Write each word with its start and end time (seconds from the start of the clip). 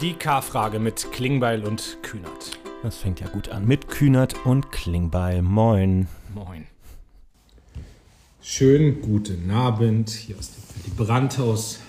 Die 0.00 0.14
K-Frage 0.14 0.80
mit 0.80 1.12
Klingbeil 1.12 1.64
und 1.64 1.98
Kühnert. 2.02 2.58
Das 2.82 2.96
fängt 2.96 3.20
ja 3.20 3.28
gut 3.28 3.48
an. 3.50 3.64
Mit 3.64 3.88
Kühnert 3.88 4.44
und 4.44 4.72
Klingbeil. 4.72 5.40
Moin. 5.40 6.08
Moin. 6.34 6.66
Schönen 8.42 9.00
guten 9.00 9.50
Abend 9.52 10.10
hier 10.10 10.36
aus 10.36 10.50
dem 10.50 10.96
Brandhaus. 10.96 11.80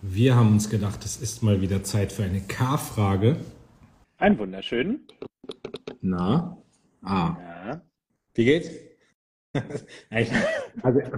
Wir 0.00 0.34
haben 0.34 0.52
uns 0.52 0.70
gedacht, 0.70 1.04
es 1.04 1.18
ist 1.18 1.42
mal 1.42 1.60
wieder 1.60 1.84
Zeit 1.84 2.12
für 2.12 2.24
eine 2.24 2.40
K-Frage. 2.40 3.36
Ein 4.16 4.38
wunderschönen. 4.38 5.06
Na? 6.00 6.56
Ah. 7.02 7.36
Ja. 7.38 7.82
Wie 8.34 8.44
geht's? 8.46 8.70
also 10.10 10.32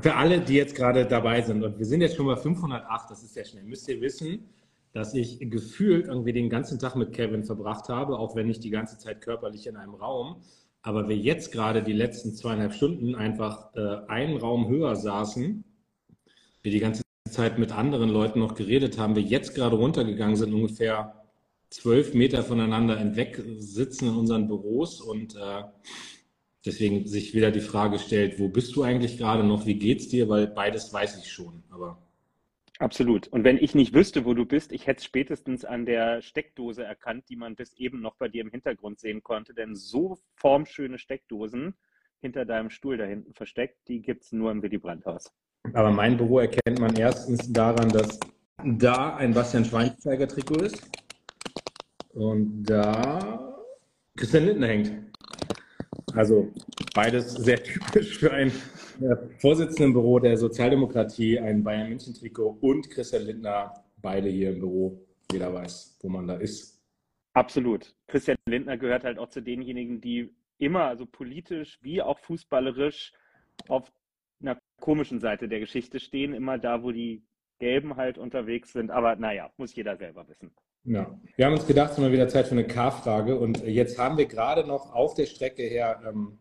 für 0.01 0.17
alle, 0.17 0.41
die 0.41 0.55
jetzt 0.55 0.75
gerade 0.75 1.07
dabei 1.07 1.41
sind, 1.41 1.63
und 1.63 1.79
wir 1.79 1.87
sind 1.87 2.01
jetzt 2.01 2.17
schon 2.17 2.27
bei 2.27 2.37
508, 2.37 3.11
das 3.11 3.23
ist 3.23 3.35
sehr 3.35 3.45
schnell, 3.45 3.63
müsst 3.63 3.89
ihr 3.89 4.01
wissen, 4.01 4.51
dass 4.95 5.13
ich 5.13 5.41
gefühlt 5.41 6.07
irgendwie 6.07 6.33
den 6.33 6.49
ganzen 6.49 6.79
Tag 6.79 6.95
mit 6.95 7.13
Kevin 7.13 7.43
verbracht 7.43 7.89
habe, 7.89 8.17
auch 8.17 8.37
wenn 8.37 8.47
nicht 8.47 8.63
die 8.63 8.71
ganze 8.71 8.97
Zeit 8.97 9.21
körperlich 9.21 9.67
in 9.67 9.77
einem 9.77 9.95
Raum. 9.95 10.37
Aber 10.83 11.09
wir 11.09 11.17
jetzt 11.17 11.51
gerade 11.51 11.83
die 11.83 11.93
letzten 11.93 12.33
zweieinhalb 12.33 12.73
Stunden 12.73 13.17
einfach 13.17 13.75
äh, 13.75 14.07
einen 14.07 14.37
Raum 14.37 14.69
höher 14.69 14.95
saßen, 14.95 15.65
wir 16.63 16.71
die 16.71 16.79
ganze 16.79 17.03
Zeit 17.29 17.59
mit 17.59 17.73
anderen 17.73 18.09
Leuten 18.09 18.39
noch 18.39 18.55
geredet 18.55 18.97
haben, 18.97 19.17
wir 19.17 19.23
jetzt 19.23 19.57
gerade 19.57 19.75
runtergegangen 19.75 20.37
sind, 20.37 20.55
ungefähr 20.55 21.25
zwölf 21.71 22.15
Meter 22.15 22.45
voneinander 22.45 22.97
entweg 22.97 23.43
sitzen 23.59 24.07
in 24.07 24.15
unseren 24.15 24.47
Büros 24.47 25.01
und 25.01 25.35
äh, 25.35 25.65
deswegen 26.65 27.09
sich 27.09 27.35
wieder 27.35 27.51
die 27.51 27.61
Frage 27.61 27.99
stellt, 27.99 28.39
wo 28.39 28.49
bist 28.49 28.77
du 28.77 28.85
eigentlich 28.85 29.19
gerade 29.19 29.43
noch, 29.43 29.67
wie 29.67 29.75
geht's 29.75 30.07
dir, 30.07 30.29
weil 30.29 30.47
beides 30.47 30.93
weiß 30.93 31.19
ich 31.19 31.33
schon, 31.33 31.65
aber 31.69 31.99
Absolut. 32.81 33.29
Und 33.29 33.45
wenn 33.45 33.59
ich 33.59 33.75
nicht 33.75 33.95
wüsste, 33.95 34.25
wo 34.25 34.35
du 34.35 34.45
bist, 34.47 34.73
ich 34.73 34.87
hätte 34.87 34.99
es 34.99 35.05
spätestens 35.05 35.65
an 35.65 35.87
der 35.87 36.23
Steckdose 36.23 36.83
erkannt, 36.83 37.25
die 37.29 37.37
man 37.37 37.55
bis 37.55 37.73
eben 37.75 38.01
noch 38.01 38.17
bei 38.17 38.29
dir 38.29 38.43
im 38.43 38.51
Hintergrund 38.51 38.99
sehen 38.99 39.23
konnte. 39.23 39.55
Denn 39.55 39.77
so 39.77 40.19
formschöne 40.35 40.99
Steckdosen 40.99 41.75
hinter 42.21 42.45
deinem 42.45 42.71
Stuhl 42.71 42.97
da 42.97 43.05
hinten 43.05 43.33
versteckt, 43.35 43.77
die 43.87 44.03
gibt 44.03 44.25
es 44.25 44.33
nur 44.33 44.51
im 44.51 44.63
Willy 44.63 44.79
Brandt-Haus. 44.79 45.33
Aber 45.73 45.91
mein 45.91 46.17
Büro 46.17 46.41
erkennt 46.41 46.81
man 46.81 46.97
erstens 46.97 47.53
daran, 47.53 47.89
dass 47.91 48.19
da 48.65 49.17
ein 49.17 49.33
Bastian 49.33 49.65
Schweinsteiger-Trikot 49.65 50.63
ist 50.63 50.91
und 52.13 52.65
da 52.65 53.57
Christian 54.17 54.47
Lindner 54.47 54.67
hängt. 54.69 55.14
Also 56.13 56.53
beides 56.95 57.35
sehr 57.35 57.63
typisch 57.63 58.19
für 58.19 58.33
ein 58.33 58.49
äh, 59.01 59.17
Vorsitzendenbüro 59.39 60.21
der 60.21 60.37
Sozialdemokratie, 60.37 61.39
ein 61.39 61.65
Bayern 61.65 61.89
München 61.89 62.15
Trikot 62.15 62.59
und 62.61 62.91
Christian 62.91 63.23
Lindner, 63.23 63.75
beide 63.97 64.29
hier 64.29 64.51
im 64.51 64.61
Büro. 64.61 65.01
Jeder 65.33 65.53
weiß, 65.53 65.99
wo 66.03 66.09
man 66.09 66.27
da 66.27 66.37
ist. 66.37 66.81
Absolut. 67.33 67.95
Christian 68.07 68.37
Lindner 68.47 68.77
gehört 68.77 69.05
halt 69.05 69.19
auch 69.19 69.29
zu 69.29 69.41
denjenigen, 69.41 70.01
die 70.01 70.33
immer, 70.59 70.85
also 70.85 71.07
politisch 71.07 71.79
wie 71.83 72.01
auch 72.01 72.19
fußballerisch, 72.21 73.13
auf 73.69 73.91
einer 74.41 74.59
komischen 74.81 75.21
Seite 75.21 75.49
der 75.49 75.61
Geschichte 75.61 75.99
stehen, 75.99 76.35
immer 76.35 76.59
da, 76.59 76.83
wo 76.83 76.93
die 76.93 77.25
Gelben 77.59 77.97
halt 77.97 78.19
unterwegs 78.19 78.73
sind. 78.73 78.91
Aber 78.91 79.17
naja, 79.17 79.51
muss 79.57 79.75
jeder 79.75 79.97
selber 79.97 80.29
wissen. 80.29 80.55
Ja, 80.87 81.19
wir 81.37 81.47
haben 81.47 81.55
uns 81.55 81.67
gedacht, 81.67 81.93
es 81.93 81.97
ist 81.97 82.03
mal 82.03 82.13
wieder 82.13 82.29
Zeit 82.29 82.47
für 82.47 82.53
eine 82.53 82.67
K-Frage. 82.67 83.39
Und 83.39 83.65
jetzt 83.67 83.99
haben 83.99 84.19
wir 84.19 84.27
gerade 84.27 84.67
noch 84.67 84.93
auf 84.93 85.15
der 85.15 85.25
Strecke 85.25 85.63
her, 85.63 86.01
ähm, 86.07 86.39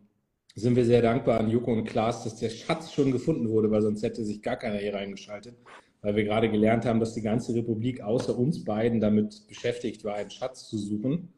sind 0.53 0.75
wir 0.75 0.85
sehr 0.85 1.01
dankbar 1.01 1.39
an 1.39 1.49
Joko 1.49 1.71
und 1.71 1.85
Klaas, 1.85 2.25
dass 2.25 2.35
der 2.35 2.49
Schatz 2.49 2.91
schon 2.91 3.11
gefunden 3.11 3.49
wurde, 3.49 3.71
weil 3.71 3.81
sonst 3.81 4.03
hätte 4.03 4.23
sich 4.25 4.41
gar 4.41 4.57
keiner 4.57 4.77
hier 4.77 4.93
reingeschaltet. 4.93 5.55
Weil 6.01 6.17
wir 6.17 6.25
gerade 6.25 6.51
gelernt 6.51 6.85
haben, 6.85 6.99
dass 6.99 7.13
die 7.13 7.21
ganze 7.21 7.55
Republik 7.55 8.01
außer 8.01 8.37
uns 8.37 8.65
beiden 8.65 8.99
damit 8.99 9.47
beschäftigt 9.47 10.03
war, 10.03 10.15
einen 10.15 10.29
Schatz 10.29 10.67
zu 10.67 10.77
suchen. 10.77 11.33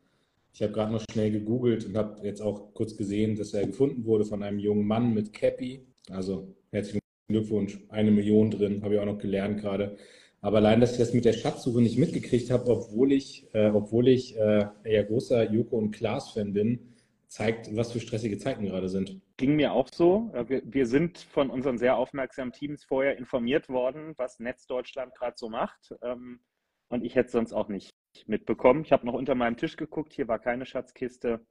Ich 0.53 0.63
habe 0.63 0.73
gerade 0.73 0.91
noch 0.91 1.03
schnell 1.11 1.31
gegoogelt 1.31 1.85
und 1.85 1.95
habe 1.95 2.25
jetzt 2.25 2.41
auch 2.41 2.73
kurz 2.73 2.97
gesehen, 2.97 3.35
dass 3.35 3.53
er 3.53 3.67
gefunden 3.67 4.05
wurde 4.05 4.25
von 4.25 4.41
einem 4.41 4.57
jungen 4.57 4.87
Mann 4.87 5.13
mit 5.13 5.31
Cappy. 5.31 5.85
Also 6.09 6.55
herzlichen 6.71 7.01
Glückwunsch, 7.29 7.79
eine 7.89 8.09
Million 8.09 8.49
drin, 8.49 8.81
habe 8.83 8.95
ich 8.95 8.99
auch 8.99 9.05
noch 9.05 9.19
gelernt 9.19 9.61
gerade. 9.61 9.95
Aber 10.45 10.57
allein, 10.57 10.79
dass 10.79 10.91
ich 10.91 10.99
das 10.99 11.11
mit 11.11 11.25
der 11.25 11.33
Schatzsuche 11.33 11.81
nicht 11.81 11.97
mitgekriegt 11.97 12.51
habe, 12.51 12.69
obwohl 12.69 13.13
ich, 13.13 13.47
äh, 13.55 13.71
obwohl 13.71 14.07
ich 14.07 14.37
äh, 14.37 14.67
ja 14.85 15.01
großer 15.01 15.51
Joko 15.51 15.75
und 15.75 15.89
Klaas-Fan 15.89 16.53
bin, 16.53 16.93
zeigt, 17.25 17.75
was 17.75 17.91
für 17.91 17.99
stressige 17.99 18.37
Zeiten 18.37 18.63
gerade 18.63 18.87
sind. 18.87 19.19
Ging 19.37 19.55
mir 19.55 19.73
auch 19.73 19.87
so. 19.91 20.31
Wir, 20.47 20.61
wir 20.63 20.85
sind 20.85 21.17
von 21.17 21.49
unseren 21.49 21.79
sehr 21.79 21.97
aufmerksamen 21.97 22.53
Teams 22.53 22.83
vorher 22.83 23.17
informiert 23.17 23.69
worden, 23.69 24.13
was 24.17 24.39
Netz 24.39 24.67
Deutschland 24.67 25.15
gerade 25.15 25.33
so 25.35 25.49
macht. 25.49 25.95
Ähm, 26.03 26.41
und 26.89 27.03
ich 27.03 27.15
hätte 27.15 27.25
es 27.25 27.31
sonst 27.31 27.51
auch 27.51 27.67
nicht 27.67 27.89
mitbekommen. 28.27 28.83
Ich 28.83 28.91
habe 28.91 29.07
noch 29.07 29.15
unter 29.15 29.33
meinem 29.33 29.57
Tisch 29.57 29.77
geguckt, 29.77 30.13
hier 30.13 30.27
war 30.27 30.37
keine 30.37 30.67
Schatzkiste. 30.67 31.43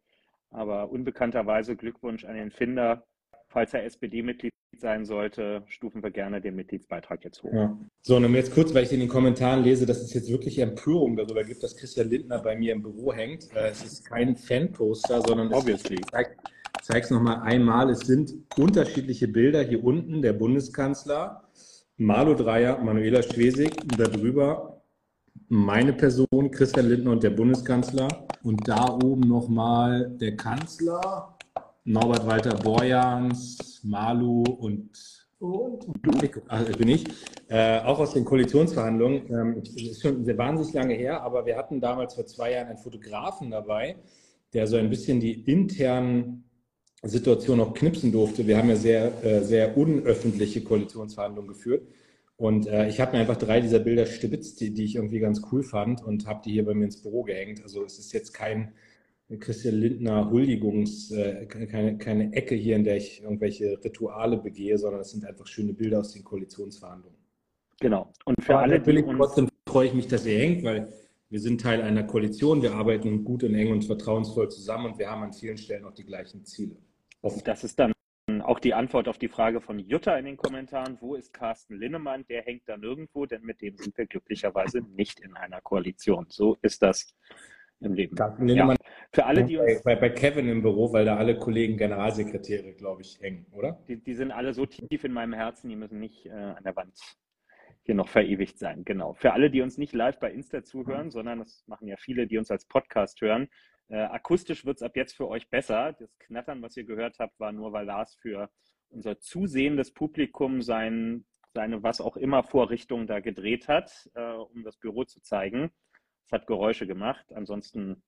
Aber 0.50 0.88
unbekannterweise 0.88 1.75
Glückwunsch 1.75 2.25
an 2.25 2.37
den 2.37 2.53
Finder. 2.53 3.05
Falls 3.49 3.75
er 3.75 3.82
SPD-Mitglied 3.82 4.53
sein 4.81 5.05
sollte, 5.05 5.62
stufen 5.67 6.03
wir 6.03 6.11
gerne 6.11 6.41
den 6.41 6.57
Mitgliedsbeitrag 6.57 7.25
jetzt 7.25 7.43
hoch. 7.43 7.53
Ja. 7.53 7.79
So, 8.03 8.17
und 8.17 8.35
jetzt 8.35 8.53
kurz, 8.55 8.75
weil 8.75 8.85
ich 8.85 8.93
in 8.93 9.01
den 9.01 9.09
Kommentaren 9.09 9.62
lese, 9.62 9.87
dass 9.87 10.01
es 10.01 10.15
jetzt 10.15 10.31
wirklich 10.31 10.59
Empörung 10.59 11.17
darüber 11.17 11.45
gibt, 11.45 11.62
dass 11.62 11.77
Christian 11.77 12.09
Lindner 12.11 12.41
bei 12.41 12.57
mir 12.57 12.73
im 12.73 12.83
Büro 12.83 13.12
hängt. 13.12 13.55
Äh, 13.55 13.69
es 13.71 13.85
ist 13.85 14.05
kein 14.05 14.37
Fanposter, 14.37 15.23
sondern 15.23 15.53
Obviously. 15.53 15.97
ich 15.97 16.83
zeige 16.83 17.05
es 17.05 17.11
nochmal 17.11 17.41
einmal. 17.43 17.91
Es 17.91 18.01
sind 18.01 18.35
unterschiedliche 18.57 19.29
Bilder. 19.29 19.62
Hier 19.62 19.83
unten 19.83 20.23
der 20.23 20.33
Bundeskanzler, 20.33 21.45
Malu 21.97 22.35
Dreyer, 22.35 22.79
Manuela 22.79 23.23
Schwesig, 23.23 23.71
darüber 23.97 24.83
meine 25.49 25.93
Person, 25.93 26.51
Christian 26.51 26.89
Lindner 26.89 27.12
und 27.12 27.23
der 27.23 27.31
Bundeskanzler. 27.31 28.09
Und 28.43 28.67
da 28.69 28.87
oben 28.87 29.29
nochmal 29.29 30.11
der 30.21 30.37
Kanzler, 30.37 31.34
Norbert 31.84 32.27
Walter 32.27 32.56
Borjans, 32.56 33.81
Malu 33.84 34.43
und, 34.43 34.91
und 35.39 35.84
also 36.49 36.72
bin 36.78 36.89
ich, 36.89 37.05
äh, 37.49 37.81
auch 37.81 37.99
aus 37.99 38.15
den 38.15 38.25
Koalitionsverhandlungen. 38.25 39.31
Ähm, 39.31 39.62
ist 39.62 40.00
schon 40.00 40.25
sehr 40.25 40.39
wahnsinnig 40.39 40.73
lange 40.73 40.94
her, 40.94 41.23
aber 41.23 41.44
wir 41.44 41.56
hatten 41.56 41.81
damals 41.81 42.15
vor 42.15 42.25
zwei 42.25 42.53
Jahren 42.53 42.69
einen 42.69 42.78
Fotografen 42.78 43.50
dabei, 43.50 43.97
der 44.55 44.67
so 44.67 44.77
ein 44.77 44.89
bisschen 44.89 45.21
die 45.21 45.43
internen 45.43 46.44
Situationen 47.03 47.67
auch 47.67 47.75
knipsen 47.75 48.12
durfte. 48.12 48.47
Wir 48.47 48.56
haben 48.56 48.71
ja 48.71 48.77
sehr, 48.77 49.23
äh, 49.23 49.43
sehr 49.43 49.77
unöffentliche 49.77 50.65
Koalitionsverhandlungen 50.65 51.49
geführt. 51.49 51.87
Und 52.37 52.67
äh, 52.67 52.89
ich 52.89 52.99
habe 52.99 53.12
mir 53.12 53.19
einfach 53.19 53.37
drei 53.37 53.61
dieser 53.61 53.78
Bilder 53.78 54.06
stibitzt, 54.06 54.61
die, 54.61 54.73
die 54.73 54.84
ich 54.84 54.97
irgendwie 54.97 55.21
ganz 55.21 55.43
cool 55.53 55.62
fand 55.62 56.03
und 56.03 56.27
habe 56.27 56.41
die 56.44 56.53
hier 56.53 56.65
bei 56.65 56.73
mir 56.73 56.87
ins 56.87 57.03
Büro 57.03 57.25
gehängt. 57.25 57.62
Also 57.62 57.84
es 57.84 57.99
ist 57.99 58.12
jetzt 58.12 58.33
kein 58.33 58.73
Christian 59.41 59.77
Lindner 59.77 60.31
Huldigungs, 60.31 61.11
äh, 61.11 61.47
keine, 61.47 61.97
keine 61.99 62.33
Ecke 62.35 62.55
hier, 62.55 62.77
in 62.77 62.85
der 62.85 62.97
ich 62.97 63.23
irgendwelche 63.23 63.79
Rituale 63.83 64.37
begehe, 64.37 64.77
sondern 64.77 65.01
es 65.01 65.11
sind 65.11 65.25
einfach 65.25 65.47
schöne 65.47 65.73
Bilder 65.73 66.01
aus 66.01 66.12
den 66.12 66.25
Koalitionsverhandlungen. 66.25 67.19
Genau. 67.81 68.12
Und 68.27 68.43
für 68.43 68.59
alle, 68.59 68.81
die 68.81 69.03
uns... 69.03 69.19
Trotzdem 69.19 69.49
freue 69.67 69.89
ich 69.89 69.95
mich, 69.95 70.09
dass 70.09 70.27
ihr 70.27 70.39
hängt, 70.39 70.62
weil 70.62 70.93
wir 71.31 71.41
sind 71.41 71.61
Teil 71.61 71.83
einer 71.83 72.05
Koalition, 72.05 72.62
wir 72.62 72.75
arbeiten 72.75 73.25
gut 73.25 73.43
und 73.43 73.55
eng 73.55 73.73
und 73.73 73.85
vertrauensvoll 73.85 74.51
zusammen 74.51 74.93
und 74.93 74.99
wir 74.99 75.11
haben 75.11 75.23
an 75.23 75.33
vielen 75.33 75.56
Stellen 75.56 75.85
auch 75.85 75.95
die 75.95 76.05
gleichen 76.05 76.45
Ziele. 76.45 76.77
Oft. 77.23 77.47
Das 77.49 77.65
ist 77.65 77.79
dann 77.79 77.93
auch 78.43 78.61
die 78.61 78.75
Antwort 78.75 79.09
auf 79.09 79.19
die 79.19 79.29
Frage 79.29 79.61
von 79.61 79.79
Jutta 79.79 80.17
in 80.17 80.27
den 80.27 80.37
Kommentaren. 80.37 80.99
Wo 81.01 81.15
ist 81.15 81.33
Carsten 81.33 81.77
Linnemann? 81.77 82.25
Der 82.29 82.43
hängt 82.43 82.69
da 82.69 82.77
nirgendwo, 82.77 83.27
denn 83.27 83.43
mit 83.43 83.62
dem 83.62 83.77
sind 83.79 83.97
wir 83.97 84.06
glücklicherweise 84.06 84.81
nicht 84.81 85.21
in 85.21 85.35
einer 85.35 85.61
Koalition. 85.61 86.27
So 86.29 86.56
ist 86.62 86.83
das 86.83 87.15
im 87.84 87.95
Leben. 87.95 88.17
Ja. 88.17 88.75
Für 89.12 89.27
alle, 89.27 89.45
die 89.45 89.56
uns. 89.56 89.83
Bei, 89.83 89.95
bei, 89.97 90.11
Kevin 90.11 90.49
im 90.49 90.62
Büro, 90.62 90.93
weil 90.93 91.05
da 91.05 91.17
alle 91.17 91.39
Kollegen 91.39 91.77
Generalsekretäre, 91.77 92.72
glaube 92.72 93.03
ich, 93.03 93.21
hängen, 93.21 93.47
oder? 93.53 93.78
Die, 93.89 94.03
die, 94.03 94.15
sind 94.15 94.33
alle 94.33 94.55
so 94.55 94.67
tief 94.67 95.05
in 95.05 95.12
meinem 95.12 95.33
Herzen, 95.33 95.69
die 95.69 95.77
müssen 95.77 96.00
nicht 96.00 96.27
äh, 96.27 96.31
an 96.31 96.64
der 96.64 96.75
Wand 96.76 96.99
hier 97.85 97.94
noch 97.94 98.08
verewigt 98.08 98.58
sein. 98.58 98.85
Genau. 98.85 99.14
Für 99.14 99.32
alle, 99.32 99.50
die 99.50 99.61
uns 99.61 99.79
nicht 99.79 99.93
live 99.93 100.19
bei 100.19 100.32
Insta 100.32 100.64
zuhören, 100.64 101.11
sondern 101.11 101.41
das 101.41 101.64
machen 101.67 101.87
ja 101.87 101.97
viele, 101.99 102.26
die 102.26 102.38
uns 102.38 102.50
als 102.50 102.67
Podcast 102.67 103.20
hören. 103.20 103.49
Äh, 103.88 103.99
akustisch 103.99 104.64
wird 104.64 104.79
es 104.79 104.82
ab 104.82 104.97
jetzt 104.97 105.14
für 105.14 105.29
euch 105.29 105.49
besser. 105.50 105.93
Das 105.93 106.19
Knattern, 106.19 106.62
was 106.62 106.76
ihr 106.76 106.85
gehört 106.85 107.19
habt, 107.19 107.38
war 107.38 107.53
nur, 107.53 107.73
weil 107.73 107.87
Lars 107.87 108.17
für 108.20 108.50
unser 108.88 109.20
zusehendes 109.20 109.93
Publikum 109.93 110.62
sein, 110.62 111.26
seine 111.53 111.82
was 111.82 112.00
auch 112.00 112.17
immer 112.17 112.43
Vorrichtung 112.43 113.06
da 113.06 113.20
gedreht 113.20 113.69
hat, 113.69 114.11
äh, 114.14 114.32
um 114.32 114.64
das 114.64 114.79
Büro 114.79 115.05
zu 115.05 115.20
zeigen. 115.20 115.70
Es 116.26 116.32
hat 116.32 116.47
Geräusche 116.47 116.87
gemacht. 116.87 117.32
Ansonsten 117.32 118.03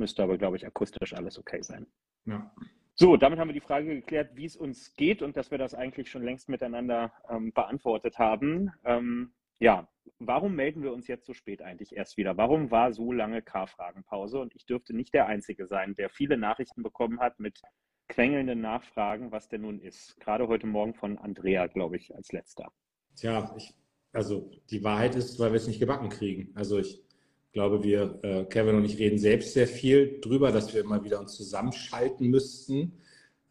Müsste 0.00 0.22
aber, 0.22 0.38
glaube 0.38 0.56
ich, 0.56 0.66
akustisch 0.66 1.12
alles 1.12 1.38
okay 1.38 1.62
sein. 1.62 1.86
Ja. 2.24 2.50
So, 2.94 3.18
damit 3.18 3.38
haben 3.38 3.48
wir 3.48 3.54
die 3.54 3.60
Frage 3.60 3.94
geklärt, 3.96 4.34
wie 4.34 4.46
es 4.46 4.56
uns 4.56 4.94
geht 4.96 5.20
und 5.20 5.36
dass 5.36 5.50
wir 5.50 5.58
das 5.58 5.74
eigentlich 5.74 6.10
schon 6.10 6.24
längst 6.24 6.48
miteinander 6.48 7.12
ähm, 7.28 7.52
beantwortet 7.52 8.18
haben. 8.18 8.72
Ähm, 8.84 9.34
ja, 9.58 9.86
warum 10.18 10.54
melden 10.54 10.82
wir 10.82 10.94
uns 10.94 11.06
jetzt 11.06 11.26
so 11.26 11.34
spät 11.34 11.60
eigentlich 11.60 11.94
erst 11.94 12.16
wieder? 12.16 12.38
Warum 12.38 12.70
war 12.70 12.94
so 12.94 13.12
lange 13.12 13.42
K-Fragenpause? 13.42 14.38
Und 14.38 14.54
ich 14.54 14.64
dürfte 14.64 14.96
nicht 14.96 15.12
der 15.12 15.26
Einzige 15.26 15.66
sein, 15.66 15.94
der 15.94 16.08
viele 16.08 16.38
Nachrichten 16.38 16.82
bekommen 16.82 17.20
hat 17.20 17.38
mit 17.40 17.60
quengelnden 18.08 18.62
Nachfragen, 18.62 19.32
was 19.32 19.48
denn 19.48 19.60
nun 19.62 19.80
ist. 19.80 20.18
Gerade 20.18 20.48
heute 20.48 20.66
Morgen 20.66 20.94
von 20.94 21.18
Andrea, 21.18 21.66
glaube 21.66 21.98
ich, 21.98 22.14
als 22.14 22.32
letzter. 22.32 22.72
Tja, 23.16 23.54
ich, 23.58 23.74
also 24.12 24.50
die 24.70 24.82
Wahrheit 24.82 25.14
ist, 25.14 25.38
weil 25.38 25.52
wir 25.52 25.56
es 25.56 25.68
nicht 25.68 25.78
gebacken 25.78 26.08
kriegen. 26.08 26.56
Also 26.56 26.78
ich 26.78 27.02
Ich 27.50 27.54
glaube, 27.54 27.82
wir, 27.82 28.20
äh, 28.22 28.44
Kevin 28.44 28.76
und 28.76 28.84
ich 28.84 29.00
reden 29.00 29.18
selbst 29.18 29.54
sehr 29.54 29.66
viel 29.66 30.20
drüber, 30.20 30.52
dass 30.52 30.72
wir 30.72 30.82
immer 30.82 31.02
wieder 31.02 31.18
uns 31.18 31.34
zusammenschalten 31.34 32.28
müssten. 32.28 32.92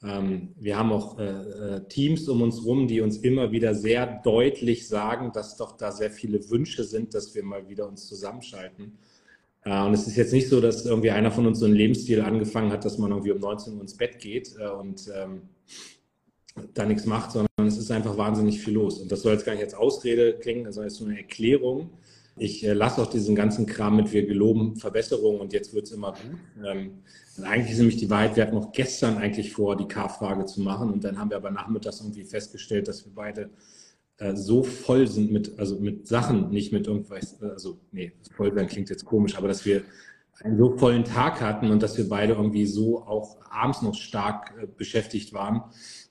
Ähm, 0.02 0.54
wir 0.58 0.78
haben 0.78 0.94
auch 0.94 1.20
äh, 1.20 1.26
äh, 1.26 1.88
Teams 1.90 2.30
um 2.30 2.42
uns 2.42 2.64
rum, 2.64 2.88
die 2.88 3.02
uns 3.02 3.18
immer 3.18 3.52
wieder 3.52 3.76
sehr 3.76 4.22
deutlich 4.24 4.88
sagen, 4.88 5.34
dass 5.34 5.58
doch 5.58 5.76
da 5.76 5.92
sehr 5.92 6.12
viele 6.12 6.50
Wünsche 6.50 6.86
sind, 6.86 7.14
dass 7.14 7.36
wir 7.36 7.44
mal 7.44 7.68
wieder 7.68 7.90
uns 7.90 8.08
zusammenschalten. 8.08 8.98
Äh, 9.66 9.84
und 9.84 9.94
es 9.94 10.08
ist 10.08 10.16
jetzt 10.16 10.32
nicht 10.32 10.48
so, 10.48 10.62
dass 10.62 10.86
irgendwie 10.86 11.12
einer 11.12 11.32
von 11.32 11.46
uns 11.46 11.60
so 11.60 11.66
einen 11.66 11.76
Lebensstil 11.76 12.22
angefangen 12.22 12.72
hat, 12.72 12.86
dass 12.86 13.00
man 13.00 13.12
irgendwie 13.12 13.32
um 13.32 13.40
19 13.40 13.74
Uhr 13.76 13.82
ins 13.82 13.98
Bett 13.98 14.20
geht 14.20 14.56
äh, 14.58 14.70
und 14.70 15.12
ähm, 15.14 15.42
da 16.74 16.86
nichts 16.86 17.06
macht, 17.06 17.34
sondern 17.34 17.68
es 17.68 17.78
ist 17.78 17.92
einfach 17.92 18.18
wahnsinnig 18.18 18.62
viel 18.62 18.76
los. 18.76 19.02
Und 19.02 19.12
das 19.12 19.24
soll 19.24 19.34
jetzt 19.34 19.46
gar 19.46 19.56
nicht 19.56 19.64
als 19.66 19.74
Ausrede 19.74 20.36
klingen, 20.40 20.64
das 20.64 20.78
ist 20.78 20.96
so 20.96 21.04
eine 21.04 21.18
Erklärung. 21.18 21.90
Ich 22.40 22.66
äh, 22.66 22.74
lasse 22.74 23.02
auch 23.02 23.10
diesen 23.10 23.36
ganzen 23.36 23.66
Kram 23.66 23.98
mit, 23.98 24.12
wir 24.12 24.26
geloben 24.26 24.76
Verbesserungen 24.78 25.42
und 25.42 25.54
jetzt 25.54 25.74
wird 25.74 25.86
es 25.86 25.92
immer 25.92 26.14
gut. 26.14 26.66
Ähm, 26.66 27.04
eigentlich 27.44 27.72
ist 27.72 27.80
nämlich 27.80 27.98
die 27.98 28.10
Wahrheit, 28.10 28.36
wir 28.36 28.44
hatten 28.44 28.56
noch 28.56 28.72
gestern 28.72 29.18
eigentlich 29.18 29.52
vor, 29.52 29.76
die 29.76 29.88
K-Frage 29.88 30.46
zu 30.46 30.62
machen 30.62 30.90
und 30.90 31.04
dann 31.04 31.20
haben 31.20 31.30
wir 31.30 31.38
aber 31.38 31.52
nachmittags 31.52 32.00
irgendwie 32.02 32.24
festgestellt, 32.24 32.88
dass 32.88 33.06
wir 33.06 33.14
beide 33.14 33.50
äh, 34.18 34.36
so 34.36 34.64
voll 34.64 35.08
sind 35.08 35.32
mit, 35.32 35.60
also 35.60 35.80
mit 35.80 36.08
Sachen, 36.08 36.50
nicht 36.50 36.72
mit 36.72 36.88
irgendwas, 36.88 37.42
also 37.42 37.80
nee, 37.92 38.14
voll 38.36 38.56
werden 38.56 38.68
klingt 38.68 38.90
jetzt 38.90 39.06
komisch, 39.06 39.38
aber 39.38 39.48
dass 39.48 39.66
wir 39.66 39.84
einen 40.42 40.58
so 40.58 40.78
vollen 40.78 41.04
Tag 41.04 41.42
hatten 41.42 41.70
und 41.70 41.84
dass 41.84 41.98
wir 41.98 42.08
beide 42.08 42.34
irgendwie 42.34 42.66
so 42.66 43.02
auch 43.04 43.38
abends 43.50 43.82
noch 43.82 43.96
stark 43.96 44.54
äh, 44.62 44.68
beschäftigt 44.68 45.34
waren 45.34 45.64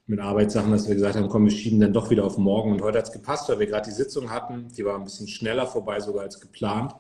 mit 0.08 0.20
Arbeitssachen, 0.20 0.72
dass 0.72 0.88
wir 0.88 0.94
gesagt 0.94 1.16
haben, 1.16 1.28
komm, 1.28 1.44
wir 1.44 1.50
schieben 1.50 1.81
dann 1.81 1.93
doch 1.93 2.08
wieder 2.10 2.25
auf 2.25 2.38
morgen. 2.38 2.72
Und 2.72 2.81
heute 2.81 2.99
hat 2.99 3.05
es 3.05 3.12
gepasst, 3.12 3.49
weil 3.50 3.58
wir 3.58 3.66
gerade 3.66 3.90
die 3.90 3.94
Sitzung 3.94 4.31
hatten. 4.31 4.69
Die 4.76 4.84
war 4.84 4.96
ein 4.96 5.05
bisschen 5.05 5.28
schneller 5.28 5.66
vorbei 5.66 6.00
sogar 6.00 6.22
als 6.22 6.40
geplant. 6.40 6.94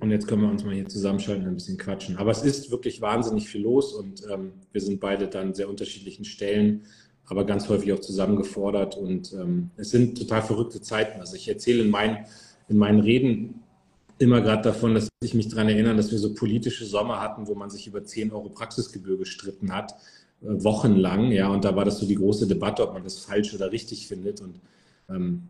Und 0.00 0.10
jetzt 0.10 0.26
können 0.26 0.42
wir 0.42 0.50
uns 0.50 0.64
mal 0.64 0.74
hier 0.74 0.88
zusammenschalten 0.88 1.44
und 1.44 1.50
ein 1.50 1.56
bisschen 1.56 1.76
quatschen. 1.76 2.16
Aber 2.16 2.30
es 2.30 2.42
ist 2.42 2.70
wirklich 2.70 3.02
wahnsinnig 3.02 3.48
viel 3.48 3.62
los 3.62 3.92
und 3.92 4.22
ähm, 4.30 4.52
wir 4.72 4.80
sind 4.80 5.00
beide 5.00 5.28
dann 5.28 5.54
sehr 5.54 5.68
unterschiedlichen 5.68 6.24
Stellen, 6.24 6.82
aber 7.26 7.44
ganz 7.44 7.68
häufig 7.68 7.92
auch 7.92 8.00
zusammengefordert. 8.00 8.96
Und 8.96 9.34
ähm, 9.34 9.70
es 9.76 9.90
sind 9.90 10.16
total 10.16 10.42
verrückte 10.42 10.80
Zeiten. 10.80 11.20
Also 11.20 11.36
ich 11.36 11.46
erzähle 11.46 11.82
in 11.82 11.90
meinen, 11.90 12.24
in 12.68 12.78
meinen 12.78 13.00
Reden 13.00 13.62
immer 14.18 14.40
gerade 14.40 14.62
davon, 14.62 14.94
dass 14.94 15.08
ich 15.22 15.34
mich 15.34 15.48
daran 15.48 15.68
erinnere, 15.68 15.96
dass 15.96 16.10
wir 16.10 16.18
so 16.18 16.34
politische 16.34 16.86
Sommer 16.86 17.20
hatten, 17.20 17.46
wo 17.46 17.54
man 17.54 17.68
sich 17.68 17.86
über 17.86 18.02
10 18.02 18.32
Euro 18.32 18.48
Praxisgebühr 18.48 19.18
gestritten 19.18 19.74
hat 19.74 19.94
wochenlang, 20.40 21.32
ja, 21.32 21.48
und 21.48 21.64
da 21.64 21.74
war 21.74 21.84
das 21.84 21.98
so 21.98 22.06
die 22.06 22.14
große 22.14 22.46
Debatte, 22.46 22.86
ob 22.86 22.94
man 22.94 23.04
das 23.04 23.18
falsch 23.18 23.54
oder 23.54 23.72
richtig 23.72 24.06
findet. 24.06 24.40
Und 24.40 24.60
ähm, 25.08 25.48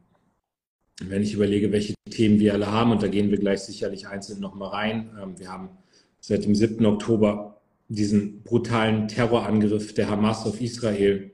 wenn 1.01 1.23
ich 1.23 1.35
überlege, 1.35 1.73
welche 1.73 1.95
Themen 2.11 2.41
wir 2.41 2.55
alle 2.55 2.71
haben, 2.71 2.91
und 2.93 3.03
da 3.03 3.09
gehen 3.09 3.31
wir 3.31 3.39
gleich 3.39 3.61
sicherlich 3.61 4.09
einzeln 4.09 4.41
nochmal 4.41 4.71
rein. 4.71 5.11
Ähm, 5.23 5.39
wir 5.39 5.49
haben 5.49 5.71
seit 6.21 6.45
dem 6.45 6.55
7. 6.55 6.85
Oktober 6.87 7.61
diesen 7.89 8.43
brutalen 8.43 9.09
Terrorangriff 9.09 9.95
der 9.95 10.11
Hamas 10.11 10.47
auf 10.47 10.61
Israel. 10.61 11.31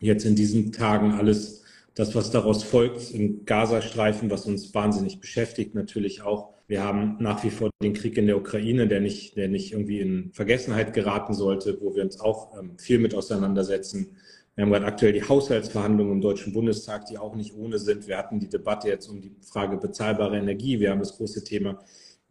Jetzt 0.00 0.24
in 0.24 0.36
diesen 0.36 0.72
Tagen 0.72 1.12
alles, 1.12 1.64
das, 1.94 2.14
was 2.14 2.30
daraus 2.30 2.62
folgt, 2.62 3.10
im 3.10 3.44
Gazastreifen, 3.44 4.30
was 4.30 4.46
uns 4.46 4.72
wahnsinnig 4.74 5.20
beschäftigt, 5.20 5.74
natürlich 5.74 6.22
auch 6.22 6.54
wir 6.70 6.84
haben 6.84 7.16
nach 7.18 7.42
wie 7.42 7.50
vor 7.50 7.68
den 7.82 7.94
Krieg 7.94 8.16
in 8.16 8.28
der 8.28 8.36
Ukraine, 8.36 8.86
der 8.86 9.00
nicht, 9.00 9.36
der 9.36 9.48
nicht 9.48 9.72
irgendwie 9.72 9.98
in 9.98 10.30
Vergessenheit 10.32 10.94
geraten 10.94 11.34
sollte, 11.34 11.76
wo 11.80 11.96
wir 11.96 12.04
uns 12.04 12.20
auch 12.20 12.56
ähm, 12.56 12.78
viel 12.78 13.00
mit 13.00 13.12
auseinandersetzen. 13.12 14.16
Wir 14.54 14.62
haben 14.62 14.70
gerade 14.70 14.86
aktuell 14.86 15.12
die 15.12 15.28
Haushaltsverhandlungen 15.28 16.12
im 16.12 16.20
Deutschen 16.20 16.52
Bundestag, 16.52 17.06
die 17.06 17.18
auch 17.18 17.34
nicht 17.34 17.56
ohne 17.56 17.80
sind. 17.80 18.06
Wir 18.06 18.16
hatten 18.16 18.38
die 18.38 18.48
Debatte 18.48 18.86
jetzt 18.86 19.08
um 19.08 19.20
die 19.20 19.34
Frage 19.42 19.78
bezahlbare 19.78 20.38
Energie. 20.38 20.78
Wir 20.78 20.92
haben 20.92 21.00
das 21.00 21.16
große 21.16 21.42
Thema 21.42 21.80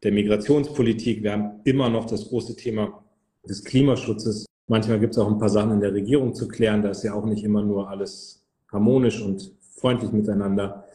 der 0.03 0.13
Migrationspolitik. 0.13 1.21
Wir 1.21 1.33
haben 1.33 1.59
immer 1.65 1.89
noch 1.89 2.05
das 2.05 2.29
große 2.29 2.55
Thema 2.55 3.03
des 3.43 3.65
Klimaschutzes. 3.65 4.45
Manchmal 4.67 5.01
gibt 5.01 5.15
es 5.15 5.19
auch 5.19 5.29
ein 5.29 5.39
paar 5.39 5.49
Sachen 5.49 5.71
in 5.71 5.81
der 5.81 5.93
Regierung 5.93 6.33
zu 6.33 6.47
klären. 6.47 6.81
Da 6.81 6.91
ist 6.91 7.03
ja 7.03 7.13
auch 7.13 7.25
nicht 7.25 7.43
immer 7.43 7.61
nur 7.61 7.89
alles 7.89 8.45
harmonisch 8.71 9.21
und 9.21 9.51
freundlich 9.75 10.13
miteinander. 10.13 10.85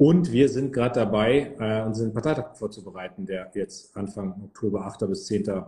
Und 0.00 0.32
wir 0.32 0.48
sind 0.48 0.72
gerade 0.72 0.94
dabei, 0.94 1.54
äh, 1.60 1.84
unseren 1.84 2.14
Parteitag 2.14 2.56
vorzubereiten, 2.56 3.26
der 3.26 3.50
jetzt 3.52 3.94
Anfang 3.94 4.32
Oktober, 4.44 4.86
8. 4.86 5.06
bis 5.06 5.26
10. 5.26 5.46
Äh, 5.46 5.64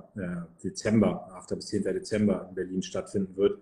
Dezember, 0.64 1.28
8. 1.34 1.54
bis 1.56 1.66
10. 1.66 1.82
Dezember 1.82 2.46
in 2.48 2.54
Berlin 2.54 2.82
stattfinden 2.82 3.36
wird 3.36 3.58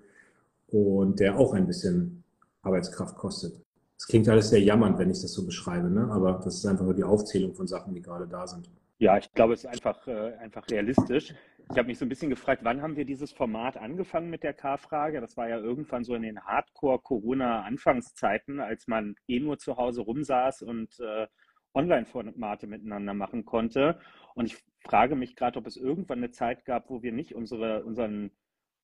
und 0.69 1.19
der 1.19 1.37
auch 1.37 1.55
ein 1.55 1.67
bisschen 1.67 2.23
Arbeitskraft 2.63 3.17
kostet. 3.17 3.61
Es 3.99 4.07
klingt 4.07 4.29
alles 4.29 4.51
sehr 4.51 4.61
jammernd, 4.61 4.97
wenn 5.01 5.11
ich 5.11 5.21
das 5.21 5.33
so 5.33 5.45
beschreibe, 5.45 5.91
ne? 5.91 6.09
aber 6.09 6.41
das 6.45 6.59
ist 6.59 6.67
einfach 6.67 6.85
nur 6.85 6.95
die 6.95 7.03
Aufzählung 7.03 7.53
von 7.53 7.67
Sachen, 7.67 7.93
die 7.93 8.01
gerade 8.01 8.29
da 8.29 8.47
sind. 8.47 8.71
Ja, 8.99 9.19
ich 9.19 9.35
glaube, 9.35 9.55
es 9.55 9.65
ist 9.65 9.71
einfach, 9.71 10.07
äh, 10.07 10.35
einfach 10.35 10.71
realistisch. 10.71 11.35
Ich 11.73 11.79
habe 11.79 11.87
mich 11.87 11.99
so 11.99 12.05
ein 12.05 12.09
bisschen 12.09 12.31
gefragt, 12.31 12.65
wann 12.65 12.83
haben 12.83 12.97
wir 12.97 13.05
dieses 13.05 13.31
Format 13.31 13.77
angefangen 13.77 14.29
mit 14.29 14.43
der 14.43 14.55
K-Frage? 14.55 15.21
Das 15.21 15.37
war 15.37 15.49
ja 15.49 15.57
irgendwann 15.57 16.03
so 16.03 16.17
in 16.17 16.23
den 16.23 16.45
Hardcore-Corona-Anfangszeiten, 16.45 18.59
als 18.59 18.89
man 18.89 19.15
eh 19.29 19.39
nur 19.39 19.57
zu 19.57 19.77
Hause 19.77 20.01
rumsaß 20.01 20.63
und 20.63 20.99
äh, 20.99 21.29
Online-Formate 21.73 22.67
miteinander 22.67 23.15
machen 23.15 23.45
konnte. 23.45 24.01
Und 24.35 24.47
ich 24.47 24.57
frage 24.81 25.15
mich 25.15 25.37
gerade, 25.37 25.61
ob 25.61 25.69
es 25.69 25.77
irgendwann 25.77 26.19
eine 26.19 26.33
Zeit 26.33 26.65
gab, 26.65 26.91
wo 26.91 27.05
wir 27.05 27.13
nicht 27.13 27.37
unsere, 27.37 27.85
unseren 27.85 28.33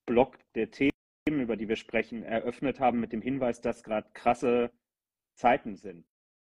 Blog 0.06 0.38
der 0.54 0.70
Themen, 0.70 0.92
über 1.26 1.56
die 1.56 1.68
wir 1.68 1.74
sprechen, 1.74 2.22
eröffnet 2.22 2.78
haben 2.78 3.00
mit 3.00 3.12
dem 3.12 3.20
Hinweis, 3.20 3.60
dass 3.60 3.82
gerade 3.82 4.08
krasse 4.12 4.70
Zeiten 5.34 5.74
sind. 5.74 6.06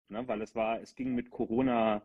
Ne? 0.08 0.28
Weil 0.28 0.40
es 0.42 0.54
war, 0.54 0.80
es 0.80 0.94
ging 0.94 1.16
mit 1.16 1.30
Corona 1.30 2.02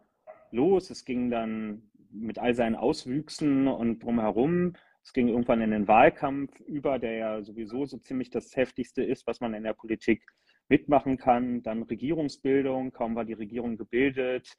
los. 0.50 0.90
Es 0.90 1.06
ging 1.06 1.30
dann 1.30 1.92
mit 2.14 2.40
all 2.40 2.54
seinen 2.54 2.76
Auswüchsen 2.76 3.68
und 3.68 4.04
drumherum. 4.04 4.74
Es 5.04 5.12
ging 5.14 5.28
irgendwann 5.28 5.62
in 5.62 5.72
den 5.72 5.88
Wahlkampf 5.88 6.60
über, 6.62 7.00
der 7.00 7.14
ja 7.14 7.42
sowieso 7.42 7.86
so 7.86 7.98
ziemlich 7.98 8.30
das 8.30 8.56
heftigste 8.56 9.04
ist, 9.04 9.28
was 9.28 9.42
man 9.42 9.54
in 9.54 9.64
der 9.64 9.74
Politik 9.74 10.24
mitmachen 10.70 11.18
kann. 11.18 11.62
Dann 11.64 11.84
Regierungsbildung, 11.84 12.92
kaum 12.92 13.16
war 13.16 13.26
die 13.26 13.34
Regierung 13.34 13.78
gebildet 13.78 14.56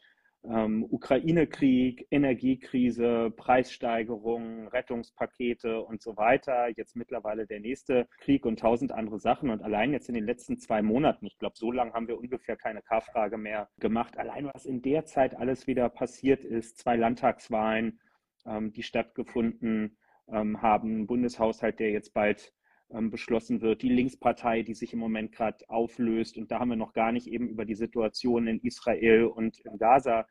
ähm, 0.48 0.84
Ukraine-Krieg, 0.90 2.06
Energiekrise, 2.10 3.32
Preissteigerungen, 3.36 4.68
Rettungspakete 4.68 5.80
und 5.80 6.02
so 6.02 6.16
weiter. 6.16 6.68
Jetzt 6.76 6.96
mittlerweile 6.96 7.46
der 7.46 7.60
nächste 7.60 8.08
Krieg 8.18 8.44
und 8.44 8.58
tausend 8.58 8.92
andere 8.92 9.18
Sachen. 9.18 9.50
Und 9.50 9.62
allein 9.62 9.92
jetzt 9.92 10.08
in 10.08 10.14
den 10.14 10.26
letzten 10.26 10.58
zwei 10.58 10.82
Monaten, 10.82 11.26
ich 11.26 11.38
glaube, 11.38 11.56
so 11.56 11.72
lange 11.72 11.92
haben 11.92 12.08
wir 12.08 12.18
ungefähr 12.18 12.56
keine 12.56 12.82
K-Frage 12.82 13.38
mehr 13.38 13.68
gemacht. 13.78 14.18
Allein 14.18 14.50
was 14.52 14.66
in 14.66 14.82
der 14.82 15.06
Zeit 15.06 15.36
alles 15.36 15.66
wieder 15.66 15.88
passiert 15.88 16.44
ist, 16.44 16.78
zwei 16.78 16.96
Landtagswahlen, 16.96 18.00
ähm, 18.46 18.72
die 18.72 18.82
stattgefunden 18.82 19.96
ähm, 20.28 20.60
haben, 20.60 21.06
Bundeshaushalt, 21.06 21.80
der 21.80 21.90
jetzt 21.90 22.12
bald 22.12 22.52
ähm, 22.90 23.10
beschlossen 23.10 23.62
wird, 23.62 23.82
die 23.82 23.88
Linkspartei, 23.88 24.62
die 24.62 24.74
sich 24.74 24.92
im 24.92 24.98
Moment 24.98 25.32
gerade 25.32 25.68
auflöst. 25.68 26.36
Und 26.36 26.50
da 26.50 26.60
haben 26.60 26.68
wir 26.68 26.76
noch 26.76 26.92
gar 26.92 27.12
nicht 27.12 27.26
eben 27.26 27.48
über 27.48 27.64
die 27.64 27.74
Situation 27.74 28.46
in 28.46 28.60
Israel 28.60 29.24
und 29.24 29.58
in 29.60 29.78
Gaza 29.78 30.26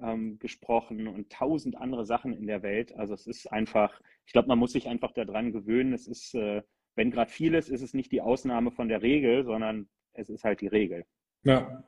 ähm, 0.00 0.38
gesprochen 0.38 1.08
und 1.08 1.30
tausend 1.30 1.76
andere 1.76 2.04
Sachen 2.04 2.32
in 2.32 2.46
der 2.46 2.62
Welt. 2.62 2.94
Also 2.96 3.14
es 3.14 3.26
ist 3.26 3.52
einfach, 3.52 4.00
ich 4.26 4.32
glaube, 4.32 4.48
man 4.48 4.58
muss 4.58 4.72
sich 4.72 4.88
einfach 4.88 5.12
daran 5.12 5.52
gewöhnen. 5.52 5.92
Es 5.92 6.06
ist, 6.06 6.34
äh, 6.34 6.62
wenn 6.94 7.10
gerade 7.10 7.30
vieles, 7.30 7.68
ist 7.68 7.82
es 7.82 7.94
nicht 7.94 8.12
die 8.12 8.20
Ausnahme 8.20 8.70
von 8.70 8.88
der 8.88 9.02
Regel, 9.02 9.44
sondern 9.44 9.88
es 10.12 10.28
ist 10.28 10.44
halt 10.44 10.60
die 10.60 10.68
Regel. 10.68 11.04
Ja. 11.44 11.84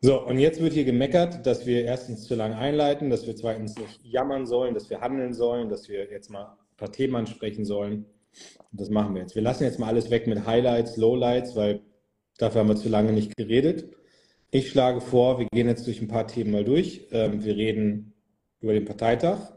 So, 0.00 0.22
und 0.26 0.38
jetzt 0.38 0.60
wird 0.60 0.74
hier 0.74 0.84
gemeckert, 0.84 1.46
dass 1.46 1.66
wir 1.66 1.84
erstens 1.84 2.24
zu 2.24 2.34
lange 2.34 2.56
einleiten, 2.56 3.08
dass 3.08 3.26
wir 3.26 3.34
zweitens 3.36 3.76
nicht 3.76 4.04
jammern 4.04 4.46
sollen, 4.46 4.74
dass 4.74 4.90
wir 4.90 5.00
handeln 5.00 5.32
sollen, 5.32 5.70
dass 5.70 5.88
wir 5.88 6.10
jetzt 6.10 6.30
mal 6.30 6.44
ein 6.44 6.76
paar 6.76 6.92
Themen 6.92 7.16
ansprechen 7.16 7.64
sollen. 7.64 8.04
Und 8.70 8.80
das 8.80 8.90
machen 8.90 9.14
wir 9.14 9.22
jetzt. 9.22 9.34
Wir 9.34 9.42
lassen 9.42 9.64
jetzt 9.64 9.78
mal 9.78 9.86
alles 9.86 10.10
weg 10.10 10.26
mit 10.26 10.46
Highlights, 10.46 10.96
Lowlights, 10.96 11.56
weil 11.56 11.80
dafür 12.36 12.60
haben 12.60 12.68
wir 12.68 12.76
zu 12.76 12.88
lange 12.88 13.12
nicht 13.12 13.36
geredet. 13.36 13.94
Ich 14.54 14.70
schlage 14.70 15.00
vor, 15.00 15.40
wir 15.40 15.46
gehen 15.52 15.66
jetzt 15.66 15.84
durch 15.88 16.00
ein 16.00 16.06
paar 16.06 16.28
Themen 16.28 16.52
mal 16.52 16.62
durch. 16.62 17.08
Ähm, 17.10 17.44
wir 17.44 17.56
reden 17.56 18.12
über 18.60 18.72
den 18.72 18.84
Parteitag. 18.84 19.52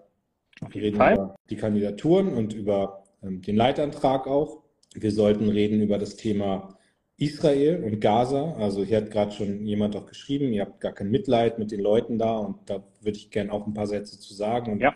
Wir 0.72 0.82
reden 0.82 0.98
Fall. 0.98 1.14
über 1.14 1.36
die 1.52 1.56
Kandidaturen 1.56 2.34
und 2.34 2.54
über 2.54 3.04
ähm, 3.22 3.44
den 3.44 3.56
Leitantrag 3.56 4.26
auch. 4.26 4.64
Wir 4.96 5.12
sollten 5.12 5.50
reden 5.50 5.84
über 5.84 6.00
das 6.00 6.16
Thema 6.16 6.80
Israel 7.18 7.84
und 7.84 8.02
Gaza. 8.02 8.56
Also 8.58 8.84
hier 8.84 8.98
hat 8.98 9.12
gerade 9.12 9.34
schon 9.34 9.68
jemand 9.68 9.96
auch 9.96 10.08
geschrieben, 10.08 10.52
ihr 10.52 10.64
habt 10.64 10.82
gar 10.82 10.94
kein 10.94 11.12
Mitleid 11.12 11.60
mit 11.60 11.70
den 11.72 11.82
Leuten 11.82 12.18
da 12.18 12.36
und 12.38 12.58
da 12.66 12.84
würde 13.02 13.20
ich 13.20 13.30
gerne 13.30 13.54
auch 13.54 13.68
ein 13.68 13.76
paar 13.76 13.86
Sätze 13.86 14.20
zu 14.20 14.34
sagen. 14.34 14.72
Und 14.72 14.82
ja 14.82 14.96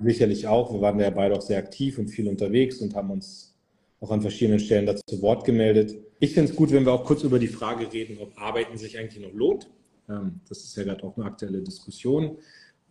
sicherlich 0.00 0.48
auch. 0.48 0.72
Wir 0.72 0.80
waren 0.80 0.98
ja 0.98 1.10
beide 1.10 1.36
auch 1.36 1.42
sehr 1.42 1.58
aktiv 1.58 1.98
und 1.98 2.08
viel 2.08 2.28
unterwegs 2.28 2.80
und 2.80 2.96
haben 2.96 3.12
uns 3.12 3.54
auch 4.00 4.10
an 4.10 4.20
verschiedenen 4.20 4.58
Stellen 4.58 4.86
dazu 4.86 5.02
zu 5.06 5.22
Wort 5.22 5.44
gemeldet. 5.44 5.96
Ich 6.18 6.32
finde 6.32 6.50
es 6.50 6.56
gut, 6.56 6.72
wenn 6.72 6.84
wir 6.84 6.92
auch 6.92 7.04
kurz 7.04 7.22
über 7.24 7.38
die 7.38 7.48
Frage 7.48 7.92
reden, 7.92 8.18
ob 8.20 8.40
Arbeiten 8.40 8.78
sich 8.78 8.98
eigentlich 8.98 9.22
noch 9.22 9.34
lohnt. 9.34 9.70
Ähm, 10.08 10.40
das 10.48 10.64
ist 10.64 10.76
ja 10.76 10.84
gerade 10.84 11.04
auch 11.04 11.16
eine 11.16 11.26
aktuelle 11.26 11.62
Diskussion, 11.62 12.38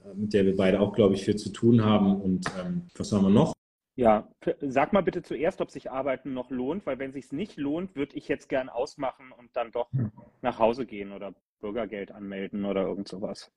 äh, 0.03 0.13
mit 0.15 0.33
der 0.33 0.45
wir 0.45 0.55
beide 0.55 0.79
auch, 0.79 0.93
glaube 0.93 1.15
ich, 1.15 1.25
viel 1.25 1.35
zu 1.35 1.49
tun 1.49 1.83
haben. 1.83 2.21
Und 2.21 2.45
ähm, 2.59 2.83
was 2.95 3.11
haben 3.11 3.23
wir 3.23 3.29
noch? 3.29 3.53
Ja, 3.95 4.27
sag 4.59 4.91
mal 4.91 5.01
bitte 5.01 5.21
zuerst, 5.21 5.61
ob 5.61 5.71
sich 5.71 5.89
Arbeiten 5.89 6.33
noch 6.33 6.51
lohnt, 6.51 6.85
weil 6.85 6.99
wenn 6.99 7.13
sich 7.13 7.31
nicht 7.31 7.55
lohnt, 7.57 7.95
würde 7.95 8.15
ich 8.17 8.27
jetzt 8.27 8.49
gern 8.49 8.67
ausmachen 8.67 9.31
und 9.31 9.49
dann 9.53 9.71
doch 9.71 9.89
hm. 9.93 10.11
nach 10.41 10.59
Hause 10.59 10.85
gehen 10.85 11.13
oder 11.13 11.33
Bürgergeld 11.61 12.11
anmelden 12.11 12.65
oder 12.65 12.85
irgend 12.85 13.07
sowas. 13.07 13.51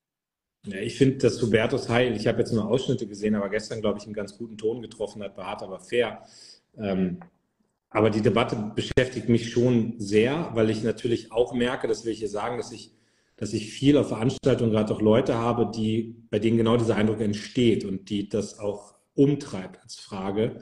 Ja, 0.65 0.77
ich 0.77 0.97
finde, 0.97 1.17
dass 1.17 1.41
Hubertus 1.41 1.89
Heil, 1.89 2.15
ich 2.15 2.25
habe 2.27 2.39
jetzt 2.39 2.53
nur 2.53 2.67
Ausschnitte 2.67 3.05
gesehen, 3.05 3.35
aber 3.35 3.49
gestern, 3.49 3.81
glaube 3.81 3.99
ich, 3.99 4.05
einen 4.05 4.13
ganz 4.13 4.37
guten 4.37 4.57
Ton 4.57 4.81
getroffen 4.81 5.21
hat, 5.23 5.35
beharrt 5.35 5.61
aber 5.61 5.79
fair. 5.79 6.23
Ähm, 6.77 7.19
aber 7.89 8.09
die 8.09 8.21
Debatte 8.21 8.71
beschäftigt 8.75 9.29
mich 9.29 9.51
schon 9.51 9.95
sehr, 9.97 10.51
weil 10.53 10.69
ich 10.69 10.83
natürlich 10.83 11.31
auch 11.31 11.53
merke, 11.53 11.87
das 11.87 12.05
will 12.05 12.13
ich 12.13 12.19
hier 12.19 12.29
sagen, 12.29 12.57
dass 12.57 12.71
ich, 12.71 12.91
dass 13.35 13.53
ich 13.53 13.71
viel 13.71 13.97
auf 13.97 14.09
Veranstaltungen 14.09 14.71
gerade 14.71 14.93
auch 14.93 15.01
Leute 15.01 15.35
habe, 15.35 15.71
die, 15.73 16.15
bei 16.29 16.39
denen 16.39 16.57
genau 16.57 16.77
dieser 16.77 16.95
Eindruck 16.95 17.19
entsteht 17.19 17.85
und 17.85 18.09
die 18.09 18.29
das 18.29 18.59
auch 18.59 18.93
umtreibt 19.15 19.81
als 19.81 19.95
Frage. 19.95 20.61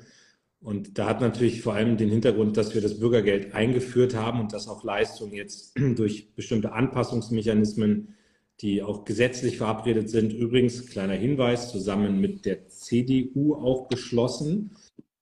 Und 0.61 0.97
da 0.97 1.07
hat 1.07 1.21
natürlich 1.21 1.61
vor 1.61 1.73
allem 1.73 1.97
den 1.97 2.09
Hintergrund, 2.09 2.57
dass 2.57 2.73
wir 2.73 2.81
das 2.81 2.99
Bürgergeld 2.99 3.53
eingeführt 3.53 4.15
haben 4.15 4.39
und 4.39 4.53
dass 4.53 4.67
auch 4.67 4.83
Leistungen 4.83 5.33
jetzt 5.33 5.77
durch 5.95 6.33
bestimmte 6.33 6.71
Anpassungsmechanismen, 6.71 8.15
die 8.61 8.81
auch 8.81 9.05
gesetzlich 9.05 9.57
verabredet 9.57 10.09
sind, 10.09 10.33
übrigens 10.33 10.87
kleiner 10.87 11.13
Hinweis, 11.13 11.71
zusammen 11.71 12.19
mit 12.21 12.45
der 12.45 12.67
CDU 12.69 13.53
auch 13.55 13.87
beschlossen, 13.87 14.71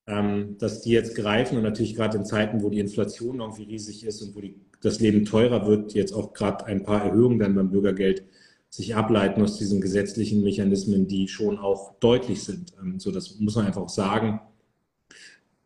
ähm, 0.07 0.57
dass 0.59 0.81
die 0.81 0.91
jetzt 0.91 1.15
greifen 1.15 1.57
und 1.57 1.63
natürlich 1.63 1.95
gerade 1.95 2.17
in 2.17 2.25
Zeiten, 2.25 2.62
wo 2.62 2.69
die 2.69 2.79
Inflation 2.79 3.39
irgendwie 3.39 3.63
riesig 3.63 4.05
ist 4.05 4.21
und 4.21 4.35
wo 4.35 4.41
die, 4.41 4.55
das 4.81 5.00
Leben 5.00 5.25
teurer 5.25 5.65
wird, 5.67 5.93
jetzt 5.93 6.13
auch 6.13 6.33
gerade 6.33 6.65
ein 6.65 6.83
paar 6.83 7.03
Erhöhungen 7.03 7.39
dann 7.39 7.55
beim 7.55 7.71
Bürgergeld 7.71 8.24
sich 8.69 8.95
ableiten 8.95 9.41
aus 9.41 9.57
diesen 9.57 9.81
gesetzlichen 9.81 10.43
Mechanismen, 10.43 11.07
die 11.07 11.27
schon 11.27 11.57
auch 11.57 11.93
deutlich 12.00 12.43
sind. 12.43 12.74
Ähm, 12.81 13.00
so, 13.00 13.12
das 13.12 13.39
muss 13.39 13.55
man 13.55 13.65
einfach 13.65 13.81
auch 13.81 13.89
sagen. 13.89 14.41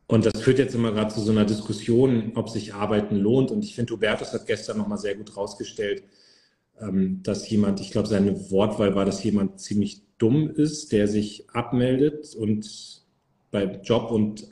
Und 0.07 0.25
das 0.25 0.41
führt 0.41 0.57
jetzt 0.57 0.73
immer 0.73 0.91
gerade 0.91 1.13
zu 1.13 1.21
so 1.21 1.31
einer 1.31 1.45
Diskussion, 1.45 2.31
ob 2.35 2.49
sich 2.49 2.73
Arbeiten 2.73 3.15
lohnt. 3.15 3.51
Und 3.51 3.63
ich 3.63 3.75
finde, 3.75 3.93
Hubertus 3.93 4.33
hat 4.33 4.47
gestern 4.47 4.77
nochmal 4.77 4.97
sehr 4.97 5.15
gut 5.15 5.35
rausgestellt, 5.35 6.03
ähm, 6.79 7.21
dass 7.23 7.49
jemand, 7.49 7.81
ich 7.81 7.91
glaube, 7.91 8.07
seine 8.07 8.49
Wortwahl 8.51 8.95
war, 8.95 9.05
dass 9.05 9.23
jemand 9.23 9.59
ziemlich 9.59 10.01
dumm 10.17 10.49
ist, 10.49 10.91
der 10.91 11.07
sich 11.07 11.49
abmeldet 11.51 12.35
und 12.35 12.98
bei 13.51 13.79
Job 13.83 14.11
und 14.11 14.47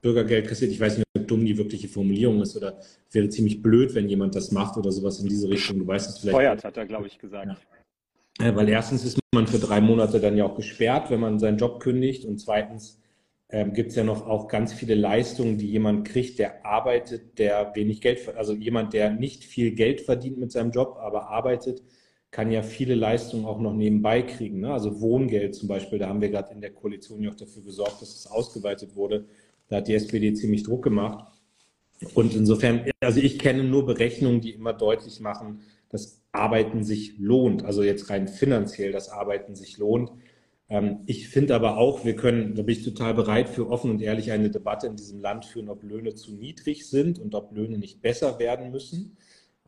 Bürgergeld 0.00 0.48
kassiert. 0.48 0.72
Ich 0.72 0.80
weiß 0.80 0.98
nicht, 0.98 1.06
ob 1.16 1.28
dumm 1.28 1.44
die 1.44 1.56
wirkliche 1.56 1.88
Formulierung 1.88 2.42
ist 2.42 2.56
oder 2.56 2.78
wäre 3.10 3.28
ziemlich 3.28 3.62
blöd, 3.62 3.94
wenn 3.94 4.08
jemand 4.08 4.34
das 4.34 4.50
macht 4.50 4.76
oder 4.76 4.90
sowas 4.90 5.20
in 5.20 5.28
diese 5.28 5.48
Richtung. 5.48 5.78
Du 5.78 5.86
weißt 5.86 6.10
es 6.10 6.18
vielleicht. 6.18 6.36
Feuert, 6.36 6.64
hat 6.64 6.76
er, 6.76 6.86
glaube 6.86 7.06
ich, 7.06 7.18
gesagt. 7.18 7.56
Ja. 8.40 8.56
Weil 8.56 8.68
erstens 8.68 9.04
ist 9.04 9.18
man 9.32 9.46
für 9.46 9.58
drei 9.58 9.80
Monate 9.80 10.20
dann 10.20 10.36
ja 10.36 10.44
auch 10.44 10.56
gesperrt, 10.56 11.10
wenn 11.10 11.20
man 11.20 11.38
seinen 11.38 11.58
Job 11.58 11.80
kündigt. 11.80 12.24
Und 12.24 12.38
zweitens 12.38 13.00
ähm, 13.50 13.74
gibt 13.74 13.90
es 13.90 13.96
ja 13.96 14.02
noch 14.02 14.26
auch 14.26 14.48
ganz 14.48 14.72
viele 14.72 14.94
Leistungen, 14.94 15.58
die 15.58 15.70
jemand 15.70 16.08
kriegt, 16.08 16.38
der 16.38 16.64
arbeitet, 16.64 17.38
der 17.38 17.72
wenig 17.74 18.00
Geld, 18.00 18.34
also 18.36 18.54
jemand, 18.54 18.94
der 18.94 19.10
nicht 19.10 19.44
viel 19.44 19.72
Geld 19.72 20.00
verdient 20.00 20.38
mit 20.38 20.50
seinem 20.50 20.70
Job, 20.70 20.96
aber 20.98 21.28
arbeitet, 21.28 21.82
kann 22.32 22.50
ja 22.50 22.62
viele 22.62 22.94
Leistungen 22.94 23.44
auch 23.44 23.60
noch 23.60 23.74
nebenbei 23.74 24.22
kriegen. 24.22 24.60
Ne? 24.60 24.72
Also 24.72 25.00
Wohngeld 25.00 25.54
zum 25.54 25.68
Beispiel, 25.68 25.98
da 25.98 26.08
haben 26.08 26.22
wir 26.22 26.30
gerade 26.30 26.52
in 26.52 26.62
der 26.62 26.72
Koalition 26.72 27.22
ja 27.22 27.30
auch 27.30 27.36
dafür 27.36 27.62
gesorgt, 27.62 28.00
dass 28.00 28.16
es 28.16 28.26
ausgeweitet 28.26 28.96
wurde. 28.96 29.26
Da 29.68 29.76
hat 29.76 29.86
die 29.86 29.94
SPD 29.94 30.32
ziemlich 30.32 30.64
Druck 30.64 30.82
gemacht. 30.82 31.26
Und 32.14 32.34
insofern, 32.34 32.86
also 33.00 33.20
ich 33.20 33.38
kenne 33.38 33.64
nur 33.64 33.86
Berechnungen, 33.86 34.40
die 34.40 34.50
immer 34.50 34.72
deutlich 34.72 35.20
machen, 35.20 35.60
dass 35.90 36.22
Arbeiten 36.32 36.82
sich 36.84 37.18
lohnt. 37.18 37.64
Also 37.64 37.82
jetzt 37.82 38.08
rein 38.08 38.26
finanziell, 38.26 38.92
dass 38.92 39.10
Arbeiten 39.10 39.54
sich 39.54 39.76
lohnt. 39.76 40.10
Ähm, 40.70 41.00
ich 41.04 41.28
finde 41.28 41.54
aber 41.54 41.76
auch, 41.76 42.06
wir 42.06 42.16
können, 42.16 42.54
da 42.54 42.62
bin 42.62 42.74
ich 42.74 42.82
total 42.82 43.12
bereit 43.12 43.50
für 43.50 43.68
offen 43.68 43.90
und 43.90 44.00
ehrlich 44.00 44.32
eine 44.32 44.48
Debatte 44.48 44.86
in 44.86 44.96
diesem 44.96 45.20
Land 45.20 45.44
führen, 45.44 45.68
ob 45.68 45.82
Löhne 45.82 46.14
zu 46.14 46.32
niedrig 46.32 46.88
sind 46.88 47.18
und 47.18 47.34
ob 47.34 47.52
Löhne 47.52 47.76
nicht 47.76 48.00
besser 48.00 48.38
werden 48.38 48.70
müssen. 48.70 49.18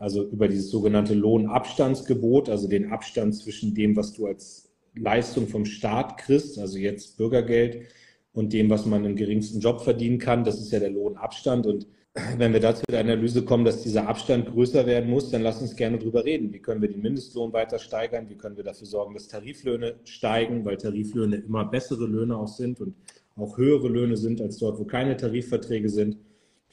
Also 0.04 0.22
über 0.22 0.48
dieses 0.48 0.70
sogenannte 0.70 1.14
Lohnabstandsgebot, 1.14 2.50
also 2.50 2.68
den 2.68 2.92
Abstand 2.92 3.34
zwischen 3.34 3.74
dem, 3.74 3.96
was 3.96 4.12
du 4.12 4.26
als 4.26 4.70
Leistung 4.94 5.48
vom 5.48 5.64
Staat 5.64 6.18
kriegst, 6.18 6.58
also 6.58 6.76
jetzt 6.76 7.16
Bürgergeld, 7.16 7.86
und 8.34 8.52
dem, 8.52 8.68
was 8.68 8.84
man 8.84 9.06
im 9.06 9.16
geringsten 9.16 9.60
Job 9.60 9.80
verdienen 9.80 10.18
kann. 10.18 10.44
Das 10.44 10.60
ist 10.60 10.70
ja 10.72 10.78
der 10.78 10.90
Lohnabstand. 10.90 11.66
Und 11.66 11.86
wenn 12.36 12.52
wir 12.52 12.60
dazu 12.60 12.82
der 12.90 13.00
Analyse 13.00 13.46
kommen, 13.46 13.64
dass 13.64 13.82
dieser 13.82 14.06
Abstand 14.06 14.52
größer 14.52 14.84
werden 14.84 15.08
muss, 15.08 15.30
dann 15.30 15.40
lass 15.40 15.62
uns 15.62 15.74
gerne 15.74 15.98
drüber 15.98 16.22
reden. 16.26 16.52
Wie 16.52 16.60
können 16.60 16.82
wir 16.82 16.90
den 16.90 17.00
Mindestlohn 17.00 17.54
weiter 17.54 17.78
steigern? 17.78 18.28
Wie 18.28 18.36
können 18.36 18.58
wir 18.58 18.64
dafür 18.64 18.86
sorgen, 18.86 19.14
dass 19.14 19.28
Tariflöhne 19.28 19.94
steigen, 20.04 20.66
weil 20.66 20.76
Tariflöhne 20.76 21.36
immer 21.36 21.64
bessere 21.64 22.04
Löhne 22.06 22.36
auch 22.36 22.48
sind 22.48 22.78
und 22.78 22.94
auch 23.36 23.56
höhere 23.56 23.88
Löhne 23.88 24.18
sind 24.18 24.42
als 24.42 24.58
dort, 24.58 24.78
wo 24.78 24.84
keine 24.84 25.16
Tarifverträge 25.16 25.88
sind. 25.88 26.18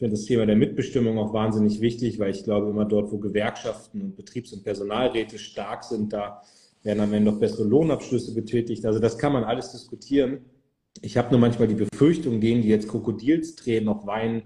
Ich 0.01 0.03
finde 0.03 0.15
das 0.17 0.25
Thema 0.25 0.47
der 0.47 0.55
Mitbestimmung 0.55 1.19
auch 1.19 1.31
wahnsinnig 1.31 1.79
wichtig, 1.79 2.17
weil 2.17 2.31
ich 2.31 2.43
glaube, 2.43 2.71
immer 2.71 2.85
dort, 2.85 3.11
wo 3.11 3.19
Gewerkschaften 3.19 4.01
und 4.01 4.15
Betriebs- 4.15 4.51
und 4.51 4.63
Personalräte 4.63 5.37
stark 5.37 5.83
sind, 5.83 6.11
da 6.11 6.41
werden 6.81 7.01
am 7.01 7.13
Ende 7.13 7.29
noch 7.29 7.39
bessere 7.39 7.65
Lohnabschlüsse 7.65 8.33
getätigt. 8.33 8.83
Also 8.87 8.97
das 8.97 9.19
kann 9.19 9.31
man 9.31 9.43
alles 9.43 9.73
diskutieren. 9.73 10.39
Ich 11.03 11.17
habe 11.17 11.29
nur 11.29 11.39
manchmal 11.39 11.67
die 11.67 11.75
Befürchtung, 11.75 12.41
denen, 12.41 12.63
die 12.63 12.69
jetzt 12.69 12.87
Krokodilstränen 12.87 13.85
noch 13.85 14.07
weinen, 14.07 14.41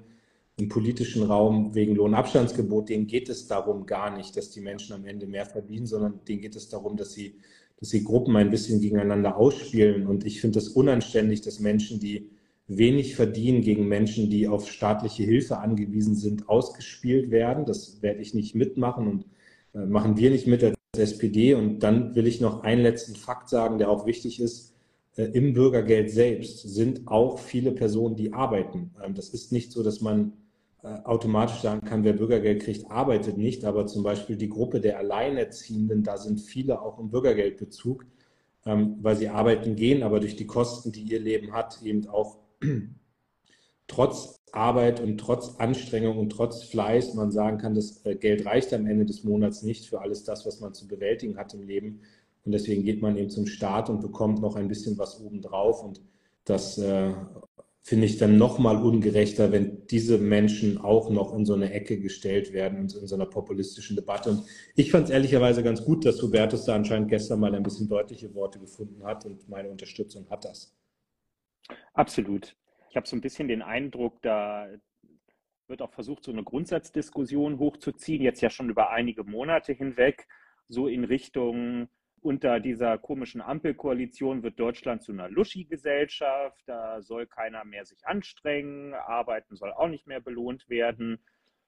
im 0.57 0.67
politischen 0.67 1.24
Raum 1.24 1.74
wegen 1.74 1.95
Lohnabstandsgebot, 1.95 2.89
denen 2.89 3.07
geht 3.07 3.29
es 3.29 3.47
darum 3.47 3.85
gar 3.85 4.13
nicht, 4.13 4.35
dass 4.35 4.51
die 4.51 4.59
Menschen 4.59 4.91
am 4.93 5.05
Ende 5.05 5.25
mehr 5.25 5.45
verdienen, 5.45 5.85
sondern 5.85 6.19
denen 6.27 6.41
geht 6.41 6.57
es 6.57 6.67
darum, 6.67 6.97
dass 6.97 7.13
sie, 7.13 7.39
dass 7.79 7.91
sie 7.91 8.03
Gruppen 8.03 8.35
ein 8.35 8.51
bisschen 8.51 8.81
gegeneinander 8.81 9.38
ausspielen. 9.38 10.05
Und 10.05 10.25
ich 10.25 10.41
finde 10.41 10.55
das 10.55 10.67
unanständig, 10.67 11.39
dass 11.39 11.62
Menschen, 11.62 12.01
die 12.01 12.35
wenig 12.67 13.15
verdienen, 13.15 13.62
gegen 13.62 13.88
Menschen, 13.88 14.29
die 14.29 14.48
auf 14.48 14.69
staatliche 14.69 15.24
Hilfe 15.24 15.57
angewiesen 15.57 16.15
sind, 16.15 16.50
ausgespielt 16.50 17.31
werden. 17.31 17.65
Das 17.65 18.01
werde 18.01 18.22
ich 18.22 18.34
nicht 18.34 18.55
mitmachen 18.55 19.07
und 19.07 19.25
äh, 19.74 19.86
machen 19.86 20.17
wir 20.17 20.31
nicht 20.31 20.48
mit 20.48 20.63
als 20.63 20.75
SPD. 20.98 21.53
Und 21.53 21.79
dann 21.79 22.15
will 22.15 22.27
ich 22.27 22.41
noch 22.41 22.63
einen 22.63 22.81
letzten 22.81 23.15
Fakt 23.15 23.50
sagen, 23.50 23.77
der 23.77 23.89
auch 23.89 24.05
wichtig 24.05 24.39
ist. 24.39 24.74
Äh, 25.15 25.25
Im 25.25 25.53
Bürgergeld 25.53 26.10
selbst 26.10 26.62
sind 26.62 27.07
auch 27.07 27.38
viele 27.39 27.72
Personen, 27.72 28.15
die 28.15 28.34
arbeiten. 28.34 28.91
Ähm, 29.03 29.13
das 29.13 29.29
ist 29.29 29.51
nicht 29.51 29.72
so, 29.72 29.84
dass 29.84 30.01
man 30.01 30.34
äh, 30.84 30.88
automatisch 31.03 31.62
sagen 31.62 31.81
kann, 31.81 32.03
wer 32.03 32.13
Bürgergeld 32.13 32.63
kriegt, 32.63 32.89
arbeitet 32.89 33.38
nicht. 33.38 33.63
Aber 33.63 33.86
zum 33.86 34.01
Beispiel 34.01 34.38
die 34.38 34.50
Gruppe 34.50 34.81
der 34.81 34.98
Alleinerziehenden, 34.98 36.03
da 36.03 36.17
sind 36.17 36.41
viele 36.41 36.81
auch 36.81 36.98
im 37.00 37.10
Bürgergeldbezug, 37.10 38.07
ähm, 38.65 38.98
weil 39.01 39.15
sie 39.15 39.29
arbeiten 39.29 39.75
gehen, 39.75 40.01
aber 40.01 40.19
durch 40.19 40.36
die 40.36 40.48
Kosten, 40.48 40.91
die 40.91 41.03
ihr 41.03 41.19
Leben 41.19 41.53
hat, 41.53 41.81
eben 41.84 42.07
auch 42.07 42.39
trotz 43.88 44.41
Arbeit 44.51 45.01
und 45.01 45.17
trotz 45.17 45.55
Anstrengung 45.57 46.17
und 46.17 46.29
trotz 46.29 46.63
Fleiß 46.63 47.13
man 47.13 47.31
sagen 47.31 47.57
kann, 47.57 47.75
das 47.75 48.05
äh, 48.05 48.15
Geld 48.15 48.45
reicht 48.45 48.74
am 48.74 48.88
Ende 48.88 49.05
des 49.05 49.24
Monats 49.24 49.63
nicht 49.63 49.88
für 49.88 50.01
alles 50.01 50.24
das, 50.24 50.45
was 50.45 50.60
man 50.62 50.74
zu 50.74 50.88
bewältigen 50.88 51.38
hat 51.38 51.53
im 51.53 51.63
Leben. 51.63 52.01
Und 52.45 52.51
deswegen 52.51 52.84
geht 52.84 53.01
man 53.01 53.17
eben 53.17 53.29
zum 53.29 53.48
Staat 53.48 53.89
und 53.89 54.01
bekommt 54.01 54.41
noch 54.41 54.55
ein 54.55 54.67
bisschen 54.67 54.98
was 54.98 55.19
obendrauf. 55.19 55.84
Und 55.84 56.00
das 56.45 56.77
äh, 56.77 57.12
finde 57.81 58.05
ich 58.05 58.17
dann 58.17 58.38
nochmal 58.38 58.81
ungerechter, 58.81 59.51
wenn 59.51 59.86
diese 59.88 60.17
Menschen 60.17 60.77
auch 60.77 61.10
noch 61.10 61.36
in 61.36 61.45
so 61.45 61.53
eine 61.53 61.74
Ecke 61.74 62.00
gestellt 62.00 62.53
werden 62.53 62.77
in, 62.77 62.89
in 62.89 63.07
so 63.07 63.15
einer 63.15 63.25
populistischen 63.25 63.95
Debatte. 63.95 64.29
Und 64.29 64.43
ich 64.75 64.91
fand 64.91 65.05
es 65.05 65.12
ehrlicherweise 65.12 65.63
ganz 65.63 65.84
gut, 65.84 66.05
dass 66.05 66.22
Hubertus 66.22 66.65
da 66.65 66.75
anscheinend 66.75 67.10
gestern 67.10 67.39
mal 67.39 67.53
ein 67.53 67.63
bisschen 67.63 67.89
deutliche 67.89 68.34
Worte 68.34 68.60
gefunden 68.60 69.03
hat 69.03 69.25
und 69.25 69.50
meine 69.50 69.69
Unterstützung 69.69 70.29
hat 70.29 70.45
das. 70.45 70.74
Absolut. 71.93 72.55
Ich 72.89 72.95
habe 72.95 73.07
so 73.07 73.15
ein 73.15 73.22
bisschen 73.22 73.48
den 73.48 73.62
Eindruck, 73.62 74.22
da 74.22 74.67
wird 75.67 75.81
auch 75.81 75.91
versucht, 75.91 76.24
so 76.24 76.31
eine 76.31 76.43
Grundsatzdiskussion 76.43 77.60
hochzuziehen, 77.60 78.22
jetzt 78.22 78.41
ja 78.41 78.50
schon 78.50 78.69
über 78.69 78.91
einige 78.91 79.24
Monate 79.24 79.74
hinweg, 79.74 80.27
so 80.67 80.88
in 80.88 81.03
Richtung, 81.03 81.89
unter 82.25 82.60
dieser 82.60 82.98
komischen 82.98 83.39
Ampelkoalition 83.39 84.41
wird 84.41 84.60
Deutschland 84.60 85.03
zu 85.03 85.12
einer 85.12 85.29
Luschi-Gesellschaft. 85.29 86.63
Da 86.65 87.01
soll 87.01 87.27
keiner 87.27 87.63
mehr 87.65 87.86
sich 87.86 88.07
anstrengen. 88.07 88.95
Arbeiten 88.95 89.55
soll 89.55 89.72
auch 89.72 89.88
nicht 89.88 90.07
mehr 90.07 90.22
belohnt 90.22 90.67
werden. 90.67 91.24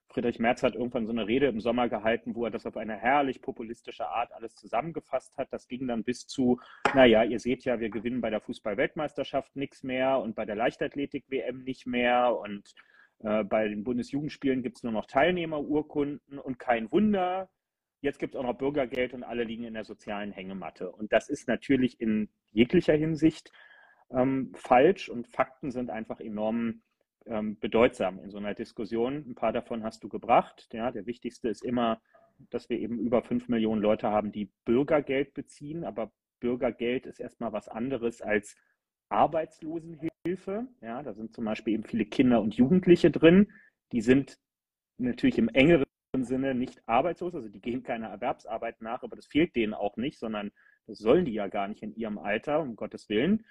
Friedrich 0.09 0.39
Merz 0.39 0.63
hat 0.63 0.75
irgendwann 0.75 1.05
so 1.05 1.11
eine 1.11 1.27
Rede 1.27 1.47
im 1.47 1.59
Sommer 1.59 1.89
gehalten, 1.89 2.35
wo 2.35 2.45
er 2.45 2.51
das 2.51 2.65
auf 2.65 2.77
eine 2.77 2.95
herrlich 2.95 3.41
populistische 3.41 4.07
Art 4.07 4.31
alles 4.33 4.55
zusammengefasst 4.55 5.37
hat. 5.37 5.51
Das 5.51 5.67
ging 5.67 5.87
dann 5.87 6.03
bis 6.03 6.27
zu, 6.27 6.59
naja, 6.93 7.23
ihr 7.23 7.39
seht 7.39 7.65
ja, 7.65 7.79
wir 7.79 7.89
gewinnen 7.89 8.21
bei 8.21 8.29
der 8.29 8.41
Fußball-Weltmeisterschaft 8.41 9.55
nichts 9.55 9.83
mehr 9.83 10.19
und 10.19 10.35
bei 10.35 10.45
der 10.45 10.55
Leichtathletik-WM 10.55 11.63
nicht 11.63 11.85
mehr 11.85 12.37
und 12.37 12.73
äh, 13.19 13.43
bei 13.43 13.67
den 13.67 13.83
Bundesjugendspielen 13.83 14.63
gibt 14.63 14.77
es 14.77 14.83
nur 14.83 14.93
noch 14.93 15.05
Teilnehmerurkunden 15.05 16.39
und 16.39 16.57
kein 16.57 16.91
Wunder, 16.91 17.49
Jetzt 18.01 18.19
gibt 18.19 18.35
es 18.35 18.39
auch 18.39 18.43
noch 18.43 18.57
Bürgergeld 18.57 19.13
und 19.13 19.23
alle 19.23 19.43
liegen 19.43 19.63
in 19.63 19.73
der 19.73 19.83
sozialen 19.83 20.31
Hängematte. 20.31 20.91
Und 20.91 21.11
das 21.11 21.29
ist 21.29 21.47
natürlich 21.47 21.99
in 21.99 22.29
jeglicher 22.51 22.93
Hinsicht 22.93 23.51
ähm, 24.11 24.53
falsch 24.55 25.09
und 25.09 25.27
Fakten 25.27 25.71
sind 25.71 25.89
einfach 25.89 26.19
enorm 26.19 26.81
ähm, 27.29 27.59
bedeutsam 27.59 28.19
in 28.19 28.29
so 28.29 28.37
einer 28.37 28.53
Diskussion. 28.53 29.25
Ein 29.27 29.35
paar 29.35 29.53
davon 29.53 29.83
hast 29.83 30.03
du 30.03 30.09
gebracht. 30.09 30.67
Ja, 30.73 30.91
der 30.91 31.05
wichtigste 31.05 31.49
ist 31.49 31.63
immer, 31.63 32.01
dass 32.49 32.69
wir 32.69 32.79
eben 32.79 32.99
über 32.99 33.23
fünf 33.23 33.47
Millionen 33.49 33.81
Leute 33.81 34.09
haben, 34.09 34.31
die 34.31 34.51
Bürgergeld 34.65 35.33
beziehen. 35.33 35.83
Aber 35.83 36.11
Bürgergeld 36.39 37.05
ist 37.05 37.19
erstmal 37.19 37.53
was 37.53 37.67
anderes 37.67 38.21
als 38.21 38.55
Arbeitslosenhilfe. 39.09 40.67
Ja, 40.81 41.03
da 41.03 41.13
sind 41.13 41.33
zum 41.33 41.45
Beispiel 41.45 41.73
eben 41.73 41.83
viele 41.83 42.05
Kinder 42.05 42.41
und 42.41 42.55
Jugendliche 42.55 43.11
drin. 43.11 43.51
Die 43.91 44.01
sind 44.01 44.37
natürlich 44.97 45.37
im 45.37 45.49
engeren 45.49 45.85
Sinne 46.21 46.55
nicht 46.55 46.81
arbeitslos, 46.87 47.35
also 47.35 47.49
die 47.49 47.61
gehen 47.61 47.83
keiner 47.83 48.07
Erwerbsarbeit 48.07 48.81
nach, 48.81 49.03
aber 49.03 49.15
das 49.15 49.27
fehlt 49.27 49.55
denen 49.55 49.73
auch 49.73 49.97
nicht, 49.97 50.17
sondern 50.19 50.51
Das 50.87 50.99
sollen 50.99 51.25
die 51.25 51.33
ja 51.33 51.47
gar 51.47 51.67
nicht 51.67 51.83
in 51.83 51.93
ihrem 51.95 52.17
Alter, 52.17 52.61
um 52.61 52.75
Gottes 52.75 53.09
Willen. 53.09 53.45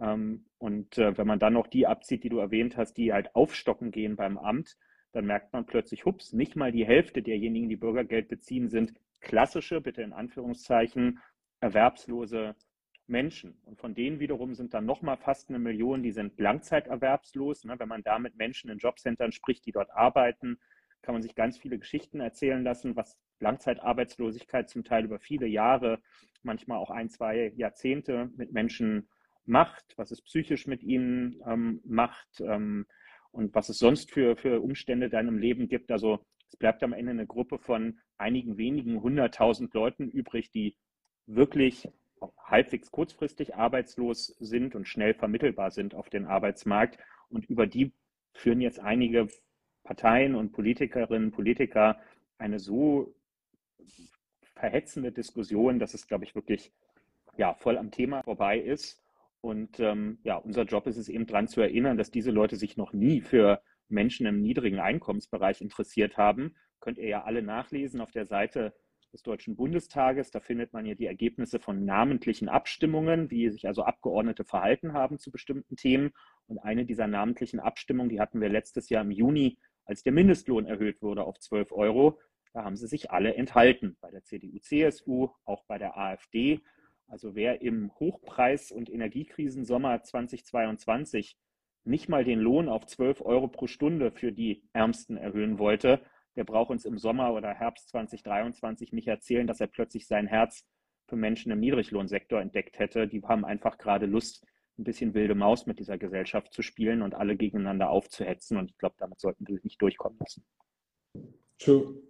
Ähm, 0.00 0.46
und 0.58 0.98
äh, 0.98 1.16
wenn 1.16 1.26
man 1.26 1.38
dann 1.38 1.54
noch 1.54 1.66
die 1.66 1.86
abzieht, 1.86 2.24
die 2.24 2.28
du 2.28 2.38
erwähnt 2.38 2.76
hast, 2.76 2.94
die 2.94 3.12
halt 3.12 3.34
aufstocken 3.34 3.90
gehen 3.90 4.16
beim 4.16 4.38
Amt, 4.38 4.76
dann 5.12 5.26
merkt 5.26 5.52
man 5.52 5.66
plötzlich, 5.66 6.04
hups, 6.04 6.32
nicht 6.32 6.56
mal 6.56 6.72
die 6.72 6.86
Hälfte 6.86 7.22
derjenigen, 7.22 7.68
die 7.68 7.76
Bürgergeld 7.76 8.28
beziehen, 8.28 8.68
sind 8.68 8.92
klassische, 9.20 9.80
bitte 9.80 10.02
in 10.02 10.12
Anführungszeichen, 10.12 11.18
erwerbslose 11.60 12.54
Menschen. 13.06 13.58
Und 13.64 13.78
von 13.78 13.94
denen 13.94 14.20
wiederum 14.20 14.54
sind 14.54 14.74
dann 14.74 14.84
nochmal 14.84 15.16
fast 15.16 15.48
eine 15.48 15.58
Million, 15.58 16.02
die 16.02 16.12
sind 16.12 16.38
langzeiterwerbslos. 16.38 17.64
Ne? 17.64 17.78
Wenn 17.78 17.88
man 17.88 18.02
da 18.02 18.18
mit 18.18 18.36
Menschen 18.36 18.70
in 18.70 18.78
Jobcentern 18.78 19.32
spricht, 19.32 19.64
die 19.66 19.72
dort 19.72 19.90
arbeiten, 19.90 20.58
kann 21.02 21.14
man 21.14 21.22
sich 21.22 21.34
ganz 21.34 21.58
viele 21.58 21.78
Geschichten 21.78 22.20
erzählen 22.20 22.62
lassen, 22.62 22.96
was 22.96 23.18
Langzeitarbeitslosigkeit 23.40 24.68
zum 24.68 24.84
Teil 24.84 25.04
über 25.04 25.18
viele 25.18 25.46
Jahre, 25.46 26.00
manchmal 26.42 26.78
auch 26.78 26.90
ein, 26.90 27.08
zwei 27.08 27.52
Jahrzehnte 27.56 28.30
mit 28.36 28.52
Menschen 28.52 29.08
macht, 29.48 29.94
was 29.96 30.10
es 30.10 30.22
psychisch 30.22 30.66
mit 30.66 30.82
ihnen 30.82 31.42
ähm, 31.46 31.80
macht 31.84 32.40
ähm, 32.40 32.86
und 33.30 33.54
was 33.54 33.68
es 33.68 33.78
sonst 33.78 34.10
für, 34.10 34.36
für 34.36 34.60
Umstände 34.60 35.06
in 35.06 35.12
deinem 35.12 35.38
Leben 35.38 35.68
gibt. 35.68 35.90
Also 35.90 36.24
es 36.48 36.56
bleibt 36.56 36.82
am 36.82 36.92
Ende 36.92 37.10
eine 37.10 37.26
Gruppe 37.26 37.58
von 37.58 37.98
einigen 38.16 38.56
wenigen 38.56 39.02
hunderttausend 39.02 39.74
Leuten 39.74 40.08
übrig, 40.08 40.50
die 40.50 40.76
wirklich 41.26 41.88
halbwegs 42.38 42.90
kurzfristig 42.90 43.54
arbeitslos 43.54 44.34
sind 44.38 44.74
und 44.74 44.88
schnell 44.88 45.14
vermittelbar 45.14 45.70
sind 45.70 45.94
auf 45.94 46.08
den 46.10 46.26
Arbeitsmarkt. 46.26 46.98
Und 47.28 47.48
über 47.48 47.66
die 47.66 47.92
führen 48.32 48.60
jetzt 48.60 48.80
einige 48.80 49.28
Parteien 49.84 50.34
und 50.34 50.52
Politikerinnen 50.52 51.28
und 51.28 51.34
Politiker 51.34 52.00
eine 52.38 52.58
so 52.58 53.14
verhetzende 54.54 55.12
Diskussion, 55.12 55.78
dass 55.78 55.94
es, 55.94 56.06
glaube 56.06 56.24
ich, 56.24 56.34
wirklich 56.34 56.72
ja, 57.36 57.54
voll 57.54 57.78
am 57.78 57.90
Thema 57.90 58.22
vorbei 58.22 58.58
ist. 58.58 59.02
Und 59.40 59.78
ähm, 59.80 60.18
ja, 60.24 60.36
unser 60.36 60.64
Job 60.64 60.86
ist 60.86 60.96
es 60.96 61.08
eben 61.08 61.26
daran 61.26 61.48
zu 61.48 61.60
erinnern, 61.60 61.96
dass 61.96 62.10
diese 62.10 62.30
Leute 62.30 62.56
sich 62.56 62.76
noch 62.76 62.92
nie 62.92 63.20
für 63.20 63.62
Menschen 63.88 64.26
im 64.26 64.40
niedrigen 64.40 64.80
Einkommensbereich 64.80 65.60
interessiert 65.60 66.16
haben. 66.16 66.56
Könnt 66.80 66.98
ihr 66.98 67.08
ja 67.08 67.24
alle 67.24 67.42
nachlesen 67.42 68.00
auf 68.00 68.10
der 68.10 68.26
Seite 68.26 68.74
des 69.12 69.22
Deutschen 69.22 69.56
Bundestages. 69.56 70.30
Da 70.30 70.40
findet 70.40 70.72
man 70.72 70.84
ja 70.84 70.94
die 70.94 71.06
Ergebnisse 71.06 71.58
von 71.58 71.84
namentlichen 71.84 72.48
Abstimmungen, 72.48 73.30
wie 73.30 73.48
sich 73.48 73.66
also 73.66 73.84
Abgeordnete 73.84 74.44
verhalten 74.44 74.92
haben 74.92 75.18
zu 75.18 75.30
bestimmten 75.30 75.76
Themen. 75.76 76.10
Und 76.46 76.58
eine 76.58 76.84
dieser 76.84 77.06
namentlichen 77.06 77.60
Abstimmungen, 77.60 78.10
die 78.10 78.20
hatten 78.20 78.40
wir 78.40 78.48
letztes 78.48 78.88
Jahr 78.88 79.02
im 79.02 79.10
Juni 79.10 79.58
als 79.88 80.02
der 80.02 80.12
Mindestlohn 80.12 80.66
erhöht 80.66 81.00
wurde 81.00 81.24
auf 81.24 81.38
12 81.38 81.72
Euro, 81.72 82.20
da 82.52 82.64
haben 82.64 82.76
sie 82.76 82.86
sich 82.86 83.10
alle 83.10 83.34
enthalten, 83.34 83.96
bei 84.00 84.10
der 84.10 84.22
CDU, 84.22 84.58
CSU, 84.58 85.30
auch 85.44 85.64
bei 85.64 85.78
der 85.78 85.96
AfD. 85.96 86.60
Also 87.08 87.34
wer 87.34 87.62
im 87.62 87.90
Hochpreis- 87.98 88.70
und 88.70 88.90
Energiekrisensommer 88.90 90.02
2022 90.02 91.36
nicht 91.84 92.08
mal 92.08 92.22
den 92.22 92.38
Lohn 92.38 92.68
auf 92.68 92.86
12 92.86 93.22
Euro 93.22 93.48
pro 93.48 93.66
Stunde 93.66 94.12
für 94.12 94.30
die 94.30 94.62
Ärmsten 94.74 95.16
erhöhen 95.16 95.58
wollte, 95.58 96.00
der 96.36 96.44
braucht 96.44 96.70
uns 96.70 96.84
im 96.84 96.98
Sommer 96.98 97.32
oder 97.32 97.52
Herbst 97.54 97.88
2023 97.88 98.92
nicht 98.92 99.08
erzählen, 99.08 99.46
dass 99.46 99.60
er 99.60 99.66
plötzlich 99.66 100.06
sein 100.06 100.26
Herz 100.26 100.64
für 101.08 101.16
Menschen 101.16 101.50
im 101.50 101.60
Niedriglohnsektor 101.60 102.40
entdeckt 102.40 102.78
hätte. 102.78 103.08
Die 103.08 103.22
haben 103.22 103.44
einfach 103.44 103.78
gerade 103.78 104.06
Lust, 104.06 104.46
ein 104.78 104.84
bisschen 104.84 105.14
wilde 105.14 105.34
Maus 105.34 105.66
mit 105.66 105.78
dieser 105.80 105.98
Gesellschaft 105.98 106.52
zu 106.52 106.62
spielen 106.62 107.02
und 107.02 107.14
alle 107.14 107.36
gegeneinander 107.36 107.90
aufzuhetzen. 107.90 108.56
Und 108.56 108.70
ich 108.70 108.78
glaube, 108.78 108.94
damit 108.98 109.18
sollten 109.18 109.48
wir 109.48 109.58
nicht 109.62 109.82
durchkommen 109.82 110.18
lassen. 110.20 110.44
True. 111.58 112.00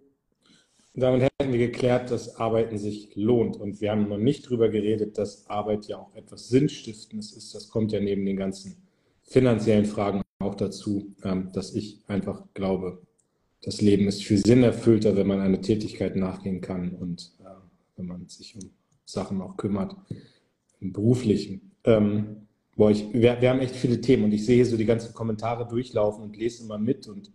Damit 0.99 1.23
hätten 1.23 1.51
wir 1.51 1.59
geklärt, 1.59 2.11
dass 2.11 2.35
Arbeiten 2.35 2.77
sich 2.77 3.15
lohnt. 3.15 3.57
Und 3.57 3.81
wir 3.81 3.91
haben 3.91 4.07
noch 4.07 4.17
nicht 4.17 4.45
darüber 4.45 4.69
geredet, 4.69 5.17
dass 5.17 5.49
Arbeit 5.49 5.87
ja 5.87 5.97
auch 5.97 6.13
etwas 6.15 6.49
Sinnstiftendes 6.49 7.31
ist. 7.33 7.55
Das 7.55 7.69
kommt 7.69 7.91
ja 7.91 7.99
neben 7.99 8.25
den 8.25 8.37
ganzen 8.37 8.77
finanziellen 9.23 9.85
Fragen 9.85 10.21
auch 10.39 10.55
dazu, 10.55 11.15
ähm, 11.23 11.51
dass 11.53 11.73
ich 11.73 12.01
einfach 12.07 12.43
glaube, 12.53 13.01
das 13.61 13.81
Leben 13.81 14.07
ist 14.07 14.23
viel 14.23 14.37
sinnerfüllter, 14.37 15.15
wenn 15.15 15.27
man 15.27 15.41
eine 15.41 15.61
Tätigkeit 15.61 16.15
nachgehen 16.15 16.61
kann 16.61 16.91
und 16.91 17.33
äh, 17.39 17.49
wenn 17.97 18.07
man 18.07 18.27
sich 18.27 18.55
um 18.55 18.69
Sachen 19.05 19.41
auch 19.41 19.57
kümmert, 19.57 19.95
im 20.79 20.93
beruflichen. 20.93 21.71
Ähm, 21.83 22.47
Boah, 22.79 22.91
ich, 22.91 23.11
wir, 23.11 23.41
wir, 23.41 23.49
haben 23.49 23.59
echt 23.59 23.75
viele 23.75 23.99
Themen 23.99 24.23
und 24.23 24.31
ich 24.31 24.45
sehe 24.45 24.63
so 24.63 24.77
die 24.77 24.85
ganzen 24.85 25.13
Kommentare 25.13 25.67
durchlaufen 25.67 26.23
und 26.23 26.37
lese 26.37 26.63
immer 26.63 26.77
mit 26.77 27.09
und 27.09 27.29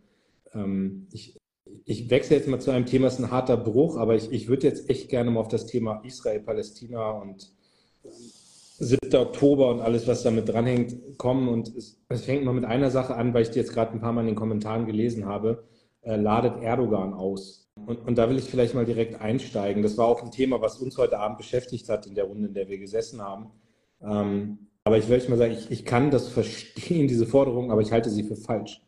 ähm, 0.54 1.06
ich, 1.12 1.36
ich 1.84 2.10
wechsle 2.10 2.36
jetzt 2.36 2.48
mal 2.48 2.60
zu 2.60 2.70
einem 2.70 2.86
Thema, 2.86 3.06
das 3.06 3.14
ist 3.14 3.24
ein 3.24 3.30
harter 3.30 3.56
Bruch, 3.56 3.96
aber 3.96 4.14
ich, 4.14 4.30
ich 4.32 4.48
würde 4.48 4.66
jetzt 4.66 4.88
echt 4.90 5.08
gerne 5.08 5.30
mal 5.30 5.40
auf 5.40 5.48
das 5.48 5.66
Thema 5.66 6.02
Israel, 6.04 6.40
Palästina 6.40 7.10
und 7.10 7.52
7. 8.78 9.14
Oktober 9.14 9.70
und 9.70 9.80
alles, 9.80 10.06
was 10.06 10.22
damit 10.22 10.48
dranhängt, 10.48 11.18
kommen. 11.18 11.48
Und 11.48 11.74
es, 11.76 12.00
es 12.08 12.24
fängt 12.24 12.44
mal 12.44 12.52
mit 12.52 12.64
einer 12.64 12.90
Sache 12.90 13.14
an, 13.14 13.32
weil 13.34 13.42
ich 13.42 13.50
die 13.50 13.58
jetzt 13.58 13.72
gerade 13.72 13.92
ein 13.92 14.00
paar 14.00 14.12
Mal 14.12 14.22
in 14.22 14.28
den 14.28 14.36
Kommentaren 14.36 14.86
gelesen 14.86 15.26
habe, 15.26 15.64
äh, 16.02 16.16
ladet 16.16 16.62
Erdogan 16.62 17.14
aus. 17.14 17.70
Und, 17.86 18.06
und 18.06 18.18
da 18.18 18.28
will 18.28 18.38
ich 18.38 18.44
vielleicht 18.44 18.74
mal 18.74 18.84
direkt 18.84 19.20
einsteigen. 19.20 19.82
Das 19.82 19.96
war 19.96 20.06
auch 20.06 20.22
ein 20.22 20.30
Thema, 20.30 20.60
was 20.60 20.78
uns 20.78 20.96
heute 20.98 21.18
Abend 21.18 21.38
beschäftigt 21.38 21.88
hat 21.88 22.06
in 22.06 22.14
der 22.14 22.24
Runde, 22.24 22.48
in 22.48 22.54
der 22.54 22.68
wir 22.68 22.78
gesessen 22.78 23.22
haben. 23.22 23.50
Ähm, 24.02 24.58
aber 24.84 24.98
ich 24.98 25.08
will 25.08 25.22
mal 25.28 25.38
sagen, 25.38 25.52
ich, 25.52 25.70
ich 25.70 25.84
kann 25.84 26.10
das 26.10 26.28
verstehen, 26.28 27.08
diese 27.08 27.26
Forderung, 27.26 27.70
aber 27.70 27.80
ich 27.80 27.90
halte 27.90 28.10
sie 28.10 28.22
für 28.22 28.36
falsch. 28.36 28.82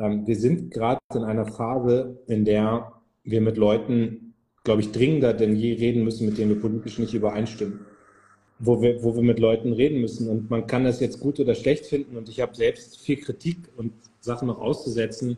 Ähm, 0.00 0.26
wir 0.26 0.36
sind 0.36 0.72
gerade 0.72 0.98
in 1.14 1.22
einer 1.22 1.46
Phase, 1.46 2.18
in 2.26 2.44
der 2.44 2.92
wir 3.22 3.40
mit 3.40 3.56
Leuten, 3.56 4.34
glaube 4.64 4.80
ich, 4.80 4.90
dringender 4.90 5.34
denn 5.34 5.54
je 5.54 5.74
reden 5.74 6.02
müssen, 6.02 6.26
mit 6.26 6.38
denen 6.38 6.54
wir 6.54 6.60
politisch 6.60 6.98
nicht 6.98 7.14
übereinstimmen. 7.14 7.80
Wo 8.58 8.82
wir, 8.82 9.02
wo 9.02 9.14
wir 9.14 9.22
mit 9.22 9.38
Leuten 9.38 9.72
reden 9.72 10.00
müssen. 10.00 10.28
Und 10.28 10.50
man 10.50 10.66
kann 10.66 10.84
das 10.84 11.00
jetzt 11.00 11.20
gut 11.20 11.40
oder 11.40 11.54
schlecht 11.54 11.86
finden. 11.86 12.16
Und 12.16 12.28
ich 12.28 12.40
habe 12.40 12.54
selbst 12.54 12.98
viel 12.98 13.16
Kritik 13.16 13.56
und 13.76 13.92
Sachen 14.20 14.48
noch 14.48 14.58
auszusetzen 14.58 15.36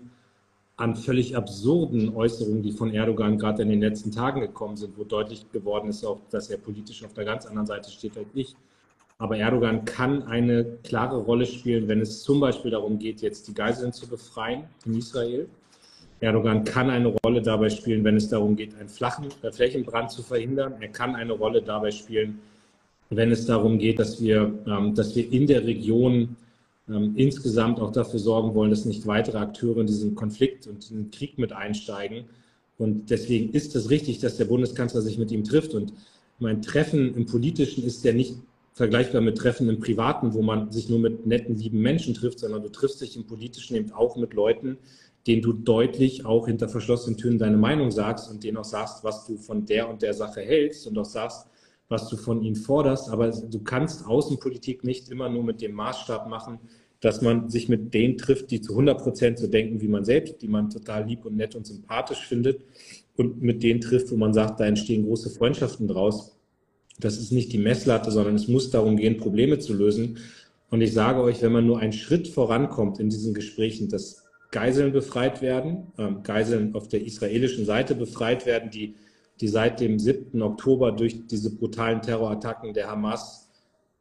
an 0.77 0.97
völlig 0.97 1.37
absurden 1.37 2.17
Äußerungen, 2.17 2.63
die 2.63 2.73
von 2.73 2.93
Erdogan 2.93 3.39
gerade 3.39 3.63
in 3.63 3.69
den 3.69 3.81
letzten 3.81 4.11
Tagen 4.11 4.41
gekommen 4.41 4.77
sind, 4.77 4.97
wo 4.99 5.05
deutlich 5.05 5.49
geworden 5.53 5.89
ist, 5.89 6.05
auch, 6.05 6.19
dass 6.31 6.51
er 6.51 6.59
politisch 6.59 7.05
auf 7.05 7.13
der 7.13 7.25
ganz 7.25 7.47
anderen 7.47 7.67
Seite 7.67 7.91
steht 7.91 8.17
als 8.17 8.27
ich. 8.35 8.57
Aber 9.19 9.37
Erdogan 9.37 9.85
kann 9.85 10.25
eine 10.25 10.65
klare 10.83 11.19
Rolle 11.19 11.47
spielen, 11.47 11.89
wenn 11.89 12.01
es 12.01 12.23
zum 12.23 12.41
Beispiel 12.41 12.71
darum 12.71 12.99
geht, 12.99 13.23
jetzt 13.23 13.47
die 13.49 13.55
Geiseln 13.55 13.93
zu 13.93 14.09
befreien 14.09 14.65
in 14.85 14.99
Israel. 14.99 15.49
Erdogan 16.21 16.65
kann 16.65 16.89
eine 16.89 17.15
Rolle 17.25 17.43
dabei 17.43 17.69
spielen, 17.69 18.05
wenn 18.05 18.17
es 18.17 18.29
darum 18.29 18.55
geht, 18.55 18.77
einen 18.79 18.89
flachen 18.89 19.27
äh, 19.43 19.51
Flächenbrand 19.51 20.11
zu 20.11 20.23
verhindern. 20.23 20.75
Er 20.81 20.89
kann 20.89 21.17
eine 21.17 21.33
Rolle 21.33 21.63
dabei 21.63 21.91
spielen, 21.91 22.39
wenn 23.11 23.31
es 23.33 23.47
darum 23.47 23.79
geht, 23.79 23.99
dass 23.99 24.23
wir, 24.23 24.53
ähm, 24.67 24.95
dass 24.95 25.17
wir 25.17 25.31
in 25.33 25.47
der 25.47 25.65
Region 25.65 26.37
ähm, 26.89 27.15
insgesamt 27.17 27.81
auch 27.81 27.93
dafür 27.93 28.21
sorgen 28.21 28.55
wollen, 28.55 28.71
dass 28.71 28.85
nicht 28.85 29.07
weitere 29.07 29.39
Akteure 29.39 29.79
in 29.79 29.87
diesen 29.87 30.15
Konflikt 30.15 30.67
und 30.67 30.91
in 30.91 30.97
den 30.97 31.11
Krieg 31.11 31.39
mit 31.39 31.53
einsteigen. 31.53 32.25
Und 32.79 33.11
deswegen 33.11 33.53
ist 33.53 33.77
es 33.77 33.91
richtig, 33.91 34.21
dass 34.21 34.37
der 34.37 34.47
Bundeskanzler 34.47 35.03
sich 35.03 35.19
mit 35.19 35.31
ihm 35.31 35.45
trifft. 35.45 35.75
Und 35.75 35.93
mein 36.39 36.63
Treffen 36.63 37.15
im 37.17 37.27
Politischen 37.27 37.85
ist 37.85 38.05
ja 38.05 38.13
nicht 38.13 38.37
vergleichbar 38.73 39.21
mit 39.21 39.39
Treffen 39.39 39.69
im 39.69 39.81
Privaten, 39.81 40.35
wo 40.35 40.43
man 40.43 40.71
sich 40.71 40.89
nur 40.89 40.99
mit 40.99 41.27
netten, 41.27 41.57
lieben 41.57 41.81
Menschen 41.81 42.15
trifft, 42.15 42.39
sondern 42.39 42.63
du 42.63 42.71
triffst 42.71 43.01
dich 43.01 43.17
im 43.17 43.27
Politischen 43.27 43.77
eben 43.77 43.93
auch 43.93 44.17
mit 44.17 44.35
Leuten, 44.35 44.79
denen 45.27 45.43
du 45.43 45.53
deutlich 45.53 46.25
auch 46.25 46.47
hinter 46.47 46.69
verschlossenen 46.69 47.17
Türen 47.17 47.39
deine 47.39 47.57
Meinung 47.57 47.91
sagst 47.91 48.31
und 48.31 48.43
denen 48.43 48.57
auch 48.57 48.65
sagst, 48.65 49.05
was 49.05 49.27
du 49.27 49.37
von 49.37 49.67
der 49.67 49.89
und 49.89 50.03
der 50.03 50.15
Sache 50.15 50.41
hältst 50.41 50.87
und 50.87 50.99
auch 50.99 51.05
sagst, 51.05 51.47
was 51.89 52.09
du 52.09 52.17
von 52.17 52.43
ihnen 52.43 52.57
forderst. 52.57 53.11
Aber 53.11 53.31
du 53.31 53.61
kannst 53.61 54.07
Außenpolitik 54.07 54.83
nicht 54.83 55.11
immer 55.11 55.29
nur 55.29 55.45
mit 55.45 55.61
dem 55.61 55.73
Maßstab 55.73 56.29
machen, 56.29 56.59
dass 57.01 57.21
man 57.21 57.51
sich 57.51 57.69
mit 57.69 57.95
denen 57.95 58.17
trifft, 58.17 58.51
die 58.51 58.61
zu 58.61 58.73
100 58.73 59.03
Prozent 59.03 59.39
so 59.39 59.49
denken 59.49 59.81
wie 59.81 59.89
man 59.89 60.05
selbst, 60.05 60.41
die 60.41 60.49
man 60.49 60.71
total 60.71 61.05
lieb 61.05 61.25
und 61.25 61.37
nett 61.37 61.55
und 61.55 61.67
sympathisch 61.67 62.27
findet 62.27 62.63
und 63.17 63.43
mit 63.43 63.63
denen 63.63 63.81
trifft, 63.81 64.11
wo 64.11 64.17
man 64.17 64.33
sagt, 64.33 64.61
da 64.61 64.65
entstehen 64.65 65.05
große 65.05 65.31
Freundschaften 65.31 65.89
draus. 65.89 66.37
Das 66.99 67.19
ist 67.19 67.33
nicht 67.33 67.53
die 67.53 67.59
Messlatte, 67.59 68.11
sondern 68.11 68.35
es 68.35 68.49
muss 68.49 68.71
darum 68.71 68.97
gehen, 68.97 69.17
Probleme 69.17 69.59
zu 69.59 69.75
lösen. 69.75 70.19
Und 70.71 70.81
ich 70.81 70.93
sage 70.93 71.21
euch, 71.21 71.43
wenn 71.43 71.53
man 71.53 71.67
nur 71.67 71.81
einen 71.81 71.93
Schritt 71.93 72.29
vorankommt 72.29 72.99
in 72.99 73.11
diesen 73.11 73.35
Gesprächen, 73.35 73.89
dass 73.89 74.25
Geiseln 74.51 74.93
befreit 74.93 75.43
werden, 75.43 75.93
ähm, 75.99 76.23
Geiseln 76.23 76.75
auf 76.75 76.89
der 76.89 77.05
israelischen 77.05 77.65
Seite 77.65 77.95
befreit 77.95 78.47
werden, 78.47 78.71
die, 78.71 78.95
die 79.41 79.49
seit 79.49 79.81
dem 79.81 79.99
7. 79.99 80.41
Oktober 80.43 80.93
durch 80.93 81.27
diese 81.27 81.55
brutalen 81.57 82.03
Terrorattacken 82.03 82.75
der 82.75 82.91
Hamas 82.91 83.49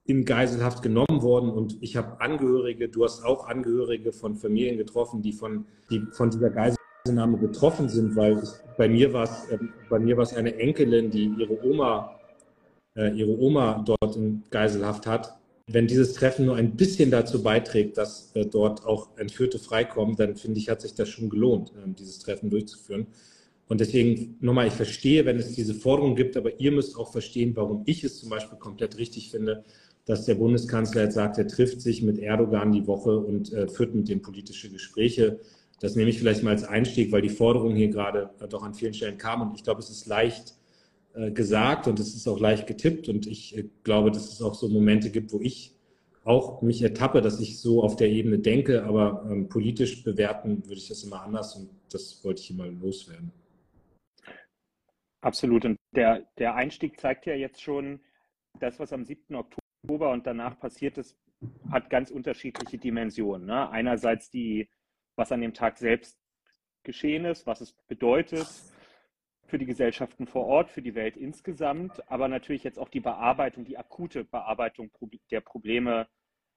in 0.06 0.25
Geiselhaft 0.25 0.84
genommen 0.84 1.21
worden. 1.21 1.49
Und 1.49 1.77
ich 1.82 1.95
habe 1.95 2.19
Angehörige, 2.19 2.89
du 2.89 3.04
hast 3.04 3.23
auch 3.23 3.47
Angehörige 3.47 4.12
von 4.12 4.36
Familien 4.36 4.77
getroffen, 4.77 5.21
die 5.21 5.32
von, 5.32 5.65
die 5.89 6.01
von 6.12 6.30
dieser 6.30 6.49
Geiselnahme 6.49 7.38
betroffen 7.38 7.88
sind, 7.88 8.15
weil 8.15 8.41
ich, 8.43 8.49
bei 8.77 8.89
mir 8.89 9.13
war 9.13 9.23
es, 9.23 9.49
äh, 9.49 9.58
bei 9.89 9.99
mir 9.99 10.17
war 10.17 10.23
es 10.23 10.34
eine 10.34 10.56
Enkelin, 10.58 11.12
die 11.12 11.32
ihre 11.38 11.63
Oma 11.65 12.19
ihre 12.95 13.38
Oma 13.38 13.84
dort 13.86 14.15
in 14.15 14.43
Geiselhaft 14.49 15.08
hat. 15.08 15.38
Wenn 15.67 15.88
dieses 15.88 16.13
Treffen 16.13 16.45
nur 16.45 16.56
ein 16.56 16.75
bisschen 16.75 17.12
dazu 17.12 17.41
beiträgt, 17.41 17.97
dass 17.97 18.32
äh, 18.36 18.45
dort 18.45 18.86
auch 18.86 19.10
Entführte 19.17 19.60
freikommen, 19.60 20.15
dann 20.15 20.36
finde 20.36 20.60
ich, 20.60 20.69
hat 20.69 20.82
sich 20.82 20.95
das 20.95 21.10
schon 21.10 21.30
gelohnt, 21.30 21.71
äh, 21.71 21.89
dieses 21.97 22.19
Treffen 22.19 22.49
durchzuführen. 22.49 23.08
Und 23.67 23.80
deswegen 23.80 24.36
nochmal, 24.41 24.67
ich 24.67 24.73
verstehe, 24.73 25.25
wenn 25.25 25.38
es 25.38 25.54
diese 25.54 25.73
Forderung 25.73 26.15
gibt, 26.15 26.36
aber 26.36 26.60
ihr 26.60 26.73
müsst 26.73 26.97
auch 26.97 27.12
verstehen, 27.12 27.56
warum 27.56 27.84
ich 27.86 28.04
es 28.04 28.19
zum 28.19 28.30
Beispiel 28.30 28.58
komplett 28.58 28.97
richtig 28.97 29.32
finde, 29.32 29.63
dass 30.06 30.25
der 30.25 30.36
Bundeskanzler 30.36 31.04
jetzt 31.04 31.13
sagt, 31.13 31.38
er 31.38 31.47
trifft 31.47 31.80
sich 31.80 32.01
mit 32.01 32.19
Erdogan 32.19 32.73
die 32.73 32.86
Woche 32.88 33.17
und 33.17 33.54
äh, 33.54 33.67
führt 33.69 33.95
mit 33.95 34.10
dem 34.10 34.21
politische 34.21 34.69
Gespräche. 34.69 35.39
Das 35.80 35.95
nehme 35.95 36.10
ich 36.10 36.19
vielleicht 36.19 36.43
mal 36.43 36.49
als 36.49 36.65
Einstieg, 36.65 37.13
weil 37.13 37.21
die 37.21 37.30
Forderung 37.30 37.75
hier 37.75 37.88
gerade 37.88 38.32
äh, 38.41 38.47
doch 38.47 38.63
an 38.63 38.73
vielen 38.73 38.93
Stellen 38.93 39.17
kam. 39.17 39.41
Und 39.41 39.56
ich 39.56 39.63
glaube, 39.63 39.80
es 39.80 39.89
ist 39.89 40.06
leicht 40.06 40.49
äh, 40.49 40.61
gesagt 41.32 41.88
und 41.88 42.00
es 42.00 42.15
ist 42.15 42.28
auch 42.28 42.39
leicht 42.39 42.67
getippt. 42.67 43.10
Und 43.10 43.28
ich 43.28 43.58
äh, 43.58 43.69
glaube, 43.84 44.12
dass 44.12 44.32
es 44.32 44.41
auch 44.41 44.56
so 44.56 44.69
Momente 44.69 45.10
gibt, 45.10 45.34
wo 45.34 45.39
ich 45.41 45.76
auch 46.24 46.62
mich 46.62 46.82
ertappe, 46.82 47.21
dass 47.21 47.39
ich 47.39 47.60
so 47.60 47.84
auf 47.84 47.95
der 47.95 48.10
Ebene 48.10 48.39
denke, 48.39 48.84
aber 48.84 49.26
ähm, 49.30 49.50
politisch 49.50 50.04
bewerten 50.04 50.63
würde 50.65 50.76
ich 50.76 50.88
das 50.88 51.04
immer 51.04 51.24
anders 51.24 51.56
und 51.56 51.69
das 51.91 52.24
wollte 52.24 52.41
ich 52.41 52.47
hier 52.47 52.58
mal 52.58 52.69
loswerden. 52.69 53.32
Absolut. 55.21 55.65
Und 55.65 55.78
der, 55.95 56.28
der 56.38 56.56
Einstieg 56.56 57.00
zeigt 57.00 57.26
ja 57.26 57.34
jetzt 57.34 57.62
schon, 57.62 58.00
das, 58.60 58.80
was 58.80 58.93
am 58.93 59.06
7. 59.06 59.36
Oktober 59.36 60.12
und 60.12 60.28
danach 60.28 60.60
passiert 60.60 60.97
ist, 60.97 61.15
hat 61.71 61.89
ganz 61.89 62.12
unterschiedliche 62.12 62.78
Dimensionen. 62.78 63.47
Ne? 63.47 63.69
Einerseits 63.69 64.30
die, 64.30 64.69
was 65.15 65.32
an 65.32 65.41
dem 65.41 65.54
Tag 65.54 65.78
selbst 65.78 66.17
geschehen 66.84 67.26
ist, 67.26 67.47
was 67.47 67.62
es 67.62 67.74
bedeutet 67.88 68.47
für 69.51 69.57
die 69.57 69.65
Gesellschaften 69.65 70.27
vor 70.27 70.45
Ort, 70.45 70.69
für 70.69 70.81
die 70.81 70.95
Welt 70.95 71.17
insgesamt, 71.17 72.09
aber 72.09 72.29
natürlich 72.29 72.63
jetzt 72.63 72.79
auch 72.79 72.87
die 72.87 73.01
Bearbeitung, 73.01 73.65
die 73.65 73.77
akute 73.77 74.23
Bearbeitung 74.23 74.89
der 75.29 75.41
Probleme 75.41 76.07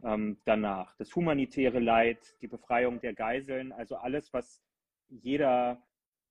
ähm, 0.04 0.40
danach. 0.44 0.94
Das 0.96 1.12
humanitäre 1.16 1.80
Leid, 1.80 2.36
die 2.40 2.46
Befreiung 2.46 3.00
der 3.00 3.12
Geiseln, 3.12 3.72
also 3.72 3.96
alles, 3.96 4.32
was 4.32 4.62
jeder 5.08 5.82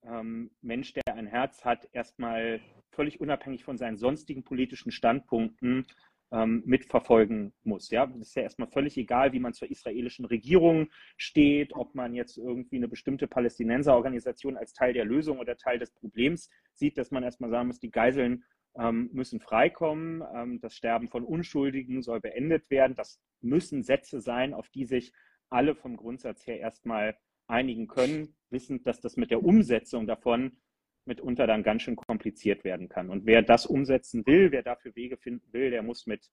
ähm, 0.03 0.51
Mensch, 0.61 0.93
der 0.93 1.15
ein 1.15 1.27
Herz 1.27 1.65
hat, 1.65 1.89
erstmal 1.91 2.61
völlig 2.91 3.19
unabhängig 3.19 3.65
von 3.65 3.77
seinen 3.77 3.97
sonstigen 3.97 4.45
politischen 4.45 4.93
Standpunkten 4.93 5.85
ähm, 6.33 6.63
mitverfolgen 6.65 7.53
muss. 7.63 7.91
Ja, 7.91 8.11
es 8.19 8.29
ist 8.29 8.35
ja 8.35 8.41
erstmal 8.41 8.67
völlig 8.67 8.97
egal, 8.97 9.33
wie 9.33 9.39
man 9.39 9.53
zur 9.53 9.69
israelischen 9.69 10.25
Regierung 10.25 10.89
steht, 11.15 11.73
ob 11.73 11.93
man 11.93 12.15
jetzt 12.15 12.37
irgendwie 12.37 12.77
eine 12.77 12.87
bestimmte 12.87 13.27
Palästinenserorganisation 13.27 14.57
als 14.57 14.73
Teil 14.73 14.93
der 14.93 15.05
Lösung 15.05 15.37
oder 15.37 15.55
Teil 15.55 15.77
des 15.77 15.91
Problems 15.91 16.49
sieht, 16.73 16.97
dass 16.97 17.11
man 17.11 17.23
erstmal 17.23 17.51
sagen 17.51 17.67
muss, 17.67 17.79
die 17.79 17.91
Geiseln 17.91 18.43
ähm, 18.75 19.11
müssen 19.13 19.39
freikommen, 19.39 20.23
ähm, 20.33 20.59
das 20.59 20.75
Sterben 20.75 21.07
von 21.07 21.23
Unschuldigen 21.23 22.01
soll 22.01 22.19
beendet 22.19 22.71
werden. 22.71 22.95
Das 22.95 23.21
müssen 23.41 23.83
Sätze 23.83 24.19
sein, 24.19 24.55
auf 24.55 24.69
die 24.69 24.85
sich 24.85 25.13
alle 25.49 25.75
vom 25.75 25.97
Grundsatz 25.97 26.47
her 26.47 26.59
erstmal 26.59 27.15
einigen 27.45 27.87
können, 27.87 28.35
wissend, 28.49 28.87
dass 28.87 29.01
das 29.01 29.17
mit 29.17 29.29
der 29.29 29.43
Umsetzung 29.43 30.07
davon 30.07 30.57
mitunter 31.05 31.47
dann 31.47 31.63
ganz 31.63 31.83
schön 31.83 31.95
kompliziert 31.95 32.63
werden 32.63 32.89
kann. 32.89 33.09
Und 33.09 33.25
wer 33.25 33.41
das 33.41 33.65
umsetzen 33.65 34.25
will, 34.25 34.51
wer 34.51 34.63
dafür 34.63 34.95
Wege 34.95 35.17
finden 35.17 35.51
will, 35.51 35.71
der 35.71 35.83
muss 35.83 36.05
mit 36.05 36.29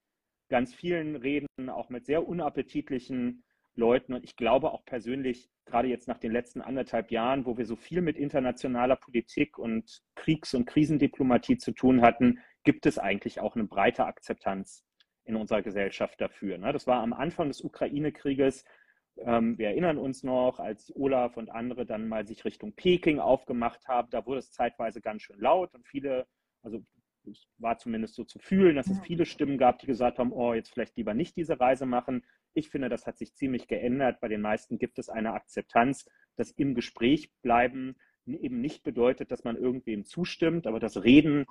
ganz 0.48 0.74
vielen 0.74 1.16
reden, 1.16 1.46
auch 1.68 1.90
mit 1.90 2.04
sehr 2.06 2.26
unappetitlichen 2.26 3.44
Leuten. 3.76 4.14
Und 4.14 4.24
ich 4.24 4.36
glaube 4.36 4.72
auch 4.72 4.84
persönlich, 4.84 5.48
gerade 5.64 5.88
jetzt 5.88 6.08
nach 6.08 6.18
den 6.18 6.32
letzten 6.32 6.60
anderthalb 6.60 7.10
Jahren, 7.10 7.46
wo 7.46 7.56
wir 7.56 7.66
so 7.66 7.76
viel 7.76 8.02
mit 8.02 8.16
internationaler 8.16 8.96
Politik 8.96 9.58
und 9.58 10.02
Kriegs- 10.16 10.54
und 10.54 10.66
Krisendiplomatie 10.66 11.58
zu 11.58 11.72
tun 11.72 12.02
hatten, 12.02 12.40
gibt 12.64 12.86
es 12.86 12.98
eigentlich 12.98 13.40
auch 13.40 13.54
eine 13.54 13.64
breite 13.64 14.04
Akzeptanz 14.04 14.84
in 15.24 15.36
unserer 15.36 15.62
Gesellschaft 15.62 16.20
dafür. 16.20 16.58
Ne? 16.58 16.72
Das 16.72 16.86
war 16.86 17.02
am 17.02 17.12
Anfang 17.12 17.48
des 17.48 17.62
Ukraine-Krieges 17.62 18.64
ähm, 19.24 19.58
wir 19.58 19.68
erinnern 19.68 19.98
uns 19.98 20.22
noch, 20.22 20.60
als 20.60 20.94
Olaf 20.96 21.36
und 21.36 21.50
andere 21.50 21.86
dann 21.86 22.08
mal 22.08 22.26
sich 22.26 22.44
Richtung 22.44 22.72
Peking 22.72 23.18
aufgemacht 23.18 23.86
haben, 23.88 24.10
da 24.10 24.26
wurde 24.26 24.40
es 24.40 24.52
zeitweise 24.52 25.00
ganz 25.00 25.22
schön 25.22 25.38
laut 25.38 25.74
und 25.74 25.86
viele, 25.86 26.26
also 26.62 26.80
es 27.30 27.46
war 27.58 27.76
zumindest 27.78 28.14
so 28.14 28.24
zu 28.24 28.38
fühlen, 28.38 28.76
dass 28.76 28.88
es 28.88 28.98
viele 29.00 29.26
Stimmen 29.26 29.58
gab, 29.58 29.78
die 29.78 29.86
gesagt 29.86 30.18
haben, 30.18 30.32
oh, 30.32 30.54
jetzt 30.54 30.72
vielleicht 30.72 30.96
lieber 30.96 31.14
nicht 31.14 31.36
diese 31.36 31.60
Reise 31.60 31.84
machen. 31.84 32.24
Ich 32.54 32.70
finde, 32.70 32.88
das 32.88 33.06
hat 33.06 33.18
sich 33.18 33.34
ziemlich 33.34 33.68
geändert. 33.68 34.20
Bei 34.20 34.28
den 34.28 34.40
meisten 34.40 34.78
gibt 34.78 34.98
es 34.98 35.10
eine 35.10 35.34
Akzeptanz, 35.34 36.08
dass 36.36 36.50
im 36.50 36.74
Gespräch 36.74 37.30
bleiben 37.42 37.96
eben 38.26 38.60
nicht 38.60 38.82
bedeutet, 38.82 39.30
dass 39.30 39.44
man 39.44 39.56
irgendwem 39.56 40.04
zustimmt, 40.04 40.66
aber 40.66 40.80
das 40.80 41.02
Reden 41.02 41.46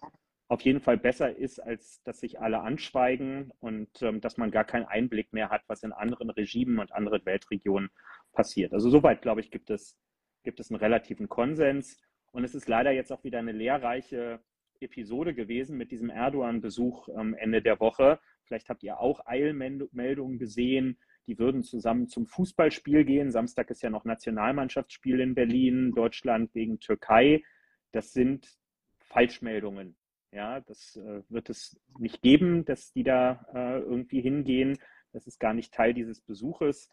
auf 0.49 0.61
jeden 0.61 0.81
Fall 0.81 0.97
besser 0.97 1.35
ist, 1.35 1.59
als 1.59 2.01
dass 2.03 2.19
sich 2.19 2.41
alle 2.41 2.61
anschweigen 2.61 3.53
und 3.59 4.01
ähm, 4.01 4.19
dass 4.19 4.37
man 4.37 4.49
gar 4.49 4.65
keinen 4.65 4.85
Einblick 4.85 5.31
mehr 5.31 5.49
hat, 5.49 5.61
was 5.67 5.83
in 5.83 5.93
anderen 5.93 6.31
Regimen 6.31 6.79
und 6.79 6.91
anderen 6.91 7.23
Weltregionen 7.23 7.91
passiert. 8.33 8.73
Also 8.73 8.89
soweit, 8.89 9.21
glaube 9.21 9.41
ich, 9.41 9.51
gibt 9.51 9.69
es, 9.69 9.95
gibt 10.43 10.59
es 10.59 10.71
einen 10.71 10.79
relativen 10.79 11.29
Konsens. 11.29 12.01
Und 12.31 12.43
es 12.43 12.55
ist 12.55 12.67
leider 12.67 12.91
jetzt 12.91 13.11
auch 13.11 13.23
wieder 13.23 13.37
eine 13.37 13.51
lehrreiche 13.51 14.39
Episode 14.79 15.35
gewesen 15.35 15.77
mit 15.77 15.91
diesem 15.91 16.09
Erdogan-Besuch 16.09 17.09
am 17.09 17.35
Ende 17.35 17.61
der 17.61 17.79
Woche. 17.79 18.19
Vielleicht 18.45 18.69
habt 18.69 18.81
ihr 18.81 18.99
auch 18.99 19.27
Eilmeldungen 19.27 20.39
gesehen. 20.39 20.97
Die 21.27 21.37
würden 21.37 21.61
zusammen 21.61 22.07
zum 22.07 22.25
Fußballspiel 22.25 23.05
gehen. 23.05 23.29
Samstag 23.29 23.69
ist 23.69 23.83
ja 23.83 23.91
noch 23.91 24.03
Nationalmannschaftsspiel 24.03 25.19
in 25.19 25.35
Berlin, 25.35 25.91
Deutschland 25.93 26.53
gegen 26.53 26.79
Türkei. 26.79 27.43
Das 27.91 28.13
sind 28.13 28.47
Falschmeldungen. 28.99 29.98
Ja, 30.31 30.59
das 30.61 30.95
äh, 30.95 31.23
wird 31.29 31.49
es 31.49 31.79
nicht 31.97 32.21
geben, 32.21 32.65
dass 32.65 32.91
die 32.91 33.03
da 33.03 33.45
äh, 33.53 33.79
irgendwie 33.79 34.21
hingehen. 34.21 34.77
Das 35.11 35.25
ist 35.25 35.39
gar 35.39 35.53
nicht 35.53 35.73
Teil 35.73 35.93
dieses 35.93 36.21
Besuches. 36.21 36.89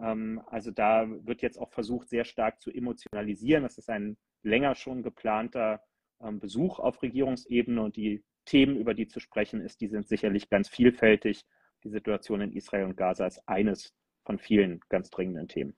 Ähm, 0.00 0.40
also 0.46 0.70
da 0.70 1.06
wird 1.26 1.42
jetzt 1.42 1.58
auch 1.58 1.70
versucht, 1.70 2.08
sehr 2.08 2.24
stark 2.24 2.60
zu 2.60 2.70
emotionalisieren. 2.70 3.62
Das 3.62 3.78
ist 3.78 3.90
ein 3.90 4.16
länger 4.42 4.74
schon 4.74 5.02
geplanter 5.02 5.82
ähm, 6.22 6.40
Besuch 6.40 6.78
auf 6.78 7.02
Regierungsebene 7.02 7.82
und 7.82 7.96
die 7.96 8.24
Themen, 8.44 8.76
über 8.76 8.94
die 8.94 9.06
zu 9.06 9.20
sprechen 9.20 9.60
ist, 9.60 9.80
die 9.82 9.88
sind 9.88 10.08
sicherlich 10.08 10.48
ganz 10.48 10.68
vielfältig. 10.68 11.44
Die 11.84 11.90
Situation 11.90 12.40
in 12.40 12.52
Israel 12.52 12.86
und 12.86 12.96
Gaza 12.96 13.26
ist 13.26 13.46
eines 13.46 13.94
von 14.24 14.38
vielen 14.38 14.80
ganz 14.88 15.10
dringenden 15.10 15.48
Themen. 15.48 15.74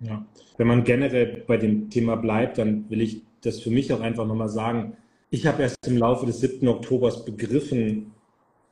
Ja. 0.00 0.26
Wenn 0.56 0.66
man 0.66 0.82
generell 0.82 1.44
bei 1.46 1.56
dem 1.56 1.88
Thema 1.88 2.16
bleibt, 2.16 2.58
dann 2.58 2.90
will 2.90 3.00
ich 3.00 3.22
das 3.40 3.60
für 3.60 3.70
mich 3.70 3.92
auch 3.92 4.00
einfach 4.00 4.26
nochmal 4.26 4.48
sagen, 4.48 4.96
ich 5.32 5.46
habe 5.46 5.62
erst 5.62 5.86
im 5.86 5.96
Laufe 5.96 6.26
des 6.26 6.40
7. 6.40 6.68
Oktobers 6.68 7.24
begriffen, 7.24 8.12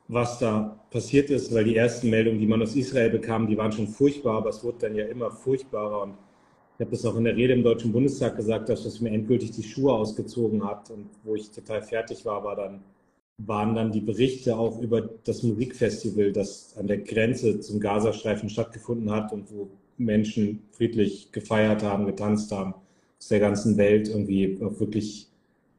was 0.07 0.37
da 0.37 0.79
passiert 0.91 1.31
ist, 1.31 1.51
weil 1.51 1.63
die 1.63 1.75
ersten 1.75 2.11
Meldungen, 2.11 2.39
die 2.39 2.45
man 2.45 2.61
aus 2.61 2.75
Israel 2.75 3.09
bekam, 3.09 3.47
die 3.47 3.57
waren 3.57 3.71
schon 3.71 3.87
furchtbar, 3.87 4.37
aber 4.37 4.49
es 4.49 4.63
wurde 4.63 4.77
dann 4.81 4.95
ja 4.95 5.05
immer 5.05 5.31
furchtbarer. 5.31 6.03
Und 6.03 6.13
ich 6.77 6.85
habe 6.85 6.95
es 6.95 7.03
auch 7.03 7.15
in 7.15 7.23
der 7.23 7.35
Rede 7.35 7.53
im 7.53 7.63
Deutschen 7.63 7.91
Bundestag 7.91 8.35
gesagt, 8.35 8.69
dass 8.69 8.83
das 8.83 9.01
mir 9.01 9.09
endgültig 9.09 9.49
die 9.51 9.63
Schuhe 9.63 9.91
ausgezogen 9.91 10.63
hat. 10.63 10.91
Und 10.91 11.07
wo 11.23 11.33
ich 11.33 11.49
total 11.49 11.81
fertig 11.81 12.25
war, 12.25 12.43
war 12.43 12.55
dann, 12.55 12.83
waren 13.39 13.73
dann 13.73 13.91
die 13.91 14.01
Berichte 14.01 14.55
auch 14.55 14.79
über 14.81 15.01
das 15.01 15.41
Musikfestival, 15.41 16.31
das 16.31 16.77
an 16.77 16.85
der 16.85 16.99
Grenze 16.99 17.59
zum 17.59 17.79
Gazastreifen 17.79 18.49
stattgefunden 18.49 19.09
hat 19.09 19.33
und 19.33 19.51
wo 19.51 19.67
Menschen 19.97 20.61
friedlich 20.73 21.31
gefeiert 21.31 21.81
haben, 21.81 22.05
getanzt 22.05 22.51
haben, 22.51 22.75
aus 23.17 23.29
der 23.29 23.39
ganzen 23.39 23.77
Welt 23.77 24.09
irgendwie 24.09 24.59
auch 24.61 24.79
wirklich 24.79 25.30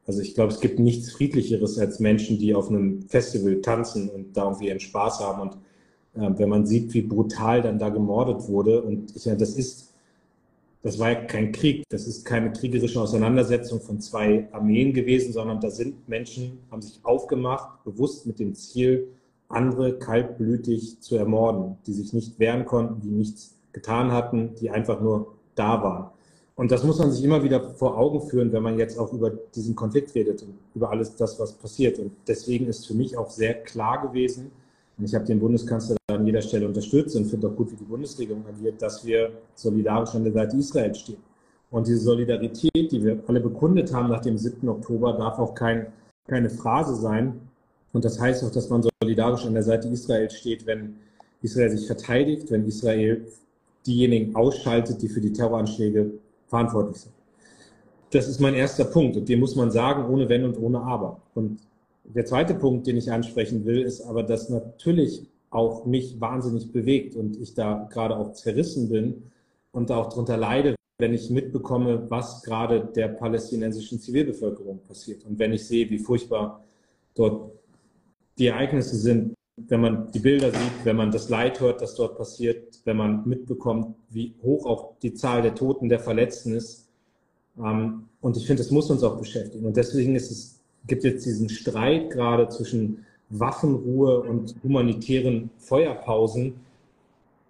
also 0.05 0.21
ich 0.21 0.35
glaube, 0.35 0.51
es 0.51 0.59
gibt 0.59 0.79
nichts 0.79 1.11
Friedlicheres 1.11 1.79
als 1.79 1.99
Menschen, 1.99 2.37
die 2.37 2.53
auf 2.53 2.69
einem 2.69 3.03
Festival 3.03 3.61
tanzen 3.61 4.09
und 4.09 4.35
da 4.35 4.45
irgendwie 4.45 4.67
ihren 4.67 4.79
Spaß 4.79 5.21
haben. 5.21 5.41
Und 5.41 5.53
äh, 6.15 6.37
wenn 6.37 6.49
man 6.49 6.65
sieht, 6.65 6.93
wie 6.93 7.01
brutal 7.01 7.61
dann 7.61 7.79
da 7.79 7.89
gemordet 7.89 8.47
wurde, 8.47 8.81
und 8.81 9.15
ich, 9.15 9.25
ja, 9.25 9.35
das 9.35 9.55
ist, 9.55 9.93
das 10.81 10.99
war 10.99 11.11
ja 11.11 11.21
kein 11.23 11.53
Krieg, 11.53 11.83
das 11.89 12.05
ist 12.07 12.25
keine 12.25 12.51
kriegerische 12.51 12.99
Auseinandersetzung 12.99 13.79
von 13.79 14.01
zwei 14.01 14.49
Armeen 14.51 14.93
gewesen, 14.93 15.31
sondern 15.31 15.61
da 15.61 15.69
sind 15.69 16.09
Menschen, 16.09 16.59
haben 16.69 16.81
sich 16.81 16.99
aufgemacht, 17.03 17.83
bewusst 17.85 18.25
mit 18.25 18.39
dem 18.39 18.55
Ziel, 18.55 19.07
andere 19.47 19.97
kaltblütig 19.97 20.99
zu 20.99 21.15
ermorden, 21.15 21.77
die 21.87 21.93
sich 21.93 22.11
nicht 22.11 22.39
wehren 22.39 22.65
konnten, 22.65 23.01
die 23.01 23.09
nichts 23.11 23.55
getan 23.71 24.11
hatten, 24.11 24.55
die 24.59 24.69
einfach 24.69 24.99
nur 24.99 25.35
da 25.55 25.81
waren. 25.81 26.09
Und 26.55 26.71
das 26.71 26.83
muss 26.83 26.99
man 26.99 27.11
sich 27.11 27.23
immer 27.23 27.43
wieder 27.43 27.61
vor 27.61 27.97
Augen 27.97 28.21
führen, 28.21 28.51
wenn 28.53 28.61
man 28.61 28.77
jetzt 28.77 28.99
auch 28.99 29.11
über 29.11 29.31
diesen 29.55 29.75
Konflikt 29.75 30.13
redet 30.13 30.43
und 30.43 30.53
über 30.75 30.91
alles 30.91 31.15
das, 31.15 31.39
was 31.39 31.53
passiert. 31.53 31.97
Und 31.97 32.11
deswegen 32.27 32.67
ist 32.67 32.85
für 32.85 32.93
mich 32.93 33.17
auch 33.17 33.29
sehr 33.29 33.55
klar 33.63 34.01
gewesen, 34.01 34.51
und 34.97 35.05
ich 35.05 35.15
habe 35.15 35.25
den 35.25 35.39
Bundeskanzler 35.39 35.97
an 36.07 36.25
jeder 36.25 36.41
Stelle 36.41 36.67
unterstützt 36.67 37.15
und 37.15 37.25
finde 37.25 37.47
auch 37.47 37.55
gut, 37.55 37.71
wie 37.71 37.75
die 37.75 37.83
Bundesregierung 37.83 38.45
agiert, 38.45 38.81
dass 38.81 39.05
wir 39.05 39.31
solidarisch 39.55 40.13
an 40.13 40.23
der 40.23 40.33
Seite 40.33 40.57
Israels 40.57 40.99
stehen. 40.99 41.17
Und 41.71 41.87
diese 41.87 41.99
Solidarität, 41.99 42.91
die 42.91 43.03
wir 43.03 43.23
alle 43.25 43.39
bekundet 43.39 43.91
haben 43.91 44.09
nach 44.09 44.21
dem 44.21 44.37
7. 44.37 44.69
Oktober, 44.69 45.13
darf 45.13 45.39
auch 45.39 45.55
kein, 45.55 45.87
keine 46.27 46.51
Phrase 46.51 46.95
sein. 46.95 47.41
Und 47.91 48.05
das 48.05 48.19
heißt 48.19 48.43
auch, 48.43 48.51
dass 48.51 48.69
man 48.69 48.83
solidarisch 49.01 49.45
an 49.45 49.53
der 49.53 49.63
Seite 49.63 49.87
Israels 49.87 50.35
steht, 50.35 50.67
wenn 50.67 50.97
Israel 51.41 51.71
sich 51.71 51.87
verteidigt, 51.87 52.51
wenn 52.51 52.67
Israel 52.67 53.25
diejenigen 53.87 54.35
ausschaltet, 54.35 55.01
die 55.01 55.09
für 55.09 55.21
die 55.21 55.33
Terroranschläge 55.33 56.11
verantwortlich 56.53 56.97
sind. 56.97 57.13
Das 58.11 58.27
ist 58.27 58.39
mein 58.39 58.53
erster 58.53 58.85
Punkt 58.85 59.17
und 59.17 59.27
den 59.27 59.39
muss 59.39 59.55
man 59.55 59.71
sagen, 59.71 60.07
ohne 60.07 60.29
Wenn 60.29 60.43
und 60.45 60.55
ohne 60.59 60.81
Aber. 60.81 61.19
Und 61.33 61.59
der 62.03 62.25
zweite 62.25 62.53
Punkt, 62.53 62.85
den 62.85 62.95
ich 62.95 63.11
ansprechen 63.11 63.65
will, 63.65 63.81
ist 63.81 64.01
aber, 64.01 64.21
dass 64.21 64.49
natürlich 64.49 65.25
auch 65.49 65.85
mich 65.85 66.21
wahnsinnig 66.21 66.71
bewegt 66.71 67.15
und 67.15 67.37
ich 67.41 67.55
da 67.55 67.89
gerade 67.91 68.15
auch 68.15 68.33
zerrissen 68.33 68.89
bin 68.89 69.23
und 69.71 69.91
auch 69.91 70.09
darunter 70.09 70.37
leide, 70.37 70.75
wenn 70.99 71.15
ich 71.15 71.31
mitbekomme, 71.31 72.05
was 72.09 72.43
gerade 72.43 72.85
der 72.95 73.07
palästinensischen 73.07 73.99
Zivilbevölkerung 73.99 74.79
passiert. 74.87 75.25
Und 75.25 75.39
wenn 75.39 75.53
ich 75.53 75.65
sehe, 75.65 75.89
wie 75.89 75.97
furchtbar 75.97 76.63
dort 77.15 77.51
die 78.37 78.47
Ereignisse 78.47 78.95
sind, 78.95 79.33
wenn 79.67 79.81
man 79.81 80.11
die 80.11 80.19
Bilder 80.19 80.51
sieht, 80.51 80.85
wenn 80.85 80.95
man 80.95 81.11
das 81.11 81.29
Leid 81.29 81.59
hört, 81.59 81.81
das 81.81 81.95
dort 81.95 82.17
passiert, 82.17 82.79
wenn 82.85 82.97
man 82.97 83.27
mitbekommt, 83.27 83.95
wie 84.09 84.33
hoch 84.43 84.65
auch 84.65 84.93
die 85.01 85.13
Zahl 85.13 85.41
der 85.41 85.55
Toten, 85.55 85.89
der 85.89 85.99
Verletzten 85.99 86.53
ist. 86.53 86.87
Ähm, 87.57 88.03
und 88.21 88.37
ich 88.37 88.45
finde, 88.45 88.63
das 88.63 88.71
muss 88.71 88.89
uns 88.89 89.03
auch 89.03 89.17
beschäftigen. 89.17 89.65
Und 89.65 89.77
deswegen 89.77 90.15
ist 90.15 90.31
es, 90.31 90.59
gibt 90.87 91.03
jetzt 91.03 91.25
diesen 91.25 91.49
Streit 91.49 92.09
gerade 92.09 92.49
zwischen 92.49 93.05
Waffenruhe 93.29 94.21
und 94.21 94.55
humanitären 94.63 95.49
Feuerpausen. 95.57 96.55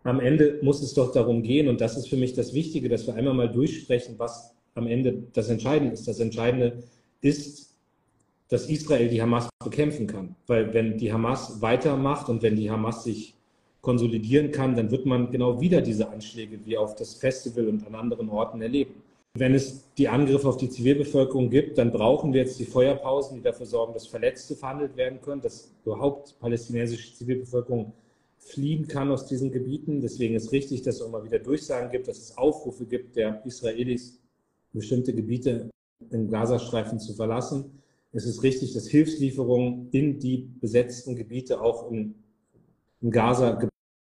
Am 0.04 0.20
Ende 0.20 0.60
muss 0.62 0.82
es 0.82 0.94
doch 0.94 1.12
darum 1.12 1.44
gehen, 1.44 1.68
und 1.68 1.82
das 1.82 1.98
ist 1.98 2.10
für 2.10 2.18
mich 2.18 2.34
das 2.34 2.54
Wichtige, 2.54 2.90
dass 2.90 3.08
wir 3.08 3.16
einmal 3.16 3.34
mal 3.34 3.52
durchsprechen, 3.52 4.16
was 4.18 4.54
am 4.76 4.88
Ende 4.88 5.24
das 5.34 5.50
Entscheidende 5.50 5.94
ist. 5.94 6.08
Das 6.08 6.20
Entscheidende 6.20 6.84
ist, 7.22 7.73
dass 8.50 8.70
Israel 8.70 9.10
die 9.10 9.22
Hamas 9.22 9.50
bekämpfen 9.64 10.08
kann. 10.08 10.36
Weil 10.48 10.74
wenn 10.74 10.98
die 10.98 11.12
Hamas 11.12 11.62
weitermacht 11.62 12.30
und 12.30 12.42
wenn 12.42 12.56
die 12.56 12.70
Hamas 12.70 13.04
sich 13.04 13.36
konsolidieren 13.82 14.52
kann, 14.52 14.76
dann 14.76 14.92
wird 14.92 15.06
man 15.06 15.32
genau 15.32 15.60
wieder 15.60 15.82
diese 15.82 16.10
Anschläge 16.10 16.60
wie 16.66 16.78
auf 16.78 16.96
das 16.96 17.16
Festival 17.16 17.68
und 17.68 17.86
an 17.86 17.96
anderen 17.96 18.30
Orten 18.30 18.62
erleben. 18.62 19.04
Wenn 19.36 19.56
es 19.56 19.84
die 19.98 20.08
Angriffe 20.08 20.48
auf 20.48 20.58
die 20.58 20.70
Zivilbevölkerung 20.70 21.50
gibt, 21.50 21.80
dann 21.80 21.92
brauchen 21.92 22.34
wir 22.34 22.42
jetzt 22.42 22.60
die 22.60 22.66
Feuerpausen, 22.66 23.38
die 23.38 23.42
dafür 23.42 23.66
sorgen, 23.66 23.94
dass 23.94 24.06
Verletzte 24.06 24.56
verhandelt 24.56 24.96
werden 24.96 25.22
können, 25.22 25.42
dass 25.42 25.72
überhaupt 25.84 26.40
palästinensische 26.40 27.16
Zivilbevölkerung 27.16 27.94
fliehen 28.38 28.88
kann 28.88 29.10
aus 29.12 29.26
diesen 29.26 29.52
Gebieten. 29.52 30.02
Deswegen 30.02 30.36
ist 30.36 30.52
richtig, 30.52 30.84
dass 30.84 31.02
es 31.02 31.08
mal 31.10 31.26
wieder 31.26 31.40
Durchsagen 31.40 31.90
gibt, 31.90 32.08
dass 32.08 32.20
es 32.20 32.38
Aufrufe 32.38 32.86
gibt, 32.86 33.16
der 33.16 33.44
Israelis 33.46 34.20
bestimmte 34.72 35.14
Gebiete 35.14 35.70
im 36.12 36.30
Gazastreifen 36.30 37.00
zu 37.00 37.14
verlassen. 37.14 37.83
Es 38.16 38.26
ist 38.26 38.44
richtig, 38.44 38.74
dass 38.74 38.88
Hilfslieferungen 38.88 39.90
in 39.92 40.20
die 40.20 40.50
besetzten 40.62 41.16
Gebiete 41.16 41.60
auch 41.60 41.92
in, 41.92 42.14
in 43.02 43.10
Gaza 43.10 43.60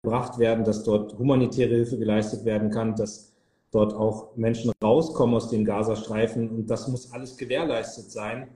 gebracht 0.04 0.40
werden, 0.40 0.66
dass 0.66 0.84
dort 0.84 1.18
humanitäre 1.20 1.76
Hilfe 1.76 2.00
geleistet 2.00 2.44
werden 2.44 2.72
kann, 2.72 2.96
dass 2.96 3.32
dort 3.70 3.94
auch 3.94 4.36
Menschen 4.36 4.72
rauskommen 4.84 5.36
aus 5.36 5.50
den 5.50 5.64
Gazastreifen. 5.64 6.50
Und 6.50 6.68
das 6.70 6.88
muss 6.88 7.12
alles 7.12 7.38
gewährleistet 7.38 8.12
sein. 8.12 8.48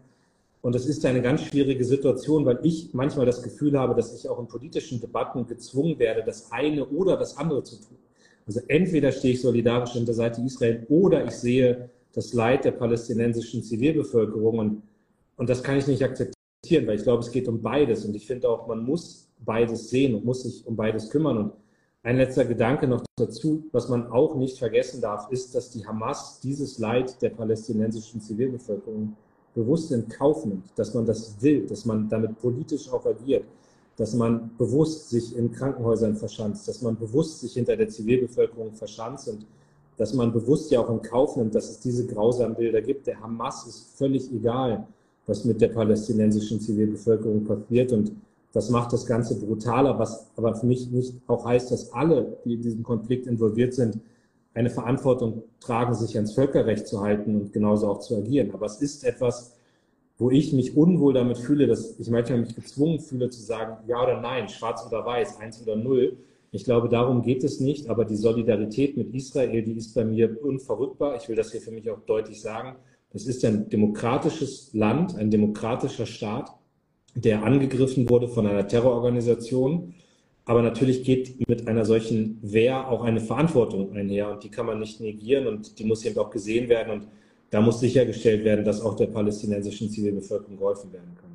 Und 0.63 0.73
das 0.73 0.87
ist 0.87 1.05
eine 1.05 1.21
ganz 1.21 1.41
schwierige 1.43 1.85
Situation, 1.85 2.43
weil 2.43 2.59
ich 2.63 2.89
manchmal 2.93 3.27
das 3.27 3.43
Gefühl 3.43 3.77
habe, 3.77 3.93
dass 3.93 4.15
ich 4.15 4.27
auch 4.27 4.39
in 4.39 4.47
politischen 4.47 4.99
Debatten 4.99 5.45
gezwungen 5.45 5.99
werde, 5.99 6.23
das 6.23 6.51
eine 6.51 6.87
oder 6.87 7.17
das 7.17 7.37
andere 7.37 7.61
zu 7.61 7.75
tun. 7.75 7.97
Also 8.47 8.61
entweder 8.67 9.11
stehe 9.11 9.35
ich 9.35 9.41
solidarisch 9.41 9.95
an 9.95 10.07
der 10.07 10.15
Seite 10.15 10.41
Israel 10.41 10.87
oder 10.89 11.23
ich 11.23 11.31
sehe 11.33 11.91
das 12.13 12.33
Leid 12.33 12.65
der 12.65 12.71
palästinensischen 12.71 13.61
Zivilbevölkerung. 13.61 14.57
Und 14.57 14.81
und 15.37 15.49
das 15.49 15.63
kann 15.63 15.77
ich 15.77 15.87
nicht 15.87 16.03
akzeptieren, 16.03 16.87
weil 16.87 16.95
ich 16.95 17.03
glaube, 17.03 17.21
es 17.23 17.31
geht 17.31 17.47
um 17.47 17.61
beides. 17.61 18.05
Und 18.05 18.15
ich 18.15 18.25
finde 18.25 18.49
auch, 18.49 18.67
man 18.67 18.83
muss 18.83 19.27
beides 19.39 19.89
sehen 19.89 20.15
und 20.15 20.25
muss 20.25 20.43
sich 20.43 20.65
um 20.65 20.75
beides 20.75 21.09
kümmern. 21.09 21.37
Und 21.37 21.53
ein 22.03 22.17
letzter 22.17 22.45
Gedanke 22.45 22.87
noch 22.87 23.03
dazu, 23.17 23.65
was 23.71 23.89
man 23.89 24.07
auch 24.11 24.35
nicht 24.35 24.59
vergessen 24.59 25.01
darf, 25.01 25.31
ist, 25.31 25.55
dass 25.55 25.71
die 25.71 25.85
Hamas 25.85 26.39
dieses 26.39 26.77
Leid 26.79 27.21
der 27.21 27.31
palästinensischen 27.31 28.21
Zivilbevölkerung 28.21 29.15
bewusst 29.55 29.91
in 29.91 30.07
Kauf 30.07 30.45
nimmt, 30.45 30.65
dass 30.75 30.93
man 30.93 31.05
das 31.05 31.41
will, 31.41 31.65
dass 31.65 31.85
man 31.85 32.09
damit 32.09 32.39
politisch 32.39 32.89
auch 32.89 33.05
agiert, 33.05 33.45
dass 33.97 34.13
man 34.13 34.51
bewusst 34.57 35.09
sich 35.09 35.35
in 35.35 35.51
Krankenhäusern 35.51 36.15
verschanzt, 36.15 36.67
dass 36.67 36.81
man 36.81 36.97
bewusst 36.97 37.39
sich 37.39 37.53
hinter 37.53 37.77
der 37.77 37.87
Zivilbevölkerung 37.87 38.73
verschanzt 38.73 39.29
und 39.29 39.45
dass 39.97 40.13
man 40.13 40.33
bewusst 40.33 40.71
ja 40.71 40.81
auch 40.81 40.89
in 40.89 41.01
Kauf 41.01 41.37
nimmt, 41.37 41.55
dass 41.55 41.69
es 41.69 41.79
diese 41.79 42.05
grausamen 42.05 42.55
Bilder 42.55 42.81
gibt. 42.81 43.07
Der 43.07 43.21
Hamas 43.21 43.65
ist 43.65 43.97
völlig 43.97 44.29
egal, 44.33 44.85
was 45.27 45.45
mit 45.45 45.61
der 45.61 45.69
palästinensischen 45.69 46.59
Zivilbevölkerung 46.59 47.45
passiert. 47.45 47.91
Und 47.91 48.11
das 48.53 48.69
macht 48.69 48.93
das 48.93 49.05
Ganze 49.05 49.39
brutaler, 49.39 49.97
was 49.99 50.27
aber 50.35 50.55
für 50.55 50.65
mich 50.65 50.89
nicht 50.91 51.13
auch 51.27 51.45
heißt, 51.45 51.71
dass 51.71 51.91
alle, 51.93 52.37
die 52.45 52.53
in 52.53 52.61
diesem 52.61 52.83
Konflikt 52.83 53.27
involviert 53.27 53.73
sind, 53.73 53.99
eine 54.53 54.69
Verantwortung 54.69 55.43
tragen, 55.59 55.93
sich 55.93 56.15
ans 56.15 56.33
Völkerrecht 56.33 56.87
zu 56.87 57.01
halten 57.01 57.35
und 57.35 57.53
genauso 57.53 57.87
auch 57.87 57.99
zu 57.99 58.15
agieren. 58.15 58.51
Aber 58.53 58.65
es 58.65 58.81
ist 58.81 59.03
etwas, 59.03 59.55
wo 60.17 60.31
ich 60.31 60.53
mich 60.53 60.77
unwohl 60.77 61.13
damit 61.13 61.37
fühle, 61.37 61.67
dass 61.67 61.99
ich 61.99 62.09
manchmal 62.09 62.39
mich 62.39 62.55
gezwungen 62.55 62.99
fühle 62.99 63.29
zu 63.29 63.41
sagen, 63.41 63.77
ja 63.87 64.01
oder 64.01 64.21
nein, 64.21 64.47
schwarz 64.47 64.85
oder 64.87 65.05
weiß, 65.05 65.39
eins 65.39 65.61
oder 65.61 65.75
null. 65.75 66.17
Ich 66.51 66.63
glaube, 66.63 66.87
darum 66.87 67.21
geht 67.21 67.43
es 67.43 67.59
nicht, 67.59 67.89
aber 67.89 68.05
die 68.05 68.15
Solidarität 68.15 68.95
mit 68.95 69.13
Israel, 69.13 69.61
die 69.61 69.73
ist 69.73 69.93
bei 69.93 70.05
mir 70.05 70.41
unverrückbar. 70.41 71.17
Ich 71.17 71.27
will 71.27 71.35
das 71.35 71.51
hier 71.51 71.59
für 71.59 71.71
mich 71.71 71.89
auch 71.89 71.99
deutlich 72.05 72.41
sagen. 72.41 72.77
Es 73.15 73.25
ist 73.27 73.45
ein 73.45 73.69
demokratisches 73.69 74.73
Land, 74.73 75.15
ein 75.15 75.31
demokratischer 75.31 76.05
Staat, 76.05 76.51
der 77.15 77.43
angegriffen 77.43 78.09
wurde 78.09 78.27
von 78.27 78.45
einer 78.45 78.67
Terrororganisation. 78.67 79.93
Aber 80.43 80.61
natürlich 80.61 81.03
geht 81.03 81.47
mit 81.47 81.65
einer 81.69 81.85
solchen 81.85 82.37
Wehr 82.41 82.89
auch 82.89 83.05
eine 83.05 83.21
Verantwortung 83.21 83.93
einher 83.93 84.31
und 84.31 84.43
die 84.43 84.49
kann 84.49 84.65
man 84.65 84.79
nicht 84.79 84.99
negieren 84.99 85.47
und 85.47 85.79
die 85.79 85.85
muss 85.85 86.03
eben 86.03 86.19
auch 86.19 86.29
gesehen 86.29 86.67
werden 86.67 86.91
und 86.91 87.07
da 87.51 87.61
muss 87.61 87.79
sichergestellt 87.79 88.43
werden, 88.43 88.65
dass 88.65 88.81
auch 88.81 88.97
der 88.97 89.07
palästinensischen 89.07 89.89
Zivilbevölkerung 89.89 90.57
geholfen 90.57 90.91
werden 90.91 91.15
kann. 91.19 91.31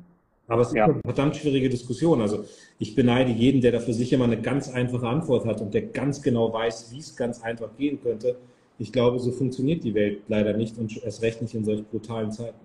Aber 0.47 0.61
es 0.61 0.67
ist 0.67 0.75
ja. 0.75 0.85
eine 0.85 1.01
verdammt 1.03 1.35
schwierige 1.35 1.67
Diskussion. 1.69 2.21
Also 2.21 2.45
ich 2.77 2.93
beneide 2.93 3.31
jeden, 3.31 3.59
der 3.59 3.71
dafür 3.71 3.95
sicher 3.95 4.19
mal 4.19 4.25
eine 4.25 4.39
ganz 4.39 4.69
einfache 4.69 5.07
Antwort 5.07 5.45
hat 5.45 5.61
und 5.61 5.73
der 5.73 5.81
ganz 5.81 6.21
genau 6.21 6.53
weiß, 6.53 6.91
wie 6.91 6.99
es 6.99 7.15
ganz 7.15 7.41
einfach 7.41 7.75
gehen 7.75 7.99
könnte 8.03 8.35
ich 8.81 8.91
glaube, 8.91 9.19
so 9.19 9.31
funktioniert 9.31 9.83
die 9.83 9.93
Welt 9.93 10.23
leider 10.27 10.57
nicht 10.57 10.77
und 10.77 11.03
erst 11.03 11.21
recht 11.21 11.41
nicht 11.41 11.53
in 11.53 11.63
solch 11.63 11.85
brutalen 11.85 12.31
Zeiten. 12.31 12.57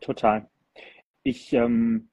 Total. 0.00 0.48
Ich, 1.24 1.52
ähm, 1.52 2.08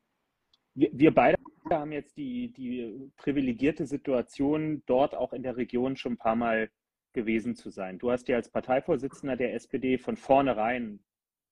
wir, 0.73 0.89
wir 0.91 1.13
beide 1.13 1.37
haben 1.69 1.91
jetzt 1.91 2.17
die, 2.17 2.51
die 2.51 3.11
privilegierte 3.15 3.85
Situation, 3.85 4.81
dort 4.87 5.13
auch 5.15 5.33
in 5.33 5.43
der 5.43 5.55
Region 5.55 5.95
schon 5.97 6.13
ein 6.13 6.17
paar 6.17 6.35
Mal 6.35 6.69
gewesen 7.13 7.55
zu 7.55 7.69
sein. 7.69 7.99
Du 7.99 8.09
hast 8.09 8.27
ja 8.27 8.37
als 8.37 8.49
Parteivorsitzender 8.49 9.35
der 9.35 9.53
SPD 9.53 9.97
von 9.97 10.17
vornherein 10.17 10.99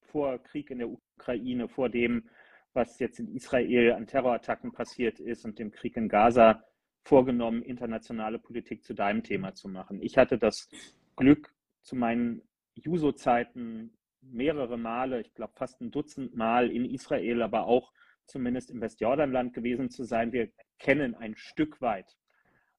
vor 0.01 0.39
Krieg 0.39 0.71
in 0.71 0.79
der 0.79 0.89
Ukraine, 0.89 1.67
vor 1.67 1.89
dem, 1.89 2.29
was 2.73 2.99
jetzt 2.99 3.19
in 3.19 3.27
Israel 3.35 3.93
an 3.93 4.07
Terrorattacken 4.07 4.71
passiert 4.71 5.19
ist 5.19 5.45
und 5.45 5.59
dem 5.59 5.71
Krieg 5.71 5.97
in 5.97 6.09
Gaza 6.09 6.63
vorgenommen, 7.03 7.61
internationale 7.61 8.39
Politik 8.39 8.83
zu 8.83 8.93
deinem 8.93 9.23
Thema 9.23 9.53
zu 9.53 9.69
machen. 9.69 10.01
Ich 10.01 10.17
hatte 10.17 10.37
das 10.37 10.69
Glück, 11.15 11.54
zu 11.85 11.95
meinen 11.95 12.41
Juso-Zeiten 12.73 13.95
mehrere 14.21 14.77
Male, 14.77 15.21
ich 15.21 15.33
glaube 15.33 15.53
fast 15.55 15.79
ein 15.81 15.91
Dutzend 15.91 16.35
Mal 16.35 16.71
in 16.71 16.85
Israel, 16.85 17.41
aber 17.43 17.67
auch 17.67 17.93
zumindest 18.25 18.71
im 18.71 18.81
Westjordanland 18.81 19.53
gewesen 19.53 19.89
zu 19.89 20.03
sein. 20.03 20.33
Wir 20.33 20.49
kennen 20.79 21.15
ein 21.15 21.35
Stück 21.35 21.79
weit 21.81 22.17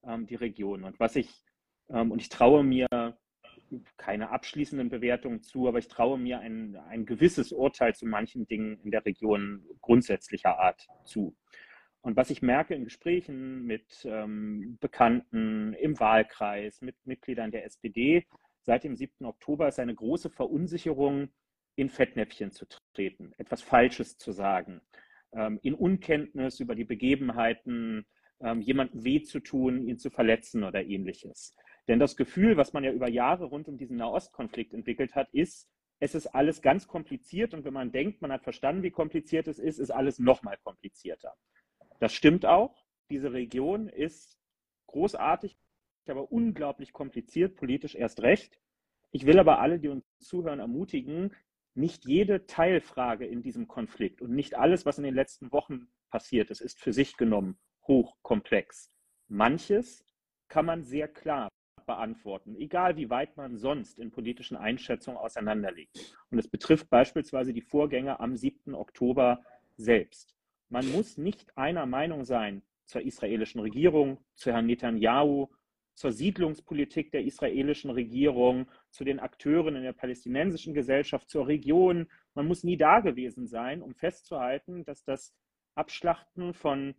ähm, 0.04 0.26
die 0.26 0.34
Region. 0.34 0.82
Und 0.82 0.98
was 0.98 1.14
ich, 1.14 1.44
ähm, 1.88 2.10
und 2.10 2.20
ich 2.20 2.28
traue 2.28 2.64
mir 2.64 3.16
keine 3.96 4.30
abschließenden 4.30 4.88
Bewertungen 4.88 5.42
zu, 5.42 5.68
aber 5.68 5.78
ich 5.78 5.88
traue 5.88 6.18
mir 6.18 6.40
ein, 6.40 6.76
ein 6.88 7.06
gewisses 7.06 7.52
Urteil 7.52 7.94
zu 7.94 8.06
manchen 8.06 8.46
Dingen 8.46 8.80
in 8.82 8.90
der 8.90 9.04
Region 9.04 9.64
grundsätzlicher 9.80 10.58
Art 10.58 10.86
zu. 11.04 11.36
Und 12.00 12.16
was 12.16 12.30
ich 12.30 12.42
merke 12.42 12.74
in 12.74 12.84
Gesprächen 12.84 13.64
mit 13.64 14.04
ähm, 14.04 14.78
Bekannten 14.80 15.74
im 15.74 15.98
Wahlkreis, 15.98 16.80
mit 16.80 16.94
Mitgliedern 17.04 17.50
der 17.50 17.64
SPD, 17.64 18.26
seit 18.66 18.84
dem 18.84 18.96
7. 18.96 19.24
Oktober 19.24 19.68
ist 19.68 19.78
eine 19.78 19.94
große 19.94 20.28
Verunsicherung, 20.28 21.28
in 21.76 21.90
Fettnäpfchen 21.90 22.52
zu 22.52 22.66
treten, 22.94 23.32
etwas 23.36 23.62
Falsches 23.62 24.16
zu 24.16 24.32
sagen, 24.32 24.80
ähm, 25.32 25.60
in 25.62 25.74
Unkenntnis 25.74 26.58
über 26.58 26.74
die 26.74 26.84
Begebenheiten, 26.84 28.06
ähm, 28.40 28.60
jemandem 28.60 29.04
weh 29.04 29.22
zu 29.22 29.40
tun, 29.40 29.86
ihn 29.86 29.98
zu 29.98 30.10
verletzen 30.10 30.64
oder 30.64 30.84
ähnliches. 30.84 31.54
Denn 31.86 31.98
das 31.98 32.16
Gefühl, 32.16 32.56
was 32.56 32.72
man 32.72 32.82
ja 32.82 32.92
über 32.92 33.08
Jahre 33.08 33.44
rund 33.44 33.68
um 33.68 33.76
diesen 33.76 33.98
Nahostkonflikt 33.98 34.74
entwickelt 34.74 35.14
hat, 35.14 35.28
ist, 35.32 35.68
es 36.00 36.14
ist 36.14 36.26
alles 36.26 36.60
ganz 36.60 36.88
kompliziert 36.88 37.54
und 37.54 37.64
wenn 37.64 37.72
man 37.72 37.92
denkt, 37.92 38.20
man 38.20 38.32
hat 38.32 38.42
verstanden, 38.42 38.82
wie 38.82 38.90
kompliziert 38.90 39.46
es 39.46 39.58
ist, 39.58 39.78
ist 39.78 39.90
alles 39.90 40.18
noch 40.18 40.42
mal 40.42 40.56
komplizierter. 40.62 41.34
Das 42.00 42.12
stimmt 42.12 42.44
auch. 42.44 42.84
Diese 43.10 43.32
Region 43.32 43.88
ist 43.88 44.38
großartig 44.88 45.56
aber 46.10 46.32
unglaublich 46.32 46.92
kompliziert, 46.92 47.56
politisch 47.56 47.94
erst 47.94 48.22
recht. 48.22 48.58
Ich 49.10 49.26
will 49.26 49.38
aber 49.38 49.60
alle, 49.60 49.78
die 49.78 49.88
uns 49.88 50.04
zuhören, 50.18 50.60
ermutigen, 50.60 51.34
nicht 51.74 52.06
jede 52.06 52.46
Teilfrage 52.46 53.26
in 53.26 53.42
diesem 53.42 53.68
Konflikt 53.68 54.22
und 54.22 54.34
nicht 54.34 54.56
alles, 54.56 54.86
was 54.86 54.98
in 54.98 55.04
den 55.04 55.14
letzten 55.14 55.52
Wochen 55.52 55.88
passiert 56.10 56.50
ist, 56.50 56.60
ist 56.60 56.78
für 56.78 56.92
sich 56.92 57.16
genommen 57.16 57.58
hochkomplex. 57.86 58.90
Manches 59.28 60.04
kann 60.48 60.66
man 60.66 60.84
sehr 60.84 61.08
klar 61.08 61.48
beantworten, 61.86 62.56
egal 62.56 62.96
wie 62.96 63.10
weit 63.10 63.36
man 63.36 63.56
sonst 63.56 63.98
in 63.98 64.10
politischen 64.10 64.56
Einschätzungen 64.56 65.18
auseinanderliegt. 65.18 66.16
Und 66.30 66.38
es 66.38 66.48
betrifft 66.48 66.90
beispielsweise 66.90 67.52
die 67.52 67.62
Vorgänge 67.62 68.18
am 68.20 68.36
7. 68.36 68.74
Oktober 68.74 69.42
selbst. 69.76 70.34
Man 70.68 70.90
muss 70.90 71.16
nicht 71.16 71.56
einer 71.56 71.86
Meinung 71.86 72.24
sein 72.24 72.62
zur 72.86 73.02
israelischen 73.02 73.60
Regierung, 73.60 74.18
zu 74.34 74.52
Herrn 74.52 74.66
Netanyahu 74.66 75.48
zur 75.96 76.12
Siedlungspolitik 76.12 77.10
der 77.10 77.24
israelischen 77.24 77.90
Regierung, 77.90 78.70
zu 78.90 79.02
den 79.02 79.18
Akteuren 79.18 79.76
in 79.76 79.82
der 79.82 79.94
palästinensischen 79.94 80.74
Gesellschaft, 80.74 81.28
zur 81.28 81.48
Region. 81.48 82.06
Man 82.34 82.46
muss 82.46 82.64
nie 82.64 82.76
da 82.76 83.00
gewesen 83.00 83.46
sein, 83.46 83.82
um 83.82 83.94
festzuhalten, 83.94 84.84
dass 84.84 85.04
das 85.04 85.34
Abschlachten 85.74 86.54
von 86.54 86.94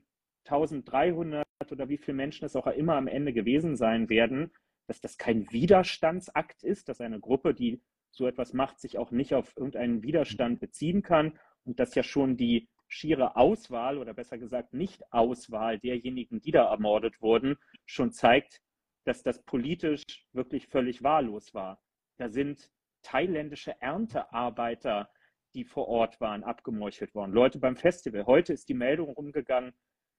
1300 0.46 1.46
oder 1.72 1.90
wie 1.90 1.98
viele 1.98 2.16
Menschen 2.18 2.46
es 2.46 2.56
auch 2.56 2.68
immer 2.68 2.96
am 2.96 3.08
Ende 3.08 3.34
gewesen 3.34 3.76
sein 3.76 4.10
werden, 4.10 4.52
dass 4.88 5.00
das 5.00 5.18
kein 5.18 5.52
Widerstandsakt 5.52 6.64
ist, 6.64 6.90
dass 6.90 7.00
eine 7.00 7.20
Gruppe, 7.20 7.54
die 7.54 7.82
so 8.12 8.26
etwas 8.26 8.54
macht, 8.54 8.80
sich 8.80 8.98
auch 8.98 9.12
nicht 9.12 9.34
auf 9.34 9.56
irgendeinen 9.56 10.02
Widerstand 10.02 10.60
beziehen 10.60 11.04
kann 11.04 11.38
und 11.66 11.80
dass 11.80 11.94
ja 11.94 12.04
schon 12.04 12.36
die 12.36 12.68
schiere 12.88 13.36
Auswahl 13.36 13.98
oder 13.98 14.14
besser 14.14 14.38
gesagt 14.38 14.74
Nicht-Auswahl 14.74 15.78
derjenigen, 15.78 16.40
die 16.40 16.52
da 16.52 16.72
ermordet 16.72 17.22
wurden, 17.22 17.58
schon 17.86 18.12
zeigt, 18.12 18.62
dass 19.08 19.24
das 19.24 19.42
politisch 19.44 20.04
wirklich 20.34 20.68
völlig 20.68 21.02
wahllos 21.02 21.54
war. 21.54 21.82
Da 22.18 22.28
sind 22.28 22.70
thailändische 23.04 23.82
Erntearbeiter, 23.82 25.10
die 25.54 25.64
vor 25.64 25.88
Ort 25.88 26.20
waren, 26.20 26.44
abgemeuchelt 26.44 27.16
worden. 27.16 27.32
Leute 27.32 27.58
beim 27.58 27.78
Festival. 27.78 28.26
Heute 28.26 28.52
ist 28.52 28.68
die 28.68 28.74
Meldung 28.74 29.12
rumgegangen, 29.12 29.72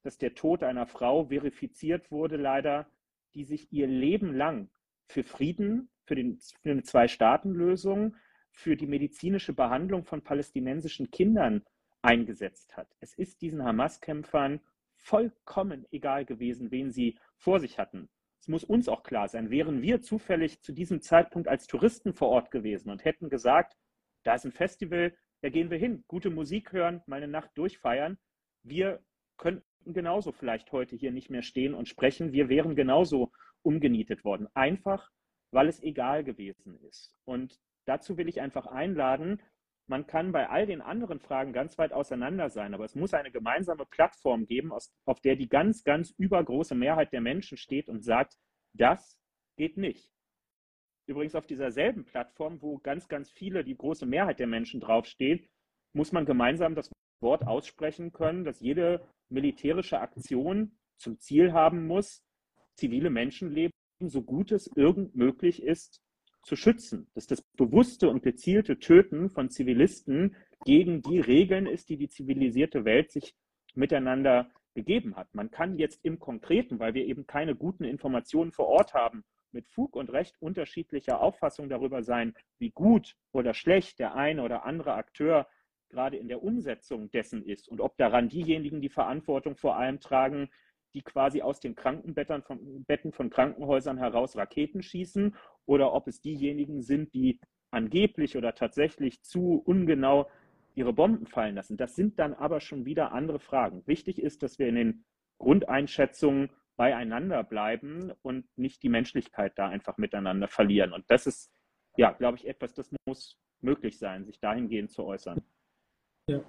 dass 0.04 0.16
der 0.16 0.34
Tod 0.34 0.62
einer 0.62 0.86
Frau 0.86 1.26
verifiziert 1.26 2.10
wurde, 2.10 2.38
leider, 2.38 2.90
die 3.34 3.44
sich 3.44 3.70
ihr 3.70 3.86
Leben 3.86 4.34
lang 4.34 4.70
für 5.06 5.22
Frieden, 5.22 5.90
für, 6.06 6.14
den, 6.14 6.38
für 6.62 6.70
eine 6.70 6.82
Zwei-Staaten-Lösung, 6.82 8.16
für 8.52 8.74
die 8.74 8.86
medizinische 8.86 9.52
Behandlung 9.52 10.04
von 10.04 10.22
palästinensischen 10.22 11.10
Kindern 11.10 11.62
eingesetzt 12.00 12.74
hat. 12.74 12.88
Es 13.00 13.12
ist 13.12 13.42
diesen 13.42 13.62
Hamas-Kämpfern 13.62 14.60
vollkommen 14.96 15.84
egal 15.90 16.24
gewesen, 16.24 16.70
wen 16.70 16.90
sie 16.90 17.18
vor 17.36 17.60
sich 17.60 17.78
hatten. 17.78 18.08
Es 18.40 18.48
muss 18.48 18.64
uns 18.64 18.88
auch 18.88 19.02
klar 19.02 19.28
sein, 19.28 19.50
wären 19.50 19.82
wir 19.82 20.00
zufällig 20.00 20.60
zu 20.62 20.72
diesem 20.72 21.00
Zeitpunkt 21.00 21.48
als 21.48 21.66
Touristen 21.66 22.14
vor 22.14 22.28
Ort 22.28 22.50
gewesen 22.50 22.90
und 22.90 23.04
hätten 23.04 23.28
gesagt, 23.28 23.76
da 24.24 24.34
ist 24.34 24.44
ein 24.44 24.52
Festival, 24.52 25.16
da 25.42 25.48
gehen 25.50 25.70
wir 25.70 25.78
hin, 25.78 26.04
gute 26.08 26.30
Musik 26.30 26.72
hören, 26.72 27.02
mal 27.06 27.16
eine 27.16 27.28
Nacht 27.28 27.50
durchfeiern. 27.54 28.18
Wir 28.62 29.02
könnten 29.36 29.64
genauso 29.86 30.32
vielleicht 30.32 30.72
heute 30.72 30.96
hier 30.96 31.12
nicht 31.12 31.30
mehr 31.30 31.42
stehen 31.42 31.74
und 31.74 31.88
sprechen. 31.88 32.32
Wir 32.32 32.48
wären 32.48 32.74
genauso 32.74 33.32
umgenietet 33.62 34.24
worden. 34.24 34.48
Einfach, 34.54 35.10
weil 35.52 35.68
es 35.68 35.82
egal 35.82 36.24
gewesen 36.24 36.78
ist. 36.80 37.16
Und 37.24 37.60
dazu 37.86 38.16
will 38.16 38.28
ich 38.28 38.40
einfach 38.40 38.66
einladen, 38.66 39.40
man 39.88 40.06
kann 40.06 40.32
bei 40.32 40.48
all 40.48 40.66
den 40.66 40.82
anderen 40.82 41.18
Fragen 41.18 41.52
ganz 41.52 41.78
weit 41.78 41.92
auseinander 41.92 42.50
sein, 42.50 42.74
aber 42.74 42.84
es 42.84 42.94
muss 42.94 43.14
eine 43.14 43.30
gemeinsame 43.30 43.86
Plattform 43.86 44.46
geben, 44.46 44.72
auf 44.72 45.20
der 45.20 45.36
die 45.36 45.48
ganz, 45.48 45.82
ganz 45.82 46.10
übergroße 46.18 46.74
Mehrheit 46.74 47.12
der 47.12 47.22
Menschen 47.22 47.56
steht 47.56 47.88
und 47.88 48.04
sagt, 48.04 48.38
das 48.74 49.18
geht 49.56 49.76
nicht. 49.78 50.12
Übrigens 51.06 51.34
auf 51.34 51.46
dieser 51.46 51.70
selben 51.70 52.04
Plattform, 52.04 52.60
wo 52.60 52.78
ganz, 52.78 53.08
ganz 53.08 53.30
viele, 53.30 53.64
die 53.64 53.76
große 53.76 54.04
Mehrheit 54.04 54.38
der 54.38 54.46
Menschen 54.46 54.80
draufsteht, 54.80 55.48
muss 55.94 56.12
man 56.12 56.26
gemeinsam 56.26 56.74
das 56.74 56.90
Wort 57.20 57.46
aussprechen 57.46 58.12
können, 58.12 58.44
dass 58.44 58.60
jede 58.60 59.08
militärische 59.30 60.00
Aktion 60.00 60.78
zum 60.98 61.18
Ziel 61.18 61.52
haben 61.54 61.86
muss, 61.86 62.22
zivile 62.74 63.08
Menschenleben 63.08 63.72
so 64.00 64.22
gut 64.22 64.52
es 64.52 64.70
irgend 64.76 65.16
möglich 65.16 65.62
ist 65.62 66.00
zu 66.42 66.56
schützen. 66.56 67.08
Dass 67.14 67.26
das 67.26 67.42
bewusste 67.42 68.08
und 68.08 68.22
gezielte 68.22 68.78
Töten 68.78 69.30
von 69.30 69.50
Zivilisten 69.50 70.36
gegen 70.64 71.02
die 71.02 71.20
Regeln 71.20 71.66
ist, 71.66 71.88
die 71.88 71.96
die 71.96 72.08
zivilisierte 72.08 72.84
Welt 72.84 73.10
sich 73.10 73.34
miteinander 73.74 74.50
gegeben 74.74 75.16
hat. 75.16 75.34
Man 75.34 75.50
kann 75.50 75.76
jetzt 75.76 76.04
im 76.04 76.18
Konkreten, 76.18 76.78
weil 76.78 76.94
wir 76.94 77.06
eben 77.06 77.26
keine 77.26 77.54
guten 77.54 77.84
Informationen 77.84 78.52
vor 78.52 78.66
Ort 78.66 78.94
haben, 78.94 79.24
mit 79.52 79.66
Fug 79.66 79.96
und 79.96 80.12
Recht 80.12 80.36
unterschiedlicher 80.40 81.20
Auffassung 81.20 81.68
darüber 81.68 82.02
sein, 82.02 82.34
wie 82.58 82.70
gut 82.70 83.16
oder 83.32 83.54
schlecht 83.54 83.98
der 83.98 84.14
eine 84.14 84.42
oder 84.42 84.64
andere 84.64 84.94
Akteur 84.94 85.46
gerade 85.88 86.16
in 86.16 86.28
der 86.28 86.42
Umsetzung 86.42 87.10
dessen 87.10 87.42
ist 87.42 87.68
und 87.68 87.80
ob 87.80 87.96
daran 87.96 88.28
diejenigen 88.28 88.80
die 88.80 88.90
Verantwortung 88.90 89.56
vor 89.56 89.76
allem 89.76 90.00
tragen, 90.00 90.50
die 90.98 91.02
quasi 91.02 91.42
aus 91.42 91.60
den 91.60 91.76
Krankenbetten 91.76 92.42
von, 92.42 92.84
Betten 92.84 93.12
von 93.12 93.30
Krankenhäusern 93.30 93.98
heraus 93.98 94.36
Raketen 94.36 94.82
schießen 94.82 95.36
oder 95.64 95.92
ob 95.92 96.08
es 96.08 96.20
diejenigen 96.20 96.82
sind, 96.82 97.14
die 97.14 97.38
angeblich 97.70 98.36
oder 98.36 98.56
tatsächlich 98.56 99.22
zu 99.22 99.62
ungenau 99.64 100.28
ihre 100.74 100.92
Bomben 100.92 101.26
fallen 101.26 101.54
lassen. 101.54 101.76
Das 101.76 101.94
sind 101.94 102.18
dann 102.18 102.34
aber 102.34 102.60
schon 102.60 102.84
wieder 102.84 103.12
andere 103.12 103.38
Fragen. 103.38 103.86
Wichtig 103.86 104.20
ist, 104.20 104.42
dass 104.42 104.58
wir 104.58 104.66
in 104.66 104.74
den 104.74 105.04
Grundeinschätzungen 105.38 106.50
beieinander 106.76 107.44
bleiben 107.44 108.12
und 108.22 108.46
nicht 108.56 108.82
die 108.82 108.88
Menschlichkeit 108.88 109.52
da 109.56 109.68
einfach 109.68 109.98
miteinander 109.98 110.48
verlieren. 110.48 110.92
Und 110.92 111.04
das 111.08 111.28
ist, 111.28 111.52
ja, 111.96 112.10
glaube 112.10 112.38
ich, 112.38 112.48
etwas, 112.48 112.74
das 112.74 112.90
muss 113.06 113.38
möglich 113.60 113.98
sein, 113.98 114.24
sich 114.24 114.40
dahingehend 114.40 114.90
zu 114.90 115.04
äußern. 115.04 115.42
Ja. 116.28 116.40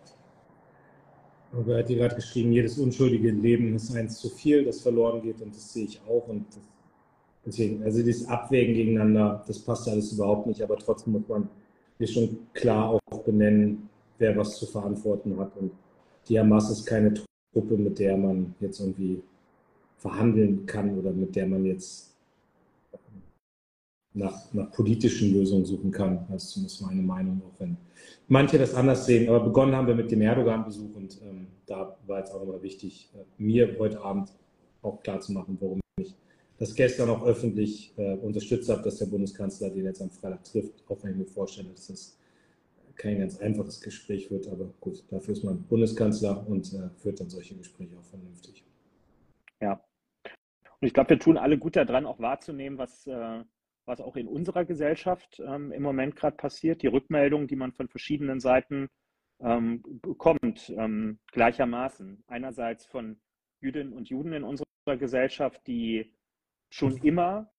Aber 1.51 1.73
er 1.73 1.79
hat 1.79 1.87
gerade 1.87 2.15
geschrieben, 2.15 2.51
jedes 2.51 2.77
unschuldige 2.77 3.31
Leben 3.31 3.75
ist 3.75 3.95
eins 3.95 4.19
zu 4.19 4.29
viel, 4.29 4.65
das 4.65 4.81
verloren 4.81 5.21
geht 5.21 5.41
und 5.41 5.55
das 5.55 5.73
sehe 5.73 5.85
ich 5.85 6.01
auch. 6.07 6.27
Und 6.27 6.45
deswegen, 7.45 7.83
also 7.83 8.03
dieses 8.03 8.27
Abwägen 8.27 8.75
gegeneinander, 8.75 9.43
das 9.47 9.59
passt 9.59 9.87
alles 9.87 10.13
überhaupt 10.13 10.47
nicht, 10.47 10.61
aber 10.61 10.77
trotzdem 10.77 11.13
muss 11.13 11.27
man 11.27 11.49
hier 11.97 12.07
schon 12.07 12.37
klar 12.53 12.99
auch 13.09 13.23
benennen, 13.23 13.89
wer 14.19 14.37
was 14.37 14.57
zu 14.57 14.67
verantworten 14.67 15.37
hat. 15.39 15.55
Und 15.57 15.71
die 16.27 16.39
Hamas 16.39 16.69
ist 16.69 16.85
keine 16.85 17.13
Truppe, 17.53 17.77
mit 17.77 17.97
der 17.97 18.15
man 18.15 18.53
jetzt 18.59 18.79
irgendwie 18.79 19.21
verhandeln 19.97 20.65
kann 20.65 20.97
oder 20.97 21.11
mit 21.11 21.35
der 21.35 21.47
man 21.47 21.65
jetzt 21.65 22.15
nach, 24.19 24.53
nach 24.53 24.71
politischen 24.71 25.33
Lösungen 25.33 25.65
suchen 25.65 25.91
kann. 25.91 26.25
Das 26.29 26.43
ist 26.43 26.49
zumindest 26.51 26.81
meine 26.81 27.01
Meinung, 27.01 27.41
auch 27.47 27.59
wenn 27.59 27.77
manche 28.27 28.57
das 28.57 28.75
anders 28.75 29.05
sehen. 29.05 29.27
Aber 29.29 29.39
begonnen 29.39 29.75
haben 29.75 29.87
wir 29.87 29.95
mit 29.95 30.11
dem 30.11 30.21
Erdogan-Besuch 30.21 30.95
und 30.95 31.19
ähm, 31.23 31.47
da 31.65 31.97
war 32.05 32.19
jetzt 32.19 32.33
auch 32.33 32.39
nochmal 32.39 32.61
wichtig, 32.61 33.09
äh, 33.15 33.23
mir 33.41 33.77
heute 33.79 34.01
Abend 34.01 34.29
auch 34.81 35.01
klar 35.01 35.19
zu 35.19 35.31
machen, 35.31 35.57
warum 35.59 35.79
ich 35.99 36.15
das 36.57 36.75
gestern 36.75 37.09
auch 37.09 37.25
öffentlich 37.25 37.93
äh, 37.97 38.15
unterstützt 38.15 38.69
habe, 38.69 38.83
dass 38.83 38.97
der 38.97 39.07
Bundeskanzler 39.07 39.69
den 39.69 39.85
jetzt 39.85 40.01
am 40.01 40.11
Freitag 40.11 40.43
trifft, 40.43 40.83
auch 40.89 41.03
wenn 41.03 41.11
ich 41.11 41.17
mir 41.17 41.25
vorstelle, 41.25 41.69
dass 41.69 41.87
das 41.87 42.17
kein 42.95 43.19
ganz 43.19 43.39
einfaches 43.39 43.79
Gespräch 43.81 44.29
wird. 44.29 44.47
Aber 44.47 44.73
gut, 44.79 45.03
dafür 45.09 45.33
ist 45.33 45.43
man 45.43 45.63
Bundeskanzler 45.63 46.45
und 46.47 46.73
äh, 46.73 46.89
führt 46.97 47.19
dann 47.19 47.29
solche 47.29 47.55
Gespräche 47.55 47.97
auch 47.97 48.03
vernünftig. 48.03 48.63
Ja. 49.61 49.81
Und 50.81 50.87
ich 50.87 50.93
glaube, 50.93 51.11
wir 51.11 51.19
tun 51.19 51.37
alle 51.37 51.57
gut 51.57 51.75
daran, 51.75 52.05
auch 52.05 52.19
wahrzunehmen, 52.19 52.77
was 52.77 53.07
äh, 53.07 53.43
was 53.85 54.01
auch 54.01 54.15
in 54.15 54.27
unserer 54.27 54.65
Gesellschaft 54.65 55.41
ähm, 55.45 55.71
im 55.71 55.83
Moment 55.83 56.15
gerade 56.15 56.37
passiert, 56.37 56.81
die 56.81 56.87
Rückmeldungen, 56.87 57.47
die 57.47 57.55
man 57.55 57.73
von 57.73 57.87
verschiedenen 57.87 58.39
Seiten 58.39 58.89
ähm, 59.41 59.83
bekommt, 60.01 60.69
ähm, 60.69 61.19
gleichermaßen. 61.31 62.23
Einerseits 62.27 62.85
von 62.85 63.19
Jüdinnen 63.61 63.93
und 63.93 64.09
Juden 64.09 64.33
in 64.33 64.43
unserer 64.43 64.65
Gesellschaft, 64.97 65.65
die 65.67 66.13
schon 66.69 66.97
immer 66.97 67.51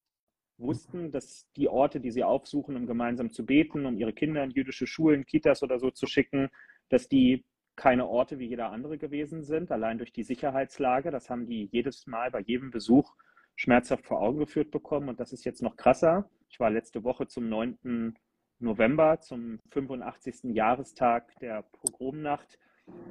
wussten, 0.59 1.11
dass 1.11 1.51
die 1.57 1.69
Orte, 1.69 2.01
die 2.01 2.11
sie 2.11 2.23
aufsuchen, 2.23 2.77
um 2.77 2.87
gemeinsam 2.87 3.33
zu 3.33 3.45
beten, 3.45 3.87
um 3.87 3.97
ihre 3.97 4.13
Kinder 4.13 4.45
in 4.45 4.51
jüdische 4.51 4.87
Schulen, 4.87 5.25
Kitas 5.25 5.63
oder 5.63 5.79
so 5.79 5.91
zu 5.91 6.07
schicken, 6.07 6.49
dass 6.91 7.09
die 7.09 7.45
keine 7.77 8.07
Orte 8.07 8.39
wie 8.39 8.47
jeder 8.47 8.71
andere 8.71 8.99
gewesen 8.99 9.43
sind, 9.43 9.73
allein 9.73 9.97
durch 9.97 10.13
die 10.13 10.23
Sicherheitslage. 10.23 11.11
Das 11.11 11.31
haben 11.31 11.47
die 11.47 11.69
jedes 11.73 12.07
Mal 12.07 12.31
bei 12.31 12.41
jedem 12.41 12.71
Besuch 12.71 13.15
schmerzhaft 13.57 14.07
vor 14.07 14.21
Augen 14.21 14.39
geführt 14.39 14.71
bekommen. 14.71 15.09
Und 15.09 15.21
das 15.21 15.33
ist 15.33 15.45
jetzt 15.45 15.63
noch 15.63 15.77
krasser. 15.77 16.29
Ich 16.49 16.61
war 16.61 16.71
letzte 16.71 17.05
Woche 17.05 17.27
zum 17.27 17.49
9. 17.49 18.15
November, 18.59 19.21
zum 19.21 19.59
85. 19.71 20.55
Jahrestag 20.55 21.35
der 21.41 21.63
Pogromnacht, 21.63 22.59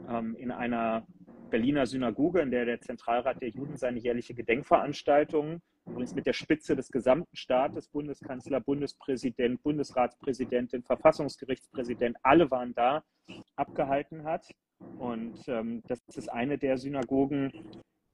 ähm, 0.07 0.35
in 0.35 0.51
einer 0.51 1.07
Berliner 1.49 1.85
Synagoge, 1.87 2.41
in 2.41 2.51
der 2.51 2.65
der 2.65 2.81
Zentralrat 2.81 3.41
der 3.41 3.49
Juden 3.49 3.77
seine 3.77 3.99
jährliche 3.99 4.33
Gedenkveranstaltung, 4.33 5.61
übrigens 5.87 6.13
mit 6.13 6.27
der 6.27 6.33
Spitze 6.33 6.75
des 6.75 6.91
gesamten 6.91 7.35
Staates, 7.35 7.87
Bundeskanzler, 7.87 8.59
Bundespräsident, 8.59 9.63
Bundesratspräsidentin, 9.63 10.83
Verfassungsgerichtspräsident, 10.83 12.17
alle 12.21 12.51
waren 12.51 12.73
da, 12.75 13.03
abgehalten 13.55 14.23
hat. 14.23 14.45
Und 14.97 15.39
ähm, 15.47 15.81
das 15.87 16.01
ist 16.15 16.29
eine 16.29 16.57
der 16.57 16.77
Synagogen, 16.77 17.51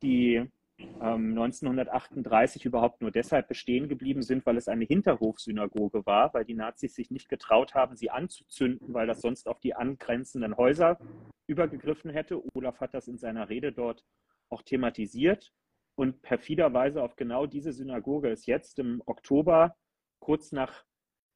die 0.02 0.44
1938 0.78 2.66
ähm, 2.66 2.70
überhaupt 2.70 3.02
nur 3.02 3.12
deshalb 3.12 3.48
bestehen 3.48 3.88
geblieben 3.88 4.22
sind, 4.24 4.46
weil 4.46 4.58
es 4.58 4.68
eine 4.68 4.86
Hinterhofsynagoge 4.86 6.06
war, 6.06 6.34
weil 6.34 6.46
die 6.46 6.54
Nazis 6.54 6.96
sich 6.96 7.12
nicht 7.12 7.30
getraut 7.30 7.74
haben, 7.74 7.96
sie 7.96 8.10
anzuzünden, 8.10 8.94
weil 8.94 9.08
das 9.08 9.22
sonst 9.22 9.48
auf 9.48 9.60
die 9.60 9.74
angrenzenden 9.74 10.58
Häuser 10.58 11.00
übergegriffen 11.48 12.12
hätte. 12.12 12.42
Olaf 12.56 12.80
hat 12.82 12.94
das 12.94 13.08
in 13.08 13.18
seiner 13.18 13.50
Rede 13.50 13.72
dort 13.72 14.04
auch 14.50 14.62
thematisiert. 14.62 15.54
Und 15.98 16.22
perfiderweise 16.22 17.02
auf 17.02 17.16
genau 17.16 17.46
diese 17.46 17.72
Synagoge 17.72 18.30
ist 18.30 18.46
jetzt 18.48 18.80
im 18.80 19.02
Oktober, 19.06 19.78
kurz 20.20 20.52
nach 20.52 20.84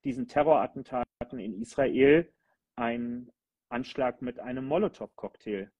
diesen 0.03 0.27
Terrorattentaten 0.27 1.39
in 1.39 1.53
Israel, 1.61 2.29
ein 2.75 3.31
Anschlag 3.69 4.21
mit 4.21 4.39
einem 4.39 4.65
Molotow-Cocktail 4.65 5.71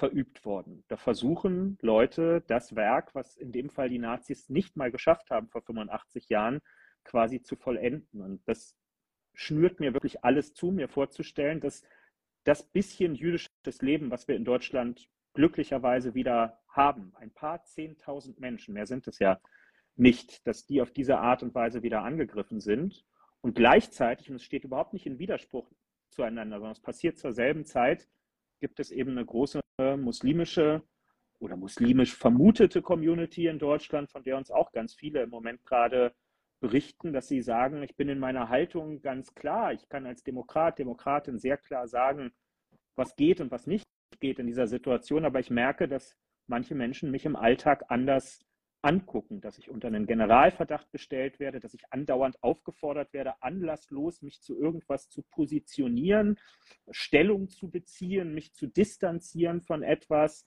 verübt 0.00 0.46
worden. 0.46 0.82
Da 0.88 0.96
versuchen 0.96 1.76
Leute 1.82 2.42
das 2.46 2.74
Werk, 2.74 3.14
was 3.14 3.36
in 3.36 3.52
dem 3.52 3.68
Fall 3.68 3.90
die 3.90 3.98
Nazis 3.98 4.48
nicht 4.48 4.74
mal 4.74 4.90
geschafft 4.90 5.30
haben 5.30 5.48
vor 5.48 5.60
85 5.60 6.30
Jahren, 6.30 6.60
quasi 7.04 7.42
zu 7.42 7.54
vollenden. 7.54 8.22
Und 8.22 8.40
das 8.48 8.74
schnürt 9.34 9.78
mir 9.78 9.92
wirklich 9.92 10.24
alles 10.24 10.54
zu, 10.54 10.70
mir 10.70 10.88
vorzustellen, 10.88 11.60
dass 11.60 11.82
das 12.44 12.62
bisschen 12.62 13.14
jüdisches 13.14 13.82
Leben, 13.82 14.10
was 14.10 14.26
wir 14.26 14.36
in 14.36 14.46
Deutschland 14.46 15.06
glücklicherweise 15.34 16.14
wieder 16.14 16.58
haben, 16.66 17.12
ein 17.16 17.30
paar 17.30 17.62
Zehntausend 17.64 18.40
Menschen, 18.40 18.72
mehr 18.72 18.86
sind 18.86 19.06
es 19.06 19.18
ja 19.18 19.38
nicht, 19.96 20.46
dass 20.46 20.64
die 20.64 20.80
auf 20.80 20.92
diese 20.92 21.18
Art 21.18 21.42
und 21.42 21.54
Weise 21.54 21.82
wieder 21.82 22.04
angegriffen 22.04 22.60
sind. 22.60 23.04
Und 23.42 23.54
gleichzeitig, 23.54 24.30
und 24.30 24.36
es 24.36 24.44
steht 24.44 24.64
überhaupt 24.64 24.94
nicht 24.94 25.04
in 25.04 25.18
Widerspruch 25.18 25.70
zueinander, 26.08 26.56
sondern 26.56 26.72
es 26.72 26.80
passiert 26.80 27.18
zur 27.18 27.32
selben 27.32 27.66
Zeit, 27.66 28.08
gibt 28.60 28.80
es 28.80 28.90
eben 28.90 29.12
eine 29.12 29.24
große 29.24 29.60
muslimische 29.96 30.82
oder 31.40 31.56
muslimisch 31.56 32.14
vermutete 32.14 32.82
Community 32.82 33.46
in 33.46 33.58
Deutschland, 33.58 34.10
von 34.10 34.22
der 34.22 34.36
uns 34.36 34.50
auch 34.50 34.72
ganz 34.72 34.94
viele 34.94 35.22
im 35.22 35.30
Moment 35.30 35.64
gerade 35.64 36.14
berichten, 36.60 37.12
dass 37.12 37.28
sie 37.28 37.40
sagen, 37.40 37.82
ich 37.82 37.96
bin 37.96 38.08
in 38.08 38.18
meiner 38.18 38.50
Haltung 38.50 39.00
ganz 39.00 39.34
klar. 39.34 39.72
Ich 39.72 39.88
kann 39.88 40.06
als 40.06 40.22
Demokrat, 40.22 40.78
Demokratin 40.78 41.38
sehr 41.38 41.56
klar 41.56 41.88
sagen, 41.88 42.32
was 42.94 43.16
geht 43.16 43.40
und 43.40 43.50
was 43.50 43.66
nicht 43.66 43.86
geht 44.20 44.38
in 44.38 44.46
dieser 44.46 44.66
Situation. 44.66 45.24
Aber 45.24 45.40
ich 45.40 45.50
merke, 45.50 45.88
dass 45.88 46.14
manche 46.46 46.74
Menschen 46.74 47.10
mich 47.10 47.24
im 47.24 47.36
Alltag 47.36 47.84
anders 47.88 48.44
angucken, 48.82 49.40
dass 49.40 49.58
ich 49.58 49.70
unter 49.70 49.88
einen 49.88 50.06
Generalverdacht 50.06 50.90
gestellt 50.90 51.38
werde, 51.38 51.60
dass 51.60 51.74
ich 51.74 51.82
andauernd 51.90 52.42
aufgefordert 52.42 53.12
werde, 53.12 53.42
anlasslos 53.42 54.22
mich 54.22 54.40
zu 54.40 54.58
irgendwas 54.58 55.08
zu 55.08 55.22
positionieren, 55.22 56.38
Stellung 56.90 57.48
zu 57.48 57.70
beziehen, 57.70 58.34
mich 58.34 58.54
zu 58.54 58.66
distanzieren 58.66 59.60
von 59.60 59.82
etwas, 59.82 60.44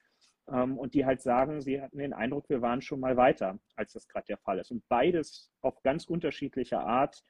ähm, 0.52 0.78
und 0.78 0.94
die 0.94 1.06
halt 1.06 1.22
sagen, 1.22 1.62
sie 1.62 1.82
hatten 1.82 1.98
den 1.98 2.14
Eindruck, 2.14 2.50
wir 2.50 2.62
waren 2.62 2.82
schon 2.82 3.00
mal 3.00 3.16
weiter, 3.18 3.60
als 3.76 3.94
das 3.94 4.08
gerade 4.08 4.26
der 4.28 4.38
Fall 4.38 4.60
ist. 4.60 4.72
Und 4.72 4.84
beides 4.90 5.52
auf 5.62 5.82
ganz 5.84 6.06
unterschiedliche 6.06 6.80
Art 6.80 7.24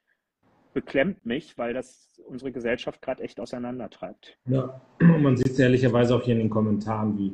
beklemmt 0.74 1.26
mich, 1.26 1.58
weil 1.58 1.74
das 1.74 2.20
unsere 2.28 2.52
Gesellschaft 2.52 3.02
gerade 3.02 3.24
echt 3.24 3.40
auseinandertreibt. 3.40 4.40
Ja, 4.46 4.82
man 5.00 5.38
sieht 5.38 5.52
es 5.52 5.60
ehrlicherweise 5.60 6.16
auch 6.16 6.24
hier 6.24 6.34
in 6.34 6.40
den 6.40 6.50
Kommentaren, 6.50 7.18
wie, 7.18 7.34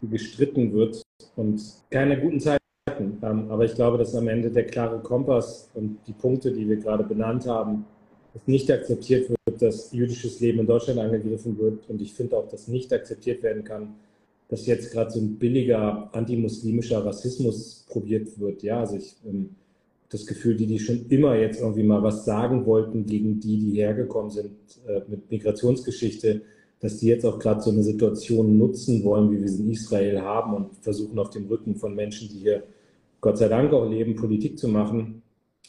wie 0.00 0.08
gestritten 0.08 0.72
wird 0.72 1.02
und 1.36 1.60
keine 1.90 2.18
guten 2.18 2.40
Zeiten. 2.40 2.64
Ähm, 3.22 3.50
aber 3.50 3.64
ich 3.64 3.74
glaube, 3.74 3.98
dass 3.98 4.14
am 4.14 4.28
Ende 4.28 4.50
der 4.50 4.66
klare 4.66 4.98
Kompass 5.00 5.70
und 5.74 5.98
die 6.06 6.12
Punkte, 6.12 6.52
die 6.52 6.68
wir 6.68 6.76
gerade 6.76 7.04
benannt 7.04 7.46
haben, 7.46 7.84
dass 8.34 8.46
nicht 8.46 8.70
akzeptiert 8.70 9.30
wird, 9.30 9.62
dass 9.62 9.92
jüdisches 9.92 10.40
Leben 10.40 10.60
in 10.60 10.66
Deutschland 10.66 10.98
angegriffen 11.00 11.58
wird. 11.58 11.88
Und 11.88 12.00
ich 12.00 12.12
finde 12.12 12.36
auch, 12.36 12.48
dass 12.48 12.68
nicht 12.68 12.92
akzeptiert 12.92 13.42
werden 13.42 13.64
kann, 13.64 13.94
dass 14.48 14.66
jetzt 14.66 14.92
gerade 14.92 15.10
so 15.10 15.20
ein 15.20 15.36
billiger 15.36 16.08
antimuslimischer 16.12 17.04
Rassismus 17.04 17.84
probiert 17.88 18.38
wird. 18.38 18.62
Ja, 18.62 18.80
also 18.80 18.96
ich 18.96 19.16
ähm, 19.26 19.50
das 20.10 20.26
Gefühl, 20.26 20.56
die, 20.56 20.66
die 20.66 20.78
schon 20.78 21.06
immer 21.08 21.36
jetzt 21.36 21.60
irgendwie 21.60 21.82
mal 21.82 22.02
was 22.02 22.24
sagen 22.24 22.64
wollten 22.64 23.04
gegen 23.04 23.40
die, 23.40 23.58
die 23.58 23.72
hergekommen 23.72 24.30
sind 24.30 24.50
äh, 24.86 25.00
mit 25.06 25.30
Migrationsgeschichte, 25.30 26.42
dass 26.80 26.98
die 26.98 27.08
jetzt 27.08 27.26
auch 27.26 27.38
gerade 27.38 27.60
so 27.60 27.70
eine 27.70 27.82
Situation 27.82 28.56
nutzen 28.56 29.04
wollen, 29.04 29.30
wie 29.30 29.40
wir 29.40 29.48
sie 29.48 29.64
in 29.64 29.72
Israel 29.72 30.20
haben 30.20 30.54
und 30.54 30.76
versuchen 30.80 31.18
auf 31.18 31.30
dem 31.30 31.46
Rücken 31.46 31.76
von 31.76 31.94
Menschen, 31.94 32.28
die 32.28 32.38
hier 32.38 32.62
Gott 33.20 33.38
sei 33.38 33.48
Dank 33.48 33.72
auch 33.72 33.88
leben, 33.88 34.14
Politik 34.14 34.58
zu 34.58 34.68
machen. 34.68 35.22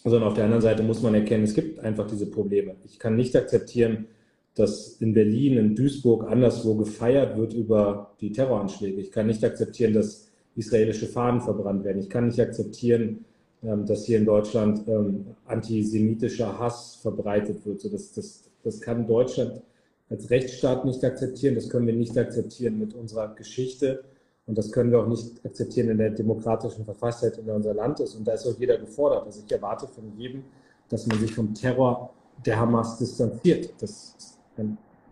Sondern 0.03 0.23
auf 0.23 0.33
der 0.33 0.45
anderen 0.45 0.61
Seite 0.61 0.81
muss 0.81 1.01
man 1.01 1.13
erkennen, 1.13 1.43
es 1.43 1.53
gibt 1.53 1.79
einfach 1.79 2.07
diese 2.07 2.25
Probleme. 2.25 2.75
Ich 2.85 2.99
kann 2.99 3.17
nicht 3.17 3.35
akzeptieren, 3.35 4.07
dass 4.55 4.97
in 5.01 5.13
Berlin, 5.13 5.57
in 5.57 5.75
Duisburg, 5.75 6.29
anderswo 6.29 6.75
gefeiert 6.75 7.37
wird 7.37 7.53
über 7.53 8.15
die 8.21 8.31
Terroranschläge. 8.31 9.01
Ich 9.01 9.11
kann 9.11 9.27
nicht 9.27 9.43
akzeptieren, 9.43 9.93
dass 9.93 10.29
israelische 10.55 11.05
Fahnen 11.05 11.41
verbrannt 11.41 11.83
werden. 11.83 11.99
Ich 11.99 12.09
kann 12.09 12.27
nicht 12.27 12.39
akzeptieren, 12.39 13.25
ähm, 13.61 13.85
dass 13.85 14.05
hier 14.05 14.17
in 14.17 14.25
Deutschland 14.25 14.87
ähm, 14.87 15.27
antisemitischer 15.45 16.59
Hass 16.59 16.95
verbreitet 16.95 17.65
wird. 17.65 17.83
das, 17.93 18.13
das, 18.13 18.43
das 18.63 18.81
kann 18.81 19.07
Deutschland 19.07 19.61
als 20.09 20.29
Rechtsstaat 20.29 20.85
nicht 20.85 21.03
akzeptieren. 21.03 21.55
Das 21.55 21.69
können 21.69 21.87
wir 21.87 21.93
nicht 21.93 22.17
akzeptieren 22.17 22.79
mit 22.79 22.93
unserer 22.93 23.35
Geschichte. 23.35 24.03
Und 24.49 24.57
das 24.57 24.71
können 24.71 24.89
wir 24.89 24.99
auch 24.99 25.07
nicht 25.07 25.45
akzeptieren 25.45 25.89
in 25.89 25.99
der 25.99 26.09
demokratischen 26.09 26.83
Verfasstheit, 26.83 27.37
in 27.37 27.45
der 27.45 27.55
unser 27.55 27.75
Land 27.75 27.99
ist. 27.99 28.15
Und 28.15 28.27
da 28.27 28.33
ist 28.33 28.47
auch 28.47 28.59
jeder 28.59 28.79
gefordert. 28.79 29.27
Also 29.27 29.43
ich 29.45 29.51
erwarte 29.51 29.87
von 29.87 30.11
jedem, 30.17 30.43
dass 30.89 31.05
man 31.05 31.19
sich 31.19 31.31
vom 31.31 31.53
Terror 31.53 32.09
der 32.43 32.59
Hamas 32.59 32.97
distanziert. 32.97 33.71
Das 33.79 34.15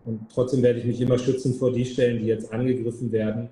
und 0.06 0.22
trotzdem 0.34 0.64
werde 0.64 0.80
ich 0.80 0.86
mich 0.86 1.00
immer 1.00 1.20
schützen 1.20 1.54
vor 1.54 1.72
die 1.72 1.86
Stellen, 1.86 2.18
die 2.18 2.26
jetzt 2.26 2.52
angegriffen 2.52 3.12
werden, 3.12 3.50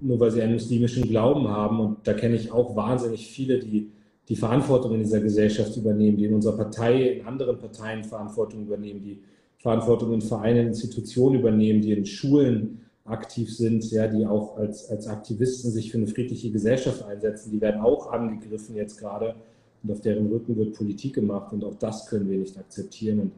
nur 0.00 0.18
weil 0.18 0.32
sie 0.32 0.42
einen 0.42 0.54
muslimischen 0.54 1.04
Glauben 1.04 1.46
haben. 1.46 1.78
Und 1.78 1.98
da 2.02 2.12
kenne 2.12 2.34
ich 2.34 2.50
auch 2.50 2.74
wahnsinnig 2.74 3.28
viele, 3.28 3.60
die 3.60 3.92
die 4.28 4.34
Verantwortung 4.34 4.94
in 4.94 5.04
dieser 5.04 5.20
Gesellschaft 5.20 5.76
übernehmen, 5.76 6.16
die 6.16 6.24
in 6.24 6.34
unserer 6.34 6.56
Partei, 6.56 7.10
in 7.10 7.26
anderen 7.26 7.58
Parteien 7.58 8.02
Verantwortung 8.02 8.62
übernehmen, 8.62 9.04
die 9.04 9.22
Verantwortung 9.58 10.14
in 10.14 10.20
Vereinen, 10.20 10.66
Institutionen 10.66 11.38
übernehmen, 11.38 11.80
die 11.80 11.92
in 11.92 12.04
Schulen 12.04 12.80
aktiv 13.06 13.54
sind, 13.54 13.90
ja, 13.90 14.08
die 14.08 14.26
auch 14.26 14.56
als, 14.56 14.90
als 14.90 15.06
Aktivisten 15.06 15.70
sich 15.70 15.90
für 15.90 15.98
eine 15.98 16.06
friedliche 16.06 16.50
Gesellschaft 16.50 17.04
einsetzen, 17.04 17.50
die 17.52 17.60
werden 17.60 17.80
auch 17.80 18.12
angegriffen 18.12 18.74
jetzt 18.74 18.98
gerade 18.98 19.36
und 19.82 19.90
auf 19.92 20.00
deren 20.00 20.26
Rücken 20.26 20.56
wird 20.56 20.74
Politik 20.74 21.14
gemacht 21.14 21.52
und 21.52 21.64
auch 21.64 21.74
das 21.76 22.06
können 22.06 22.28
wir 22.28 22.38
nicht 22.38 22.58
akzeptieren. 22.58 23.20
Und 23.20 23.32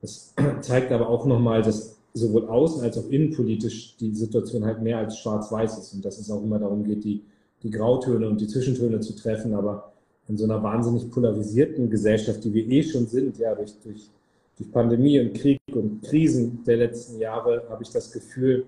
das 0.00 0.34
zeigt 0.62 0.92
aber 0.92 1.08
auch 1.08 1.26
nochmal, 1.26 1.62
dass 1.62 1.96
sowohl 2.14 2.48
außen 2.48 2.82
als 2.82 2.96
auch 2.96 3.08
innenpolitisch 3.10 3.96
die 3.98 4.14
Situation 4.14 4.64
halt 4.64 4.80
mehr 4.80 4.98
als 4.98 5.18
schwarz-weiß 5.18 5.78
ist 5.78 5.92
und 5.92 6.04
dass 6.04 6.18
es 6.18 6.30
auch 6.30 6.42
immer 6.42 6.58
darum 6.58 6.82
geht, 6.84 7.04
die, 7.04 7.22
die 7.62 7.70
Grautöne 7.70 8.26
und 8.28 8.40
die 8.40 8.46
Zwischentöne 8.46 9.00
zu 9.00 9.14
treffen. 9.14 9.52
Aber 9.52 9.92
in 10.28 10.38
so 10.38 10.44
einer 10.44 10.62
wahnsinnig 10.62 11.10
polarisierten 11.10 11.90
Gesellschaft, 11.90 12.42
die 12.42 12.54
wir 12.54 12.66
eh 12.68 12.82
schon 12.82 13.06
sind, 13.06 13.36
ja, 13.36 13.54
durch, 13.54 13.74
durch, 13.84 14.08
durch 14.56 14.72
Pandemie 14.72 15.20
und 15.20 15.34
Krieg 15.34 15.60
und 15.74 16.02
Krisen 16.02 16.64
der 16.64 16.78
letzten 16.78 17.20
Jahre, 17.20 17.64
habe 17.68 17.82
ich 17.82 17.90
das 17.90 18.10
Gefühl, 18.10 18.64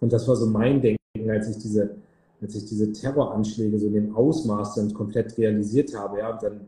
und 0.00 0.12
das 0.12 0.26
war 0.28 0.36
so 0.36 0.46
mein 0.46 0.80
Denken, 0.80 1.30
als 1.30 1.48
ich 1.48 1.58
diese, 1.58 1.96
als 2.40 2.54
ich 2.54 2.66
diese 2.66 2.92
Terroranschläge 2.92 3.78
so 3.78 3.86
in 3.86 3.94
dem 3.94 4.16
Ausmaß 4.16 4.76
dann 4.76 4.94
komplett 4.94 5.36
realisiert 5.38 5.96
habe, 5.96 6.18
ja, 6.18 6.32
und 6.32 6.42
dann 6.42 6.60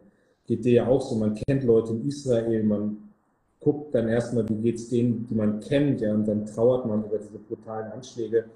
geht 0.47 0.64
dir 0.64 0.72
ja 0.72 0.87
auch 0.89 1.01
so, 1.01 1.14
man 1.16 1.35
kennt 1.35 1.64
Leute 1.64 1.93
in 1.93 2.07
Israel, 2.09 2.64
man 2.64 2.97
guckt 3.61 3.95
dann 3.95 4.09
erstmal, 4.09 4.49
wie 4.49 4.57
geht 4.57 4.76
es 4.76 4.89
denen, 4.89 5.26
die 5.28 5.35
man 5.35 5.61
kennt, 5.61 6.01
ja, 6.01 6.14
und 6.14 6.26
dann 6.26 6.47
trauert 6.47 6.87
man 6.87 7.05
über 7.05 7.18
diese 7.18 7.39
brutalen 7.39 7.93
Anschläge. 7.93 8.47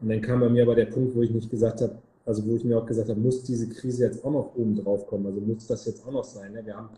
Und 0.00 0.08
dann 0.08 0.20
kam 0.20 0.40
bei 0.40 0.48
mir 0.48 0.62
aber 0.62 0.74
der 0.74 0.86
Punkt, 0.86 1.14
wo 1.14 1.22
ich 1.22 1.30
nicht 1.30 1.50
gesagt 1.50 1.80
habe, 1.80 1.96
also 2.26 2.44
wo 2.46 2.56
ich 2.56 2.64
mir 2.64 2.78
auch 2.78 2.86
gesagt 2.86 3.08
habe, 3.10 3.20
muss 3.20 3.42
diese 3.42 3.68
Krise 3.68 4.04
jetzt 4.04 4.24
auch 4.24 4.32
noch 4.32 4.54
oben 4.56 4.74
drauf 4.76 5.06
kommen? 5.06 5.26
Also 5.26 5.40
muss 5.40 5.66
das 5.66 5.84
jetzt 5.84 6.06
auch 6.06 6.12
noch 6.12 6.24
sein? 6.24 6.52
Ne? 6.52 6.64
Wir, 6.64 6.76
haben, 6.76 6.88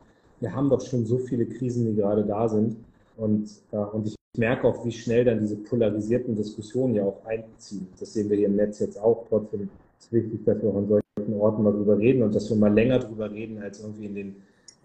wir 0.41 0.55
haben 0.55 0.71
doch 0.71 0.81
schon 0.81 1.05
so 1.05 1.19
viele 1.19 1.47
Krisen, 1.47 1.87
die 1.87 1.95
gerade 1.95 2.25
da 2.25 2.49
sind. 2.49 2.77
Und, 3.17 3.51
äh, 3.73 3.77
und 3.77 4.07
ich 4.07 4.15
merke 4.39 4.67
auch, 4.67 4.85
wie 4.85 4.93
schnell 4.93 5.25
dann 5.25 5.41
diese 5.41 5.57
polarisierten 5.57 6.35
Diskussionen 6.37 6.95
ja 6.95 7.05
auch 7.05 7.25
einziehen. 7.25 7.89
Das 7.99 8.13
sehen 8.13 8.31
wir 8.31 8.37
hier 8.37 8.47
im 8.47 8.57
Netz 8.57 8.81
jetzt 8.81 8.99
auch. 8.99 9.27
Trotzdem 9.29 9.63
ist 9.63 10.07
es 10.07 10.13
wichtig, 10.13 10.45
dass 10.45 10.63
wir 10.63 10.71
auch 10.71 10.77
an 10.77 10.89
solchen 10.89 11.41
Orten 11.41 11.63
mal 11.63 11.73
drüber 11.73 11.99
reden 11.99 12.23
und 12.23 12.35
dass 12.35 12.49
wir 12.51 12.57
mal 12.57 12.73
länger 12.73 12.99
drüber 12.99 13.31
reden 13.31 13.63
als 13.63 13.81
irgendwie 13.81 14.07
in 14.07 14.15
den 14.15 14.37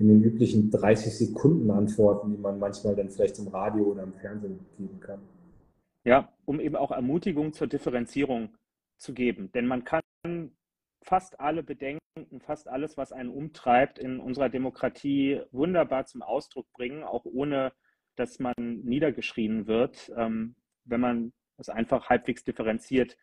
in 0.02 0.08
den 0.08 0.24
üblichen 0.24 0.72
30 0.72 1.16
Sekunden 1.16 1.70
Antworten, 1.70 2.32
die 2.32 2.41
man 2.41 2.58
manchmal 2.58 2.95
dann 2.95 3.10
vielleicht 3.10 3.38
im 3.38 3.47
Radio 3.49 3.86
oder 3.86 4.02
im 4.02 4.14
Fernsehen 4.14 4.60
geben 4.78 4.99
kann. 4.99 5.20
Ja, 6.04 6.34
um 6.45 6.60
eben 6.60 6.76
auch 6.76 6.91
Ermutigung 6.91 7.54
zur 7.54 7.68
Differenzierung 7.68 8.49
zu 8.97 9.14
geben. 9.14 9.52
Denn 9.52 9.68
man 9.68 9.84
kann 9.84 10.02
fast 11.04 11.39
alle 11.39 11.62
Bedenken, 11.62 12.02
fast 12.39 12.68
alles, 12.68 12.97
was 12.97 13.12
einen 13.12 13.30
umtreibt, 13.30 13.99
in 13.99 14.20
unserer 14.20 14.49
Demokratie 14.49 15.41
wunderbar 15.52 16.08
zum 16.08 16.24
Ausdruck 16.24 16.72
bringen, 16.74 17.04
auch 17.04 17.26
ohne 17.26 17.72
dass 18.16 18.39
man 18.39 18.53
niedergeschrien 18.57 19.68
wird, 19.68 20.12
ähm, 20.18 20.55
wenn 20.86 21.01
man 21.01 21.34
es 21.57 21.70
einfach 21.70 22.09
halbwegs 22.09 22.43
differenziert 22.43 23.18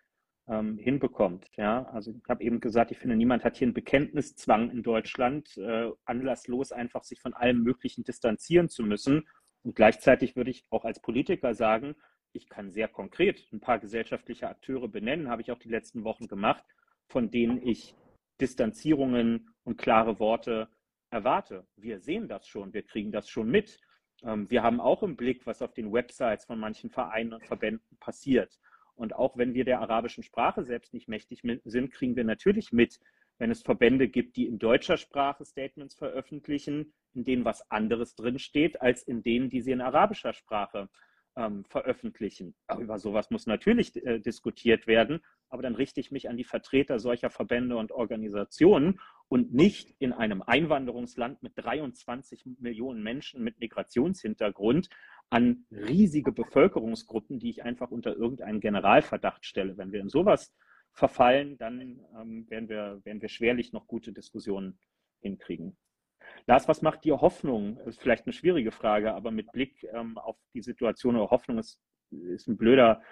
ähm, 0.49 0.79
hinbekommt. 0.79 1.47
Ja, 1.57 1.85
also 1.89 2.13
ich 2.13 2.29
habe 2.29 2.43
eben 2.43 2.61
gesagt, 2.61 2.91
ich 2.91 2.99
finde, 2.99 3.17
niemand 3.17 3.45
hat 3.45 3.57
hier 3.57 3.67
einen 3.67 3.75
Bekenntniszwang 3.75 4.71
in 4.71 4.83
Deutschland, 4.83 5.57
äh, 5.59 5.91
anlasslos 6.05 6.73
einfach 6.73 7.05
sich 7.05 7.21
von 7.21 7.35
allem 7.35 7.63
Möglichen 7.63 8.05
distanzieren 8.05 8.69
zu 8.69 8.83
müssen. 8.83 9.29
Und 9.63 9.77
gleichzeitig 9.77 10.37
würde 10.37 10.51
ich 10.51 10.65
auch 10.71 10.85
als 10.85 11.01
Politiker 11.01 11.55
sagen, 11.55 11.97
ich 12.33 12.49
kann 12.49 12.71
sehr 12.71 12.89
konkret 12.89 13.47
ein 13.53 13.61
paar 13.61 13.79
gesellschaftliche 13.79 14.49
Akteure 14.49 14.89
benennen, 14.89 15.29
habe 15.29 15.43
ich 15.43 15.51
auch 15.51 15.59
die 15.59 15.69
letzten 15.69 16.05
Wochen 16.05 16.29
gemacht, 16.29 16.65
von 17.09 17.31
denen 17.31 17.61
ich 17.67 17.95
Distanzierungen 18.41 19.55
und 19.65 19.79
klare 19.79 20.21
Worte 20.21 20.69
erwarte. 21.11 21.67
Wir 21.77 22.01
sehen 22.01 22.29
das 22.29 22.47
schon, 22.47 22.73
wir 22.73 22.83
kriegen 22.83 23.13
das 23.13 23.29
schon 23.29 23.51
mit. 23.51 23.81
Ähm, 24.25 24.51
wir 24.51 24.63
haben 24.63 24.81
auch 24.81 25.03
im 25.03 25.17
Blick, 25.17 25.47
was 25.47 25.63
auf 25.63 25.75
den 25.75 25.93
Websites 25.93 26.45
von 26.45 26.59
manchen 26.59 26.91
Vereinen 26.91 27.33
und 27.33 27.47
Verbänden 27.47 27.97
passiert. 27.99 28.59
Und 28.95 29.15
auch 29.15 29.37
wenn 29.37 29.55
wir 29.55 29.65
der 29.65 29.81
arabischen 29.81 30.25
Sprache 30.25 30.65
selbst 30.65 30.93
nicht 30.93 31.09
mächtig 31.09 31.43
sind, 31.65 31.93
kriegen 31.93 32.17
wir 32.17 32.25
natürlich 32.25 32.73
mit, 32.73 32.99
wenn 33.39 33.53
es 33.53 33.63
Verbände 33.63 34.09
gibt, 34.09 34.37
die 34.37 34.47
in 34.47 34.59
deutscher 34.59 34.97
Sprache 34.97 35.45
Statements 35.45 35.95
veröffentlichen, 35.95 36.93
in 37.15 37.25
denen 37.25 37.45
was 37.45 37.71
anderes 37.71 38.17
drinsteht, 38.17 38.83
als 38.83 39.03
in 39.05 39.23
denen, 39.23 39.49
die 39.49 39.61
sie 39.61 39.71
in 39.71 39.81
arabischer 39.81 40.33
Sprache 40.33 40.89
ähm, 41.37 41.65
veröffentlichen. 41.67 42.55
Aber 42.67 42.83
über 42.83 42.99
sowas 42.99 43.31
muss 43.31 43.47
natürlich 43.47 43.95
äh, 44.05 44.19
diskutiert 44.19 44.89
werden, 44.89 45.21
aber 45.49 45.63
dann 45.63 45.77
richte 45.77 46.01
ich 46.01 46.11
mich 46.11 46.29
an 46.29 46.37
die 46.37 46.45
Vertreter 46.45 46.99
solcher 46.99 47.31
Verbände 47.31 47.77
und 47.77 47.93
Organisationen 47.93 49.01
und 49.29 49.53
nicht 49.53 49.95
in 49.99 50.13
einem 50.13 50.43
Einwanderungsland 50.43 51.43
mit 51.43 51.53
23 51.57 52.47
Millionen 52.59 53.03
Menschen 53.03 53.43
mit 53.45 53.61
Migrationshintergrund 53.61 54.89
an 55.31 55.67
riesige 55.71 56.33
Bevölkerungsgruppen, 56.33 57.39
die 57.39 57.51
ich 57.51 57.63
einfach 57.63 57.91
unter 57.91 58.17
irgendeinen 58.17 58.61
Generalverdacht 58.61 59.45
stelle. 59.45 59.77
Wenn 59.77 59.93
wir 59.93 60.01
in 60.01 60.09
sowas 60.09 60.55
verfallen, 60.93 61.59
dann 61.59 62.01
ähm, 62.19 62.47
werden, 62.49 62.69
wir, 62.69 63.01
werden 63.05 63.21
wir 63.21 63.29
schwerlich 63.29 63.73
noch 63.73 63.87
gute 63.87 64.13
Diskussionen 64.13 64.79
hinkriegen. 65.21 65.77
Lars, 66.47 66.67
was 66.67 66.83
macht 66.83 67.05
dir 67.05 67.21
Hoffnung? 67.21 67.79
Ist 67.87 68.01
vielleicht 68.01 68.27
eine 68.27 68.33
schwierige 68.33 68.71
Frage, 68.71 69.15
aber 69.15 69.31
mit 69.31 69.53
Blick 69.53 69.87
ähm, 69.93 70.17
auf 70.17 70.37
die 70.55 70.63
Situation 70.63 71.17
oder 71.17 71.31
Hoffnung 71.31 71.59
ist, 71.59 71.81
ist 72.11 72.49
ein 72.49 72.57
blöder 72.57 73.03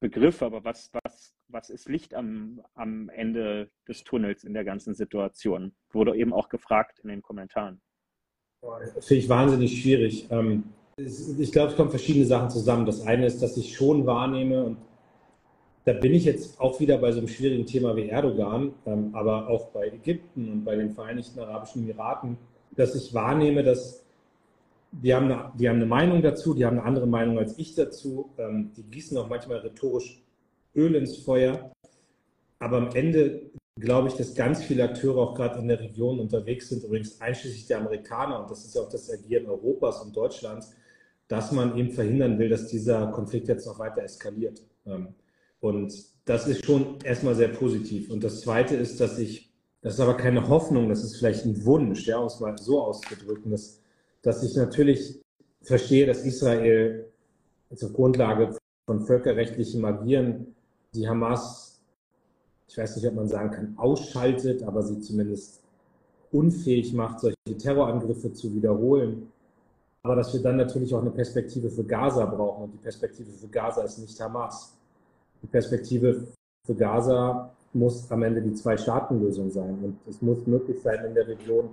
Begriff, 0.00 0.42
aber 0.42 0.64
was, 0.64 0.90
was, 1.04 1.34
was 1.48 1.70
ist 1.70 1.88
Licht 1.88 2.14
am, 2.14 2.60
am 2.74 3.10
Ende 3.10 3.70
des 3.86 4.02
Tunnels 4.02 4.44
in 4.44 4.54
der 4.54 4.64
ganzen 4.64 4.94
Situation? 4.94 5.72
Wurde 5.92 6.16
eben 6.16 6.32
auch 6.32 6.48
gefragt 6.48 6.98
in 7.00 7.10
den 7.10 7.22
Kommentaren. 7.22 7.80
Finde 9.00 9.14
ich 9.14 9.28
wahnsinnig 9.28 9.80
schwierig. 9.80 10.26
Ähm, 10.30 10.64
ich 10.96 11.52
glaube, 11.52 11.70
es 11.70 11.76
kommen 11.76 11.90
verschiedene 11.90 12.26
Sachen 12.26 12.50
zusammen. 12.50 12.86
Das 12.86 13.06
eine 13.06 13.26
ist, 13.26 13.42
dass 13.42 13.56
ich 13.56 13.74
schon 13.74 14.06
wahrnehme, 14.06 14.64
und 14.64 14.78
da 15.84 15.92
bin 15.92 16.14
ich 16.14 16.24
jetzt 16.24 16.60
auch 16.60 16.80
wieder 16.80 16.98
bei 16.98 17.12
so 17.12 17.18
einem 17.18 17.28
schwierigen 17.28 17.66
Thema 17.66 17.96
wie 17.96 18.08
Erdogan, 18.08 18.74
ähm, 18.86 19.14
aber 19.14 19.48
auch 19.48 19.68
bei 19.68 19.88
Ägypten 19.88 20.50
und 20.50 20.64
bei 20.64 20.76
den 20.76 20.90
Vereinigten 20.90 21.40
Arabischen 21.40 21.82
Emiraten, 21.82 22.36
dass 22.76 22.94
ich 22.94 23.14
wahrnehme, 23.14 23.62
dass 23.62 23.99
die 24.92 25.14
haben, 25.14 25.30
eine, 25.30 25.52
die 25.58 25.68
haben 25.68 25.76
eine 25.76 25.86
Meinung 25.86 26.22
dazu, 26.22 26.54
die 26.54 26.64
haben 26.64 26.78
eine 26.78 26.86
andere 26.86 27.06
Meinung 27.06 27.38
als 27.38 27.58
ich 27.58 27.74
dazu, 27.74 28.34
ähm, 28.38 28.72
die 28.76 28.82
gießen 28.82 29.16
auch 29.18 29.28
manchmal 29.28 29.58
rhetorisch 29.58 30.22
Öl 30.74 30.94
ins 30.94 31.18
Feuer, 31.18 31.72
aber 32.58 32.78
am 32.78 32.90
Ende 32.94 33.50
glaube 33.76 34.08
ich, 34.08 34.14
dass 34.14 34.34
ganz 34.34 34.62
viele 34.62 34.84
Akteure 34.84 35.18
auch 35.18 35.34
gerade 35.34 35.58
in 35.58 35.68
der 35.68 35.80
Region 35.80 36.20
unterwegs 36.20 36.68
sind, 36.68 36.84
übrigens 36.84 37.20
einschließlich 37.20 37.66
der 37.66 37.78
Amerikaner, 37.78 38.40
und 38.40 38.50
das 38.50 38.64
ist 38.64 38.74
ja 38.74 38.82
auch 38.82 38.88
das 38.88 39.10
Agieren 39.10 39.46
Europas 39.46 40.02
und 40.02 40.14
Deutschlands, 40.14 40.74
dass 41.28 41.52
man 41.52 41.76
eben 41.78 41.92
verhindern 41.92 42.38
will, 42.38 42.48
dass 42.48 42.66
dieser 42.66 43.06
Konflikt 43.08 43.48
jetzt 43.48 43.66
noch 43.66 43.78
weiter 43.78 44.02
eskaliert. 44.02 44.62
Ähm, 44.86 45.14
und 45.60 45.94
das 46.24 46.46
ist 46.46 46.64
schon 46.64 46.98
erstmal 47.04 47.34
sehr 47.34 47.48
positiv. 47.48 48.10
Und 48.10 48.24
das 48.24 48.40
Zweite 48.40 48.74
ist, 48.76 49.00
dass 49.00 49.18
ich, 49.18 49.52
das 49.80 49.94
ist 49.94 50.00
aber 50.00 50.16
keine 50.16 50.48
Hoffnung, 50.48 50.88
das 50.88 51.04
ist 51.04 51.16
vielleicht 51.16 51.44
ein 51.44 51.64
Wunsch, 51.64 52.06
ja, 52.06 52.18
um 52.18 52.26
es 52.26 52.40
mal 52.40 52.56
so 52.58 52.82
auszudrücken, 52.82 53.50
dass, 53.50 53.79
dass 54.22 54.42
ich 54.42 54.56
natürlich 54.56 55.20
verstehe, 55.62 56.06
dass 56.06 56.24
Israel 56.24 57.06
auf 57.70 57.92
Grundlage 57.92 58.56
von 58.86 59.06
völkerrechtlichem 59.06 59.84
Agieren 59.84 60.54
die 60.94 61.08
Hamas, 61.08 61.80
ich 62.68 62.76
weiß 62.76 62.96
nicht, 62.96 63.06
ob 63.06 63.14
man 63.14 63.28
sagen 63.28 63.50
kann, 63.50 63.74
ausschaltet, 63.76 64.62
aber 64.62 64.82
sie 64.82 65.00
zumindest 65.00 65.60
unfähig 66.32 66.92
macht, 66.92 67.20
solche 67.20 67.36
Terrorangriffe 67.58 68.32
zu 68.32 68.54
wiederholen. 68.54 69.30
Aber 70.02 70.16
dass 70.16 70.32
wir 70.32 70.40
dann 70.40 70.56
natürlich 70.56 70.94
auch 70.94 71.02
eine 71.02 71.10
Perspektive 71.10 71.70
für 71.70 71.84
Gaza 71.84 72.24
brauchen. 72.24 72.64
Und 72.64 72.72
die 72.72 72.78
Perspektive 72.78 73.30
für 73.30 73.48
Gaza 73.48 73.82
ist 73.82 73.98
nicht 73.98 74.18
Hamas 74.20 74.72
die 75.42 75.46
Perspektive 75.46 76.26
für 76.64 76.74
Gaza 76.74 77.50
muss 77.72 78.10
am 78.10 78.22
Ende 78.22 78.42
die 78.42 78.54
Zwei-Staaten-Lösung 78.54 79.50
sein. 79.50 79.78
Und 79.82 79.98
es 80.08 80.20
muss 80.20 80.46
möglich 80.46 80.80
sein, 80.82 81.04
in 81.04 81.14
der 81.14 81.26
Region 81.26 81.70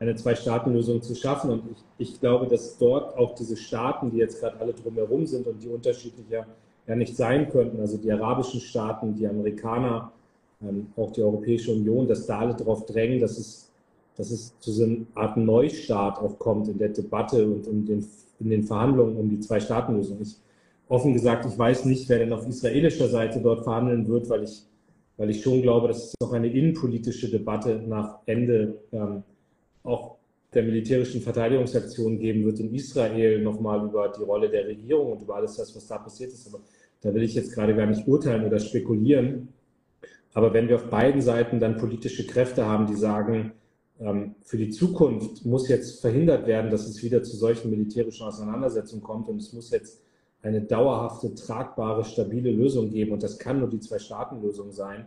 eine 0.00 0.16
Zwei-Staaten-Lösung 0.16 1.02
zu 1.02 1.14
schaffen. 1.14 1.50
Und 1.50 1.62
ich, 1.70 2.08
ich, 2.08 2.20
glaube, 2.20 2.46
dass 2.48 2.78
dort 2.78 3.16
auch 3.16 3.34
diese 3.34 3.56
Staaten, 3.56 4.10
die 4.10 4.16
jetzt 4.16 4.40
gerade 4.40 4.58
alle 4.58 4.72
drumherum 4.72 5.26
sind 5.26 5.46
und 5.46 5.62
die 5.62 5.68
unterschiedlicher 5.68 6.46
ja 6.86 6.96
nicht 6.96 7.14
sein 7.14 7.48
könnten, 7.50 7.80
also 7.80 7.98
die 7.98 8.10
arabischen 8.10 8.60
Staaten, 8.60 9.14
die 9.14 9.26
Amerikaner, 9.26 10.10
ähm, 10.62 10.88
auch 10.96 11.12
die 11.12 11.22
Europäische 11.22 11.72
Union, 11.72 12.08
dass 12.08 12.26
da 12.26 12.40
alle 12.40 12.54
darauf 12.54 12.86
drängen, 12.86 13.20
dass 13.20 13.38
es, 13.38 13.70
dass 14.16 14.30
es 14.30 14.58
zu 14.58 14.72
so 14.72 14.84
einer 14.84 14.96
Art 15.14 15.36
Neustart 15.36 16.18
auch 16.18 16.38
kommt 16.38 16.68
in 16.68 16.78
der 16.78 16.88
Debatte 16.88 17.46
und 17.46 17.66
in 17.66 17.86
den, 17.86 18.06
in 18.40 18.50
den 18.50 18.64
Verhandlungen 18.64 19.16
um 19.16 19.28
die 19.28 19.40
Zwei-Staaten-Lösung. 19.40 20.18
Ich 20.22 20.36
offen 20.88 21.12
gesagt, 21.12 21.44
ich 21.44 21.56
weiß 21.56 21.84
nicht, 21.84 22.08
wer 22.08 22.18
denn 22.18 22.32
auf 22.32 22.48
israelischer 22.48 23.08
Seite 23.08 23.40
dort 23.40 23.64
verhandeln 23.64 24.08
wird, 24.08 24.28
weil 24.30 24.44
ich, 24.44 24.64
weil 25.18 25.30
ich 25.30 25.42
schon 25.42 25.60
glaube, 25.60 25.88
dass 25.88 26.04
es 26.04 26.14
noch 26.20 26.32
eine 26.32 26.48
innenpolitische 26.48 27.30
Debatte 27.30 27.82
nach 27.86 28.18
Ende 28.26 28.78
ähm, 28.92 29.22
auch 29.82 30.16
der 30.52 30.62
militärischen 30.64 31.20
Verteidigungsaktion 31.20 32.18
geben 32.18 32.44
wird 32.44 32.58
in 32.60 32.74
Israel 32.74 33.40
nochmal 33.42 33.84
über 33.84 34.08
die 34.08 34.22
Rolle 34.22 34.50
der 34.50 34.66
Regierung 34.66 35.12
und 35.12 35.22
über 35.22 35.36
alles 35.36 35.56
das, 35.56 35.74
was 35.76 35.86
da 35.86 35.98
passiert 35.98 36.32
ist. 36.32 36.48
Aber 36.48 36.60
da 37.02 37.14
will 37.14 37.22
ich 37.22 37.34
jetzt 37.34 37.54
gerade 37.54 37.74
gar 37.74 37.86
nicht 37.86 38.06
urteilen 38.06 38.44
oder 38.44 38.58
spekulieren. 38.58 39.48
Aber 40.34 40.52
wenn 40.52 40.68
wir 40.68 40.76
auf 40.76 40.90
beiden 40.90 41.22
Seiten 41.22 41.60
dann 41.60 41.76
politische 41.76 42.26
Kräfte 42.26 42.66
haben, 42.66 42.86
die 42.86 42.96
sagen, 42.96 43.52
ähm, 44.00 44.34
für 44.42 44.56
die 44.56 44.70
Zukunft 44.70 45.44
muss 45.44 45.68
jetzt 45.68 46.00
verhindert 46.00 46.46
werden, 46.46 46.70
dass 46.70 46.86
es 46.86 47.02
wieder 47.02 47.22
zu 47.22 47.36
solchen 47.36 47.70
militärischen 47.70 48.26
Auseinandersetzungen 48.26 49.02
kommt 49.02 49.28
und 49.28 49.36
es 49.36 49.52
muss 49.52 49.70
jetzt 49.70 50.00
eine 50.42 50.62
dauerhafte, 50.62 51.34
tragbare, 51.34 52.04
stabile 52.04 52.50
Lösung 52.50 52.90
geben, 52.90 53.12
und 53.12 53.22
das 53.22 53.38
kann 53.38 53.60
nur 53.60 53.68
die 53.68 53.80
Zwei-Staaten-Lösung 53.80 54.72
sein, 54.72 55.06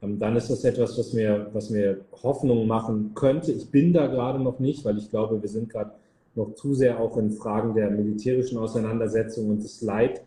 dann 0.00 0.36
ist 0.36 0.48
das 0.48 0.64
etwas, 0.64 0.96
was 0.96 1.12
mir, 1.12 1.48
was 1.52 1.70
mir 1.70 2.04
Hoffnung 2.22 2.66
machen 2.66 3.12
könnte. 3.14 3.50
Ich 3.52 3.70
bin 3.70 3.92
da 3.92 4.06
gerade 4.06 4.38
noch 4.38 4.60
nicht, 4.60 4.84
weil 4.84 4.98
ich 4.98 5.10
glaube, 5.10 5.42
wir 5.42 5.48
sind 5.48 5.70
gerade 5.70 5.90
noch 6.36 6.54
zu 6.54 6.74
sehr 6.74 7.00
auch 7.00 7.16
in 7.16 7.32
Fragen 7.32 7.74
der 7.74 7.90
militärischen 7.90 8.58
Auseinandersetzung 8.58 9.50
und 9.50 9.62
des 9.62 9.82
Leid, 9.82 10.22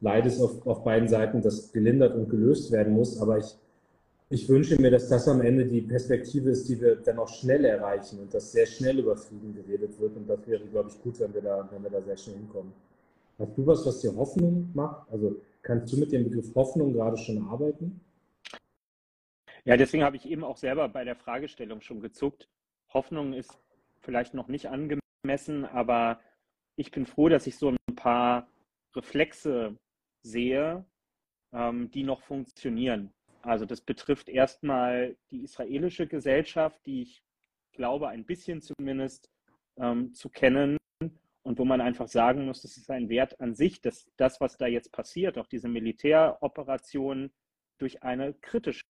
Leides 0.00 0.40
auf, 0.40 0.66
auf 0.66 0.84
beiden 0.84 1.08
Seiten, 1.08 1.40
das 1.40 1.72
gelindert 1.72 2.14
und 2.14 2.28
gelöst 2.28 2.70
werden 2.70 2.92
muss. 2.92 3.18
Aber 3.18 3.38
ich, 3.38 3.56
ich 4.28 4.46
wünsche 4.48 4.80
mir, 4.80 4.90
dass 4.90 5.08
das 5.08 5.26
am 5.26 5.40
Ende 5.40 5.64
die 5.64 5.80
Perspektive 5.80 6.50
ist, 6.50 6.68
die 6.68 6.78
wir 6.78 6.96
dann 6.96 7.18
auch 7.18 7.28
schnell 7.28 7.64
erreichen 7.64 8.18
und 8.20 8.34
dass 8.34 8.52
sehr 8.52 8.66
schnell 8.66 8.98
über 8.98 9.16
Frieden 9.16 9.54
geredet 9.54 9.98
wird. 9.98 10.16
Und 10.16 10.28
das 10.28 10.46
wäre, 10.46 10.64
glaube 10.66 10.90
ich, 10.90 11.02
gut, 11.02 11.18
wenn 11.20 11.32
wir 11.32 11.40
da, 11.40 11.66
wenn 11.72 11.82
wir 11.82 11.90
da 11.90 12.02
sehr 12.02 12.18
schnell 12.18 12.36
hinkommen. 12.36 12.72
Hast 13.38 13.56
du 13.56 13.66
was, 13.66 13.86
was 13.86 14.00
dir 14.00 14.14
Hoffnung 14.14 14.70
macht? 14.74 15.10
Also 15.10 15.36
kannst 15.62 15.92
du 15.92 15.96
mit 15.96 16.12
dem 16.12 16.24
Begriff 16.24 16.54
Hoffnung 16.54 16.92
gerade 16.92 17.16
schon 17.16 17.42
arbeiten? 17.48 18.00
Ja, 19.66 19.78
deswegen 19.78 20.04
habe 20.04 20.16
ich 20.16 20.26
eben 20.26 20.44
auch 20.44 20.58
selber 20.58 20.88
bei 20.88 21.04
der 21.04 21.16
Fragestellung 21.16 21.80
schon 21.80 22.00
gezuckt. 22.00 22.48
Hoffnung 22.92 23.32
ist 23.32 23.58
vielleicht 24.00 24.34
noch 24.34 24.48
nicht 24.48 24.68
angemessen, 24.68 25.64
aber 25.64 26.20
ich 26.76 26.90
bin 26.90 27.06
froh, 27.06 27.30
dass 27.30 27.46
ich 27.46 27.56
so 27.56 27.70
ein 27.70 27.96
paar 27.96 28.46
Reflexe 28.94 29.76
sehe, 30.22 30.84
ähm, 31.52 31.90
die 31.90 32.02
noch 32.02 32.20
funktionieren. 32.20 33.12
Also 33.40 33.64
das 33.64 33.80
betrifft 33.80 34.28
erstmal 34.28 35.16
die 35.30 35.42
israelische 35.44 36.06
Gesellschaft, 36.06 36.84
die 36.84 37.02
ich 37.02 37.22
glaube, 37.72 38.08
ein 38.08 38.26
bisschen 38.26 38.60
zumindest 38.60 39.30
ähm, 39.78 40.12
zu 40.12 40.28
kennen 40.28 40.76
und 41.42 41.58
wo 41.58 41.64
man 41.64 41.80
einfach 41.80 42.08
sagen 42.08 42.44
muss, 42.46 42.62
das 42.62 42.76
ist 42.76 42.90
ein 42.90 43.08
Wert 43.08 43.40
an 43.40 43.54
sich, 43.54 43.80
dass 43.80 44.10
das, 44.16 44.40
was 44.40 44.56
da 44.58 44.66
jetzt 44.66 44.92
passiert, 44.92 45.38
auch 45.38 45.46
diese 45.46 45.68
Militäroperationen 45.68 47.32
durch 47.78 48.02
eine 48.02 48.34
kritische 48.34 48.84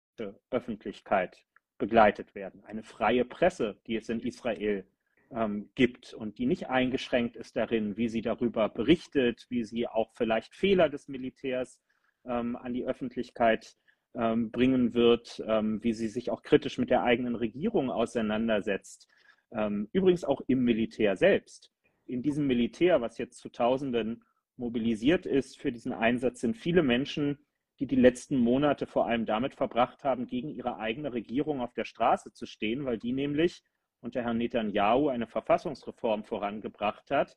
Öffentlichkeit 0.49 1.45
begleitet 1.77 2.35
werden. 2.35 2.63
Eine 2.65 2.83
freie 2.83 3.25
Presse, 3.25 3.79
die 3.87 3.95
es 3.95 4.09
in 4.09 4.19
Israel 4.19 4.85
ähm, 5.31 5.69
gibt 5.75 6.13
und 6.13 6.37
die 6.37 6.45
nicht 6.45 6.69
eingeschränkt 6.69 7.35
ist 7.35 7.55
darin, 7.55 7.97
wie 7.97 8.09
sie 8.09 8.21
darüber 8.21 8.69
berichtet, 8.69 9.45
wie 9.49 9.63
sie 9.63 9.87
auch 9.87 10.11
vielleicht 10.13 10.53
Fehler 10.53 10.89
des 10.89 11.07
Militärs 11.07 11.81
ähm, 12.25 12.55
an 12.55 12.73
die 12.73 12.85
Öffentlichkeit 12.85 13.75
ähm, 14.13 14.51
bringen 14.51 14.93
wird, 14.93 15.41
ähm, 15.47 15.83
wie 15.83 15.93
sie 15.93 16.07
sich 16.07 16.29
auch 16.29 16.43
kritisch 16.43 16.77
mit 16.77 16.89
der 16.89 17.03
eigenen 17.03 17.35
Regierung 17.35 17.89
auseinandersetzt. 17.89 19.07
Ähm, 19.51 19.89
übrigens 19.91 20.23
auch 20.23 20.41
im 20.47 20.63
Militär 20.63 21.15
selbst 21.15 21.71
in 22.11 22.21
diesem 22.21 22.45
Militär, 22.45 23.01
was 23.01 23.17
jetzt 23.17 23.39
zu 23.39 23.49
Tausenden 23.49 24.23
mobilisiert 24.57 25.25
ist 25.25 25.57
für 25.57 25.71
diesen 25.71 25.93
Einsatz, 25.93 26.41
sind 26.41 26.57
viele 26.57 26.83
Menschen, 26.83 27.39
die 27.81 27.87
die 27.87 27.95
letzten 27.95 28.37
Monate 28.37 28.85
vor 28.85 29.07
allem 29.07 29.25
damit 29.25 29.55
verbracht 29.55 30.03
haben, 30.03 30.27
gegen 30.27 30.49
ihre 30.49 30.77
eigene 30.77 31.13
Regierung 31.13 31.61
auf 31.61 31.73
der 31.73 31.83
Straße 31.83 32.31
zu 32.31 32.45
stehen, 32.45 32.85
weil 32.85 32.99
die 32.99 33.11
nämlich 33.11 33.63
unter 34.01 34.21
Herrn 34.21 34.37
Netanyahu 34.37 35.09
eine 35.09 35.25
Verfassungsreform 35.25 36.23
vorangebracht 36.23 37.09
hat, 37.09 37.35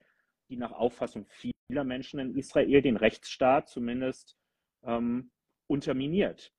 die 0.50 0.58
nach 0.58 0.72
Auffassung 0.72 1.24
vieler 1.28 1.84
Menschen 1.84 2.20
in 2.20 2.36
Israel 2.36 2.82
den 2.82 2.98
Rechtsstaat 2.98 3.70
zumindest 3.70 4.36
ähm, 4.84 5.30
unterminiert. 5.66 6.52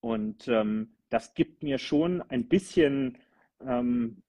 Und 0.00 0.46
ähm, 0.46 0.94
das 1.10 1.34
gibt 1.34 1.64
mir 1.64 1.78
schon 1.78 2.22
ein 2.22 2.46
bisschen 2.46 3.18
ähm, 3.60 4.22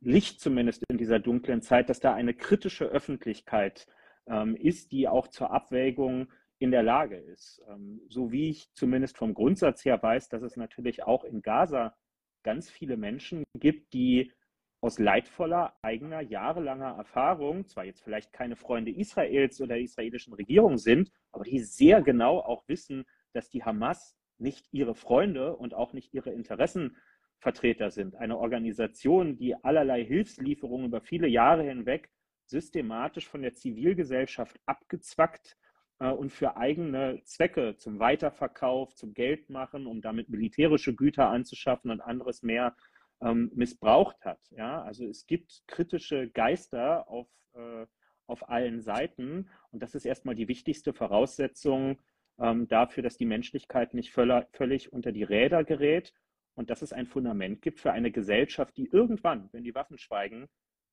Licht 0.00 0.40
zumindest 0.40 0.84
in 0.88 0.96
dieser 0.96 1.18
dunklen 1.18 1.60
Zeit, 1.60 1.88
dass 1.88 1.98
da 1.98 2.14
eine 2.14 2.34
kritische 2.34 2.84
Öffentlichkeit 2.84 3.88
ähm, 4.28 4.54
ist, 4.54 4.92
die 4.92 5.08
auch 5.08 5.26
zur 5.26 5.50
Abwägung 5.50 6.28
in 6.64 6.70
der 6.70 6.82
Lage 6.82 7.16
ist. 7.16 7.62
Ähm, 7.68 8.00
so 8.08 8.32
wie 8.32 8.50
ich 8.50 8.72
zumindest 8.74 9.16
vom 9.16 9.34
Grundsatz 9.34 9.84
her 9.84 10.02
weiß, 10.02 10.28
dass 10.28 10.42
es 10.42 10.56
natürlich 10.56 11.04
auch 11.04 11.24
in 11.24 11.42
Gaza 11.42 11.94
ganz 12.42 12.70
viele 12.70 12.96
Menschen 12.96 13.44
gibt, 13.54 13.92
die 13.92 14.32
aus 14.80 14.98
leidvoller 14.98 15.74
eigener 15.82 16.20
jahrelanger 16.20 16.96
Erfahrung, 16.96 17.66
zwar 17.66 17.84
jetzt 17.84 18.02
vielleicht 18.02 18.32
keine 18.32 18.56
Freunde 18.56 18.90
Israels 18.90 19.60
oder 19.60 19.74
der 19.74 19.82
israelischen 19.82 20.34
Regierung 20.34 20.76
sind, 20.76 21.10
aber 21.32 21.44
die 21.44 21.60
sehr 21.60 22.02
genau 22.02 22.40
auch 22.40 22.68
wissen, 22.68 23.04
dass 23.32 23.48
die 23.48 23.64
Hamas 23.64 24.14
nicht 24.38 24.66
ihre 24.72 24.94
Freunde 24.94 25.56
und 25.56 25.72
auch 25.72 25.94
nicht 25.94 26.12
ihre 26.12 26.32
Interessenvertreter 26.32 27.90
sind. 27.90 28.16
Eine 28.16 28.36
Organisation, 28.36 29.36
die 29.36 29.54
allerlei 29.64 30.04
Hilfslieferungen 30.04 30.88
über 30.88 31.00
viele 31.00 31.28
Jahre 31.28 31.62
hinweg 31.62 32.10
systematisch 32.46 33.26
von 33.26 33.40
der 33.40 33.54
Zivilgesellschaft 33.54 34.60
abgezwackt 34.66 35.56
und 35.98 36.30
für 36.30 36.56
eigene 36.56 37.22
Zwecke 37.24 37.76
zum 37.76 37.98
Weiterverkauf, 37.98 38.94
zum 38.94 39.14
Geldmachen, 39.14 39.86
um 39.86 40.00
damit 40.00 40.28
militärische 40.28 40.94
Güter 40.94 41.28
anzuschaffen 41.28 41.90
und 41.90 42.00
anderes 42.00 42.42
mehr 42.42 42.76
ähm, 43.20 43.50
missbraucht 43.54 44.24
hat. 44.24 44.40
Ja? 44.50 44.82
Also 44.82 45.06
es 45.06 45.26
gibt 45.26 45.62
kritische 45.66 46.28
Geister 46.30 47.08
auf, 47.08 47.28
äh, 47.54 47.86
auf 48.26 48.48
allen 48.48 48.80
Seiten 48.80 49.48
und 49.70 49.82
das 49.82 49.94
ist 49.94 50.04
erstmal 50.04 50.34
die 50.34 50.48
wichtigste 50.48 50.92
Voraussetzung 50.92 51.98
ähm, 52.38 52.68
dafür, 52.68 53.02
dass 53.02 53.16
die 53.16 53.26
Menschlichkeit 53.26 53.94
nicht 53.94 54.10
völler, 54.10 54.48
völlig 54.52 54.92
unter 54.92 55.12
die 55.12 55.22
Räder 55.22 55.64
gerät 55.64 56.12
und 56.54 56.70
dass 56.70 56.82
es 56.82 56.92
ein 56.92 57.06
Fundament 57.06 57.62
gibt 57.62 57.80
für 57.80 57.92
eine 57.92 58.10
Gesellschaft, 58.10 58.76
die 58.76 58.88
irgendwann, 58.90 59.48
wenn 59.52 59.64
die 59.64 59.74
Waffen 59.74 59.98
schweigen, 59.98 60.48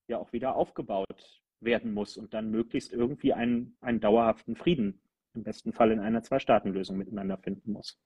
ja 0.07 0.17
auch 0.17 0.33
wieder 0.33 0.55
aufgebaut 0.55 1.41
werden 1.61 1.93
muss 1.93 2.17
und 2.17 2.33
dann 2.33 2.51
möglichst 2.51 2.91
irgendwie 2.91 3.33
einen, 3.33 3.75
einen 3.81 3.99
dauerhaften 3.99 4.55
Frieden, 4.55 4.99
im 5.33 5.43
besten 5.43 5.73
Fall 5.73 5.91
in 5.91 5.99
einer 5.99 6.23
Zwei-Staaten-Lösung 6.23 6.97
miteinander 6.97 7.37
finden 7.37 7.71
muss. 7.71 7.97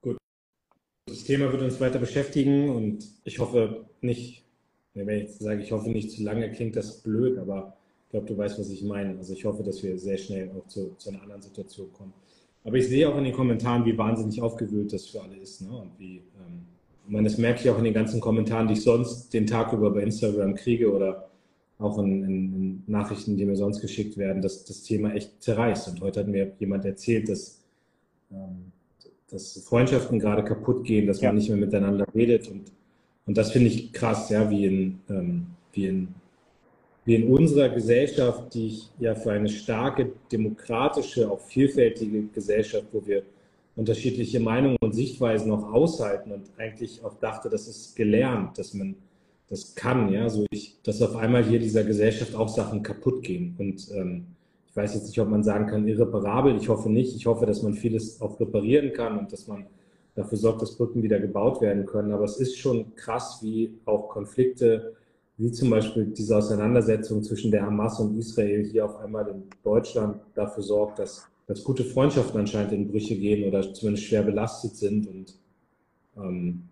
Gut. 0.00 0.16
Das 1.06 1.24
Thema 1.24 1.52
wird 1.52 1.62
uns 1.62 1.80
weiter 1.80 1.98
beschäftigen 1.98 2.70
und 2.70 3.06
ich 3.24 3.38
hoffe 3.38 3.86
nicht, 4.00 4.44
wenn 4.94 5.08
ich 5.08 5.22
jetzt 5.24 5.40
sage, 5.40 5.62
ich 5.62 5.72
hoffe 5.72 5.90
nicht 5.90 6.10
zu 6.10 6.22
lange, 6.22 6.50
klingt 6.50 6.74
das 6.74 7.02
blöd, 7.02 7.38
aber 7.38 7.76
ich 8.06 8.10
glaube, 8.10 8.26
du 8.26 8.38
weißt, 8.38 8.58
was 8.58 8.70
ich 8.70 8.82
meine. 8.82 9.16
Also 9.18 9.32
ich 9.32 9.44
hoffe, 9.44 9.62
dass 9.62 9.82
wir 9.82 9.98
sehr 9.98 10.16
schnell 10.16 10.50
auch 10.50 10.66
zu, 10.68 10.94
zu 10.96 11.10
einer 11.10 11.22
anderen 11.22 11.42
Situation 11.42 11.92
kommen. 11.92 12.14
Aber 12.64 12.76
ich 12.76 12.88
sehe 12.88 13.08
auch 13.08 13.16
in 13.16 13.24
den 13.24 13.32
Kommentaren, 13.32 13.84
wie 13.84 13.96
wahnsinnig 13.96 14.40
aufgewühlt 14.42 14.92
das 14.92 15.06
für 15.06 15.22
alle 15.22 15.36
ist. 15.36 15.60
Ne? 15.60 15.68
Und 15.68 15.90
wie, 15.98 16.16
ähm, 16.16 16.66
ich 17.04 17.12
meine, 17.12 17.28
das 17.28 17.38
merke 17.38 17.60
ich 17.60 17.70
auch 17.70 17.78
in 17.78 17.84
den 17.84 17.94
ganzen 17.94 18.20
Kommentaren, 18.20 18.66
die 18.66 18.74
ich 18.74 18.82
sonst 18.82 19.32
den 19.32 19.46
Tag 19.46 19.72
über 19.72 19.92
bei 19.92 20.02
Instagram 20.02 20.54
kriege 20.54 20.92
oder 20.92 21.25
auch 21.78 21.98
in, 21.98 22.24
in, 22.24 22.54
in 22.54 22.82
Nachrichten, 22.86 23.36
die 23.36 23.44
mir 23.44 23.56
sonst 23.56 23.80
geschickt 23.80 24.16
werden, 24.16 24.42
dass 24.42 24.64
das 24.64 24.82
Thema 24.82 25.12
echt 25.14 25.42
zerreißt. 25.42 25.88
Und 25.88 26.00
heute 26.00 26.20
hat 26.20 26.28
mir 26.28 26.52
jemand 26.58 26.84
erzählt, 26.84 27.28
dass, 27.28 27.62
ähm, 28.30 28.72
dass 29.30 29.62
Freundschaften 29.64 30.18
gerade 30.18 30.44
kaputt 30.44 30.84
gehen, 30.84 31.06
dass 31.06 31.20
ja. 31.20 31.28
man 31.28 31.36
nicht 31.36 31.48
mehr 31.48 31.58
miteinander 31.58 32.06
redet. 32.14 32.48
Und, 32.48 32.72
und 33.26 33.36
das 33.36 33.52
finde 33.52 33.68
ich 33.68 33.92
krass, 33.92 34.30
ja, 34.30 34.48
wie 34.50 34.66
in, 34.66 35.00
ähm, 35.10 35.46
wie 35.72 35.86
in 35.86 36.08
wie 37.06 37.14
in 37.14 37.32
unserer 37.32 37.68
Gesellschaft, 37.68 38.52
die 38.52 38.66
ich 38.66 38.90
ja 38.98 39.14
für 39.14 39.30
eine 39.30 39.48
starke, 39.48 40.12
demokratische, 40.30 41.30
auch 41.30 41.38
vielfältige 41.38 42.24
Gesellschaft, 42.24 42.86
wo 42.92 43.06
wir 43.06 43.22
unterschiedliche 43.76 44.40
Meinungen 44.40 44.76
und 44.80 44.92
Sichtweisen 44.92 45.52
auch 45.52 45.72
aushalten 45.72 46.32
und 46.32 46.50
eigentlich 46.58 47.04
auch 47.04 47.14
dachte, 47.20 47.48
das 47.48 47.68
ist 47.68 47.94
gelernt, 47.94 48.58
dass 48.58 48.74
man 48.74 48.96
das 49.48 49.74
kann, 49.74 50.12
ja, 50.12 50.28
so 50.28 50.46
ich, 50.50 50.76
dass 50.82 51.02
auf 51.02 51.16
einmal 51.16 51.44
hier 51.44 51.58
dieser 51.58 51.84
Gesellschaft 51.84 52.34
auch 52.34 52.48
Sachen 52.48 52.82
kaputt 52.82 53.22
gehen. 53.22 53.54
Und 53.58 53.88
ähm, 53.92 54.26
ich 54.68 54.76
weiß 54.76 54.94
jetzt 54.94 55.06
nicht, 55.06 55.20
ob 55.20 55.28
man 55.28 55.44
sagen 55.44 55.66
kann, 55.66 55.86
irreparabel. 55.86 56.56
Ich 56.56 56.68
hoffe 56.68 56.90
nicht. 56.90 57.14
Ich 57.16 57.26
hoffe, 57.26 57.46
dass 57.46 57.62
man 57.62 57.74
vieles 57.74 58.20
auch 58.20 58.38
reparieren 58.40 58.92
kann 58.92 59.18
und 59.18 59.32
dass 59.32 59.46
man 59.46 59.66
dafür 60.14 60.38
sorgt, 60.38 60.62
dass 60.62 60.76
Brücken 60.76 61.02
wieder 61.02 61.20
gebaut 61.20 61.60
werden 61.60 61.86
können. 61.86 62.12
Aber 62.12 62.24
es 62.24 62.38
ist 62.38 62.58
schon 62.58 62.94
krass, 62.96 63.38
wie 63.42 63.74
auch 63.84 64.08
Konflikte 64.08 64.96
wie 65.38 65.52
zum 65.52 65.70
Beispiel 65.70 66.06
diese 66.06 66.36
Auseinandersetzung 66.36 67.22
zwischen 67.22 67.50
der 67.50 67.62
Hamas 67.62 68.00
und 68.00 68.18
Israel 68.18 68.64
hier 68.64 68.86
auf 68.86 68.96
einmal 68.96 69.28
in 69.28 69.42
Deutschland 69.62 70.20
dafür 70.34 70.62
sorgt, 70.62 70.98
dass, 70.98 71.26
dass 71.46 71.62
gute 71.62 71.84
Freundschaften 71.84 72.40
anscheinend 72.40 72.72
in 72.72 72.88
Brüche 72.88 73.16
gehen 73.16 73.46
oder 73.46 73.72
zumindest 73.74 74.06
schwer 74.06 74.22
belastet 74.22 74.76
sind. 74.76 75.06
Und 75.06 75.34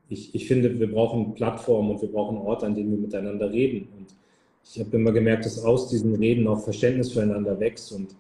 ich, 0.09 0.34
ich 0.34 0.49
finde, 0.49 0.78
wir 0.78 0.90
brauchen 0.90 1.34
Plattformen 1.34 1.90
und 1.90 2.03
wir 2.03 2.09
brauchen 2.11 2.38
Orte, 2.38 2.66
an 2.66 2.74
denen 2.74 2.92
wir 2.92 2.99
miteinander 2.99 3.53
reden. 3.53 3.88
Und 3.97 4.14
ich 4.64 4.80
habe 4.80 4.97
immer 4.97 5.12
gemerkt, 5.12 5.45
dass 5.45 5.62
aus 5.62 5.88
diesen 5.88 6.14
Reden 6.14 6.47
auch 6.47 6.64
Verständnis 6.64 7.12
füreinander 7.12 7.59
wächst. 7.61 7.92
Und, 7.92 8.14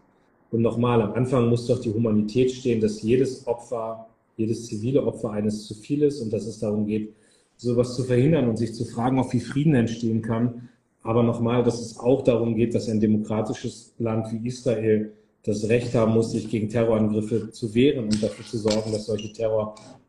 und 0.50 0.60
nochmal, 0.60 1.00
am 1.00 1.14
Anfang 1.14 1.48
muss 1.48 1.66
doch 1.66 1.80
die 1.80 1.92
Humanität 1.92 2.50
stehen, 2.50 2.80
dass 2.80 3.02
jedes 3.02 3.46
Opfer, 3.46 4.06
jedes 4.36 4.66
zivile 4.66 5.04
Opfer 5.04 5.30
eines 5.30 5.66
zu 5.66 5.74
viel 5.74 6.02
ist 6.02 6.20
und 6.20 6.32
dass 6.32 6.46
es 6.46 6.58
darum 6.58 6.86
geht, 6.86 7.14
sowas 7.56 7.94
zu 7.94 8.04
verhindern 8.04 8.48
und 8.48 8.58
sich 8.58 8.74
zu 8.74 8.84
fragen, 8.84 9.18
ob 9.18 9.32
wie 9.32 9.40
Frieden 9.40 9.74
entstehen 9.74 10.20
kann. 10.20 10.68
Aber 11.02 11.22
nochmal, 11.22 11.62
dass 11.62 11.80
es 11.80 11.98
auch 11.98 12.22
darum 12.22 12.54
geht, 12.54 12.74
dass 12.74 12.88
ein 12.88 13.00
demokratisches 13.00 13.94
Land 13.98 14.32
wie 14.32 14.46
Israel 14.46 15.12
das 15.44 15.68
Recht 15.68 15.94
haben 15.94 16.14
muss, 16.14 16.32
sich 16.32 16.48
gegen 16.48 16.68
Terrorangriffe 16.68 17.50
zu 17.50 17.74
wehren 17.74 18.04
und 18.04 18.22
dafür 18.22 18.44
zu 18.44 18.58
sorgen, 18.58 18.92
dass 18.92 19.06
solche 19.06 19.30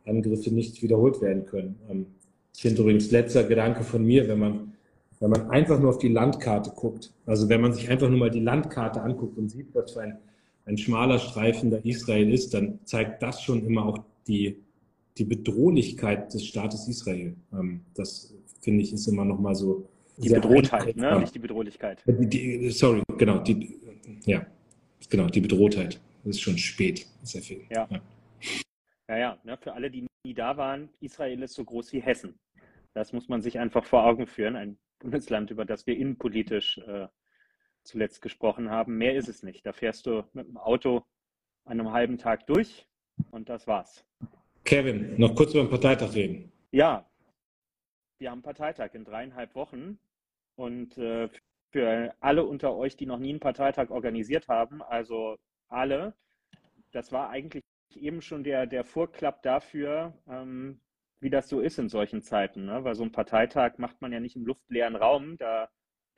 Terrorangriffe 0.06 0.50
nicht 0.50 0.82
wiederholt 0.82 1.20
werden 1.20 1.46
können. 1.46 1.76
Ähm, 1.90 2.06
ich 2.54 2.62
finde 2.62 2.82
übrigens 2.82 3.10
letzter 3.10 3.44
Gedanke 3.44 3.84
von 3.84 4.04
mir, 4.04 4.28
wenn 4.28 4.38
man, 4.38 4.72
wenn 5.20 5.30
man 5.30 5.50
einfach 5.50 5.78
nur 5.78 5.90
auf 5.90 5.98
die 5.98 6.08
Landkarte 6.08 6.70
guckt, 6.70 7.12
also 7.26 7.48
wenn 7.48 7.60
man 7.60 7.72
sich 7.72 7.90
einfach 7.90 8.08
nur 8.08 8.18
mal 8.18 8.30
die 8.30 8.40
Landkarte 8.40 9.02
anguckt 9.02 9.36
und 9.36 9.50
sieht, 9.50 9.74
was 9.74 9.92
für 9.92 10.02
ein, 10.02 10.18
ein 10.64 10.78
schmaler 10.78 11.18
Streifen 11.18 11.70
da 11.70 11.78
Israel 11.78 12.32
ist, 12.32 12.54
dann 12.54 12.78
zeigt 12.84 13.22
das 13.22 13.42
schon 13.42 13.64
immer 13.66 13.86
auch 13.86 13.98
die, 14.26 14.56
die 15.18 15.24
Bedrohlichkeit 15.24 16.32
des 16.32 16.46
Staates 16.46 16.88
Israel. 16.88 17.34
Ähm, 17.52 17.80
das 17.94 18.34
finde 18.60 18.82
ich 18.82 18.92
ist 18.92 19.06
immer 19.06 19.24
noch 19.24 19.38
mal 19.38 19.54
so. 19.54 19.86
Die 20.18 20.30
Bedrohtheit, 20.30 20.96
ne? 20.96 21.20
nicht 21.20 21.34
die 21.34 21.38
Bedrohlichkeit. 21.38 22.02
Die, 22.06 22.26
die, 22.26 22.70
sorry, 22.70 23.02
genau, 23.18 23.40
die, 23.40 23.76
ja, 24.24 24.46
genau, 25.10 25.26
die 25.26 25.42
Bedrohtheit. 25.42 26.00
Das 26.24 26.36
ist 26.36 26.40
schon 26.40 26.56
spät, 26.56 27.06
sehr 27.22 27.42
viel. 27.42 27.60
Ja, 27.70 27.86
ja, 27.90 28.00
ja, 29.08 29.16
ja 29.16 29.38
ne? 29.44 29.56
für 29.56 29.72
alle, 29.72 29.90
die 29.90 30.06
nie 30.24 30.34
da 30.34 30.56
waren, 30.56 30.90
Israel 31.00 31.42
ist 31.42 31.54
so 31.54 31.64
groß 31.64 31.92
wie 31.92 32.00
Hessen. 32.00 32.38
Das 32.94 33.12
muss 33.12 33.28
man 33.28 33.42
sich 33.42 33.58
einfach 33.58 33.84
vor 33.84 34.04
Augen 34.04 34.26
führen. 34.26 34.56
Ein 34.56 34.78
Bundesland, 34.98 35.50
über 35.50 35.64
das 35.64 35.86
wir 35.86 35.96
innenpolitisch 35.96 36.78
äh, 36.78 37.08
zuletzt 37.84 38.22
gesprochen 38.22 38.70
haben. 38.70 38.96
Mehr 38.96 39.14
ist 39.14 39.28
es 39.28 39.42
nicht. 39.42 39.64
Da 39.66 39.72
fährst 39.72 40.06
du 40.06 40.24
mit 40.32 40.48
dem 40.48 40.56
Auto 40.56 41.04
an 41.64 41.80
einem 41.80 41.92
halben 41.92 42.18
Tag 42.18 42.46
durch 42.46 42.86
und 43.30 43.48
das 43.48 43.66
war's. 43.66 44.04
Kevin, 44.64 45.18
noch 45.18 45.34
kurz 45.34 45.52
über 45.52 45.64
den 45.64 45.70
Parteitag 45.70 46.14
reden. 46.14 46.50
Ja, 46.72 47.08
wir 48.18 48.30
haben 48.30 48.42
Parteitag 48.42 48.94
in 48.94 49.04
dreieinhalb 49.04 49.54
Wochen 49.54 49.98
und 50.56 50.96
äh, 50.98 51.28
für 51.70 52.14
alle 52.20 52.44
unter 52.44 52.74
euch, 52.74 52.96
die 52.96 53.06
noch 53.06 53.18
nie 53.18 53.30
einen 53.30 53.40
Parteitag 53.40 53.90
organisiert 53.90 54.48
haben, 54.48 54.82
also 54.82 55.36
alle, 55.68 56.14
das 56.92 57.12
war 57.12 57.30
eigentlich 57.30 57.62
eben 57.96 58.22
schon 58.22 58.44
der, 58.44 58.66
der 58.66 58.84
Vorklapp 58.84 59.42
dafür, 59.42 60.14
ähm, 60.28 60.80
wie 61.20 61.30
das 61.30 61.48
so 61.48 61.60
ist 61.60 61.78
in 61.78 61.88
solchen 61.88 62.22
Zeiten. 62.22 62.66
Ne? 62.66 62.84
Weil 62.84 62.94
so 62.94 63.02
ein 63.02 63.12
Parteitag 63.12 63.78
macht 63.78 64.00
man 64.00 64.12
ja 64.12 64.20
nicht 64.20 64.36
im 64.36 64.46
luftleeren 64.46 64.96
Raum, 64.96 65.36
da 65.38 65.68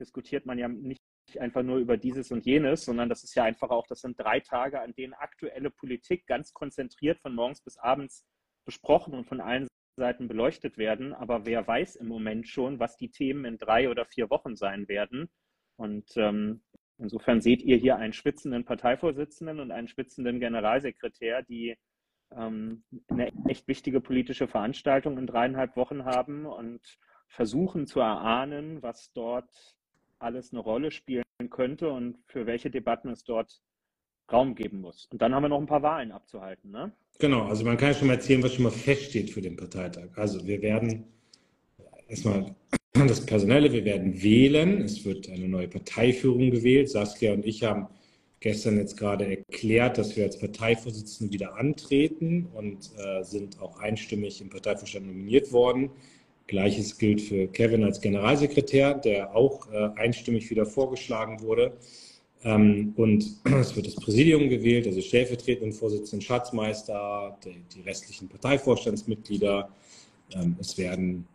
diskutiert 0.00 0.46
man 0.46 0.58
ja 0.58 0.68
nicht 0.68 1.00
einfach 1.38 1.62
nur 1.62 1.78
über 1.78 1.96
dieses 1.96 2.30
und 2.30 2.46
jenes, 2.46 2.84
sondern 2.84 3.08
das 3.08 3.22
ist 3.22 3.34
ja 3.34 3.44
einfach 3.44 3.70
auch, 3.70 3.86
das 3.86 4.00
sind 4.00 4.18
drei 4.18 4.40
Tage, 4.40 4.80
an 4.80 4.94
denen 4.94 5.12
aktuelle 5.14 5.70
Politik 5.70 6.26
ganz 6.26 6.52
konzentriert 6.52 7.20
von 7.20 7.34
morgens 7.34 7.60
bis 7.60 7.76
abends 7.76 8.24
besprochen 8.64 9.14
und 9.14 9.24
von 9.24 9.40
allen 9.40 9.68
Seiten 9.96 10.28
beleuchtet 10.28 10.78
werden. 10.78 11.12
Aber 11.12 11.44
wer 11.44 11.66
weiß 11.66 11.96
im 11.96 12.08
Moment 12.08 12.48
schon, 12.48 12.78
was 12.80 12.96
die 12.96 13.10
Themen 13.10 13.44
in 13.44 13.58
drei 13.58 13.90
oder 13.90 14.06
vier 14.06 14.30
Wochen 14.30 14.56
sein 14.56 14.88
werden. 14.88 15.28
Und 15.76 16.10
ähm, 16.16 16.62
insofern 16.98 17.40
seht 17.40 17.62
ihr 17.62 17.76
hier 17.76 17.96
einen 17.96 18.12
schwitzenden 18.12 18.64
Parteivorsitzenden 18.64 19.60
und 19.60 19.70
einen 19.70 19.88
schwitzenden 19.88 20.40
Generalsekretär, 20.40 21.42
die 21.42 21.76
ähm, 22.36 22.82
eine 23.08 23.30
echt 23.48 23.68
wichtige 23.68 24.00
politische 24.00 24.48
Veranstaltung 24.48 25.18
in 25.18 25.26
dreieinhalb 25.26 25.76
Wochen 25.76 26.04
haben 26.04 26.46
und 26.46 26.80
versuchen 27.28 27.86
zu 27.86 28.00
erahnen, 28.00 28.82
was 28.82 29.12
dort 29.12 29.50
alles 30.18 30.52
eine 30.52 30.60
Rolle 30.60 30.90
spielen 30.90 31.24
könnte 31.50 31.90
und 31.90 32.18
für 32.26 32.46
welche 32.46 32.70
Debatten 32.70 33.08
es 33.10 33.24
dort 33.24 33.62
Raum 34.30 34.54
geben 34.54 34.80
muss. 34.80 35.06
Und 35.10 35.22
dann 35.22 35.34
haben 35.34 35.44
wir 35.44 35.48
noch 35.48 35.60
ein 35.60 35.66
paar 35.66 35.82
Wahlen 35.82 36.12
abzuhalten. 36.12 36.70
Ne? 36.70 36.92
Genau, 37.18 37.44
also 37.44 37.64
man 37.64 37.76
kann 37.76 37.88
ja 37.88 37.94
schon 37.94 38.08
mal 38.08 38.14
erzählen, 38.14 38.42
was 38.42 38.54
schon 38.54 38.64
mal 38.64 38.70
feststeht 38.70 39.30
für 39.30 39.40
den 39.40 39.56
Parteitag. 39.56 40.08
Also 40.16 40.46
wir 40.46 40.60
werden 40.60 41.06
erstmal 42.08 42.54
das 42.92 43.24
Personelle, 43.24 43.72
wir 43.72 43.84
werden 43.84 44.22
wählen. 44.22 44.82
Es 44.82 45.04
wird 45.04 45.30
eine 45.30 45.48
neue 45.48 45.68
Parteiführung 45.68 46.50
gewählt. 46.50 46.90
Saskia 46.90 47.32
und 47.32 47.46
ich 47.46 47.62
haben 47.62 47.86
gestern 48.40 48.78
jetzt 48.78 48.96
gerade 48.96 49.28
erklärt, 49.28 49.98
dass 49.98 50.16
wir 50.16 50.24
als 50.24 50.38
Parteivorsitzende 50.38 51.32
wieder 51.32 51.56
antreten 51.56 52.46
und 52.54 52.90
äh, 52.98 53.22
sind 53.22 53.60
auch 53.60 53.78
einstimmig 53.80 54.40
im 54.40 54.50
Parteivorstand 54.50 55.06
nominiert 55.06 55.52
worden. 55.52 55.90
Gleiches 56.46 56.96
gilt 56.98 57.20
für 57.20 57.46
Kevin 57.48 57.84
als 57.84 58.00
Generalsekretär, 58.00 58.94
der 58.94 59.34
auch 59.34 59.70
äh, 59.70 59.90
einstimmig 59.96 60.48
wieder 60.50 60.66
vorgeschlagen 60.66 61.42
wurde. 61.42 61.76
Ähm, 62.44 62.94
und 62.96 63.24
es 63.60 63.74
wird 63.74 63.86
das 63.86 63.96
Präsidium 63.96 64.48
gewählt, 64.48 64.86
also 64.86 65.00
stellvertretenden 65.00 65.72
Vorsitzenden, 65.72 66.22
Schatzmeister, 66.22 67.36
die, 67.44 67.62
die 67.74 67.82
restlichen 67.82 68.28
Parteivorstandsmitglieder. 68.28 69.68
Ähm, 70.34 70.56
es 70.60 70.78
werden 70.78 71.26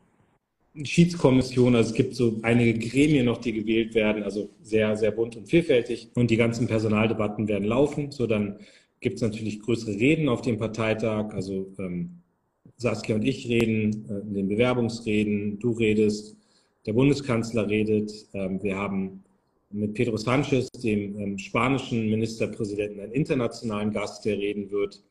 Schiedskommission, 0.81 1.75
also 1.75 1.91
es 1.91 1.95
gibt 1.95 2.15
so 2.15 2.39
einige 2.41 2.79
Gremien 2.79 3.25
noch, 3.25 3.37
die 3.37 3.53
gewählt 3.53 3.93
werden, 3.93 4.23
also 4.23 4.49
sehr, 4.61 4.95
sehr 4.97 5.11
bunt 5.11 5.35
und 5.35 5.47
vielfältig. 5.47 6.09
Und 6.15 6.31
die 6.31 6.37
ganzen 6.37 6.67
Personaldebatten 6.67 7.47
werden 7.47 7.67
laufen. 7.67 8.11
So, 8.11 8.25
dann 8.25 8.57
gibt 8.99 9.17
es 9.17 9.21
natürlich 9.21 9.59
größere 9.59 9.91
Reden 9.91 10.29
auf 10.29 10.41
dem 10.41 10.57
Parteitag. 10.57 11.33
Also 11.33 11.71
ähm, 11.77 12.21
Saskia 12.77 13.15
und 13.15 13.23
ich 13.23 13.47
reden 13.47 14.05
äh, 14.09 14.27
in 14.27 14.33
den 14.33 14.49
Bewerbungsreden, 14.49 15.59
du 15.59 15.71
redest, 15.71 16.35
der 16.85 16.93
Bundeskanzler 16.93 17.69
redet. 17.69 18.11
Ähm, 18.33 18.61
wir 18.63 18.75
haben 18.75 19.23
mit 19.69 19.93
Pedro 19.93 20.17
Sanchez, 20.17 20.69
dem 20.71 21.19
ähm, 21.19 21.37
spanischen 21.37 22.09
Ministerpräsidenten, 22.09 22.99
einen 22.99 23.11
internationalen 23.11 23.91
Gast, 23.91 24.25
der 24.25 24.37
reden 24.37 24.71
wird. 24.71 25.03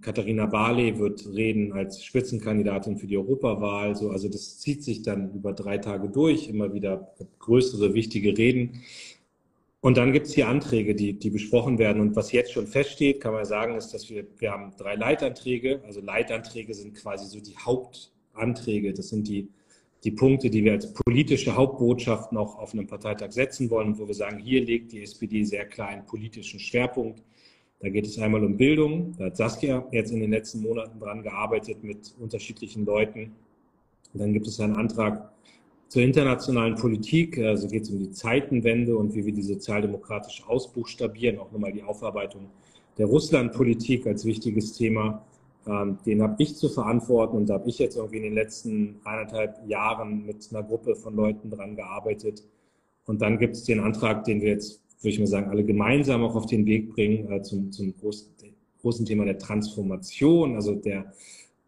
Katharina 0.00 0.46
Barley 0.46 0.98
wird 0.98 1.26
reden 1.26 1.72
als 1.72 2.04
Spitzenkandidatin 2.04 2.96
für 2.96 3.06
die 3.06 3.16
Europawahl. 3.16 3.94
So, 3.96 4.10
also 4.10 4.28
das 4.28 4.58
zieht 4.58 4.82
sich 4.82 5.02
dann 5.02 5.32
über 5.34 5.52
drei 5.52 5.78
Tage 5.78 6.08
durch, 6.08 6.48
immer 6.48 6.74
wieder 6.74 7.14
größere, 7.38 7.94
wichtige 7.94 8.36
Reden. 8.36 8.82
Und 9.80 9.96
dann 9.96 10.12
gibt 10.12 10.28
es 10.28 10.32
die 10.34 10.44
Anträge, 10.44 10.94
die, 10.94 11.18
die 11.18 11.30
besprochen 11.30 11.78
werden. 11.78 12.00
Und 12.00 12.14
was 12.14 12.30
jetzt 12.30 12.52
schon 12.52 12.68
feststeht, 12.68 13.20
kann 13.20 13.32
man 13.32 13.44
sagen, 13.44 13.74
ist, 13.74 13.92
dass 13.92 14.08
wir, 14.10 14.24
wir 14.38 14.52
haben 14.52 14.72
drei 14.76 14.94
Leitanträge. 14.94 15.82
Also 15.84 16.00
Leitanträge 16.00 16.72
sind 16.72 16.94
quasi 16.94 17.26
so 17.26 17.40
die 17.40 17.56
Hauptanträge. 17.56 18.92
Das 18.92 19.08
sind 19.08 19.26
die, 19.26 19.48
die 20.04 20.12
Punkte, 20.12 20.50
die 20.50 20.64
wir 20.64 20.72
als 20.72 20.92
politische 20.92 21.56
Hauptbotschaften 21.56 22.38
auch 22.38 22.58
auf 22.58 22.74
einem 22.74 22.86
Parteitag 22.86 23.32
setzen 23.32 23.70
wollen, 23.70 23.98
wo 23.98 24.06
wir 24.06 24.14
sagen, 24.14 24.38
hier 24.38 24.64
legt 24.64 24.92
die 24.92 25.02
SPD 25.02 25.42
sehr 25.42 25.66
klar 25.66 25.88
einen 25.88 26.06
politischen 26.06 26.60
Schwerpunkt 26.60 27.22
da 27.82 27.88
geht 27.88 28.06
es 28.06 28.18
einmal 28.18 28.44
um 28.44 28.56
Bildung. 28.56 29.12
Da 29.18 29.24
hat 29.26 29.36
Saskia 29.36 29.84
jetzt 29.90 30.12
in 30.12 30.20
den 30.20 30.30
letzten 30.30 30.62
Monaten 30.62 31.00
dran 31.00 31.22
gearbeitet 31.22 31.82
mit 31.82 32.14
unterschiedlichen 32.20 32.86
Leuten. 32.86 33.32
Und 34.14 34.20
dann 34.20 34.32
gibt 34.32 34.46
es 34.46 34.60
einen 34.60 34.76
Antrag 34.76 35.32
zur 35.88 36.02
internationalen 36.02 36.76
Politik. 36.76 37.38
Also 37.38 37.66
geht 37.66 37.82
es 37.82 37.90
um 37.90 37.98
die 37.98 38.12
Zeitenwende 38.12 38.96
und 38.96 39.14
wie 39.16 39.26
wir 39.26 39.32
die 39.32 39.42
sozialdemokratisch 39.42 40.44
ausbuchstabieren. 40.46 41.40
Auch 41.40 41.50
nochmal 41.50 41.72
die 41.72 41.82
Aufarbeitung 41.82 42.46
der 42.98 43.06
Russlandpolitik 43.06 44.06
als 44.06 44.24
wichtiges 44.24 44.74
Thema. 44.74 45.24
Ähm, 45.66 45.98
den 46.06 46.22
habe 46.22 46.36
ich 46.38 46.54
zu 46.54 46.68
verantworten 46.68 47.36
und 47.36 47.46
da 47.46 47.54
habe 47.54 47.68
ich 47.68 47.80
jetzt 47.80 47.96
irgendwie 47.96 48.18
in 48.18 48.22
den 48.24 48.34
letzten 48.34 49.00
eineinhalb 49.02 49.58
Jahren 49.66 50.24
mit 50.24 50.48
einer 50.52 50.62
Gruppe 50.62 50.94
von 50.94 51.16
Leuten 51.16 51.50
dran 51.50 51.74
gearbeitet. 51.74 52.44
Und 53.06 53.22
dann 53.22 53.38
gibt 53.38 53.56
es 53.56 53.64
den 53.64 53.80
Antrag, 53.80 54.22
den 54.22 54.40
wir 54.40 54.50
jetzt 54.50 54.80
würde 55.02 55.10
ich 55.10 55.18
mal 55.18 55.26
sagen, 55.26 55.50
alle 55.50 55.64
gemeinsam 55.64 56.22
auch 56.22 56.34
auf 56.34 56.46
den 56.46 56.64
Weg 56.66 56.90
bringen 56.94 57.30
äh, 57.30 57.42
zum, 57.42 57.72
zum 57.72 57.94
großen, 57.98 58.28
großen 58.80 59.04
Thema 59.04 59.24
der 59.24 59.38
Transformation, 59.38 60.54
also 60.54 60.74
der, 60.74 61.12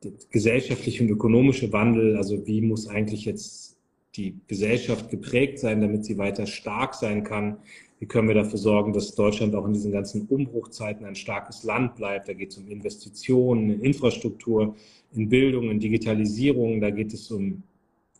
der 0.03 0.13
gesellschaftliche 0.31 1.03
und 1.03 1.11
ökonomische 1.11 1.73
Wandel. 1.73 2.17
Also 2.17 2.47
wie 2.47 2.61
muss 2.61 2.89
eigentlich 2.89 3.25
jetzt 3.25 3.77
die 4.17 4.37
Gesellschaft 4.47 5.11
geprägt 5.11 5.59
sein, 5.59 5.81
damit 5.81 6.05
sie 6.05 6.19
weiter 6.19 6.47
stark 6.47 6.95
sein 6.95 7.25
kann? 7.25 7.57
Wie 7.99 8.07
können 8.07 8.29
wir 8.29 8.35
dafür 8.35 8.59
sorgen, 8.59 8.93
dass 8.93 9.15
Deutschland 9.15 9.55
auch 9.55 9.67
in 9.67 9.73
diesen 9.73 9.93
ganzen 9.93 10.27
Umbruchzeiten 10.27 11.07
ein 11.07 11.15
starkes 11.15 11.65
Land 11.65 11.97
bleibt? 11.97 12.29
Da 12.29 12.35
geht 12.35 12.51
es 12.51 12.59
um 12.59 12.69
Investitionen 12.69 13.71
in 13.71 13.81
Infrastruktur, 13.81 14.77
in 15.15 15.29
Bildung, 15.29 15.71
in 15.71 15.81
Digitalisierung. 15.81 16.81
Da 16.81 16.91
geht 16.91 17.15
es 17.15 17.31
um 17.31 17.63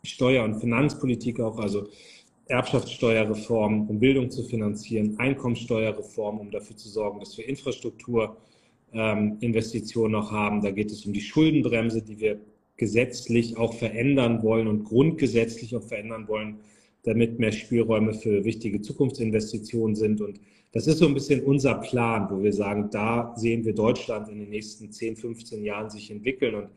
Steuer- 0.03 0.43
und 0.43 0.59
Finanzpolitik 0.59 1.39
auch. 1.39 1.57
Also 1.59 1.87
Erbschaftssteuerreform, 2.47 3.89
um 3.89 3.99
Bildung 3.99 4.29
zu 4.29 4.43
finanzieren, 4.43 5.17
Einkommensteuerreform, 5.17 6.39
um 6.39 6.51
dafür 6.51 6.77
zu 6.77 6.89
sorgen, 6.89 7.19
dass 7.19 7.35
wir 7.37 7.49
Infrastrukturinvestitionen 7.49 10.13
ähm, 10.13 10.21
noch 10.21 10.31
haben. 10.31 10.61
Da 10.61 10.71
geht 10.71 10.91
es 10.91 11.05
um 11.05 11.13
die 11.13 11.21
Schuldenbremse, 11.21 12.01
die 12.01 12.19
wir 12.19 12.39
gesetzlich 12.77 13.57
auch 13.57 13.73
verändern 13.73 14.43
wollen 14.43 14.67
und 14.67 14.83
grundgesetzlich 14.83 15.75
auch 15.75 15.83
verändern 15.83 16.27
wollen, 16.27 16.57
damit 17.03 17.39
mehr 17.39 17.51
Spielräume 17.51 18.13
für 18.13 18.45
wichtige 18.45 18.81
Zukunftsinvestitionen 18.81 19.95
sind. 19.95 20.21
Und 20.21 20.39
das 20.71 20.87
ist 20.87 20.99
so 20.99 21.07
ein 21.07 21.13
bisschen 21.13 21.43
unser 21.43 21.75
Plan, 21.75 22.27
wo 22.29 22.43
wir 22.43 22.53
sagen, 22.53 22.89
da 22.91 23.33
sehen 23.37 23.63
wir 23.63 23.73
Deutschland 23.73 24.27
in 24.29 24.39
den 24.39 24.49
nächsten 24.49 24.91
10, 24.91 25.15
15 25.15 25.63
Jahren 25.63 25.89
sich 25.89 26.11
entwickeln 26.11 26.55
und 26.55 26.67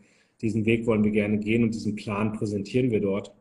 diesen 0.40 0.64
Weg 0.66 0.86
wollen 0.86 1.02
wir 1.02 1.10
gerne 1.10 1.38
gehen 1.38 1.64
und 1.64 1.74
diesen 1.74 1.96
Plan 1.96 2.32
präsentieren 2.32 2.92
wir 2.92 3.00
dort. 3.00 3.32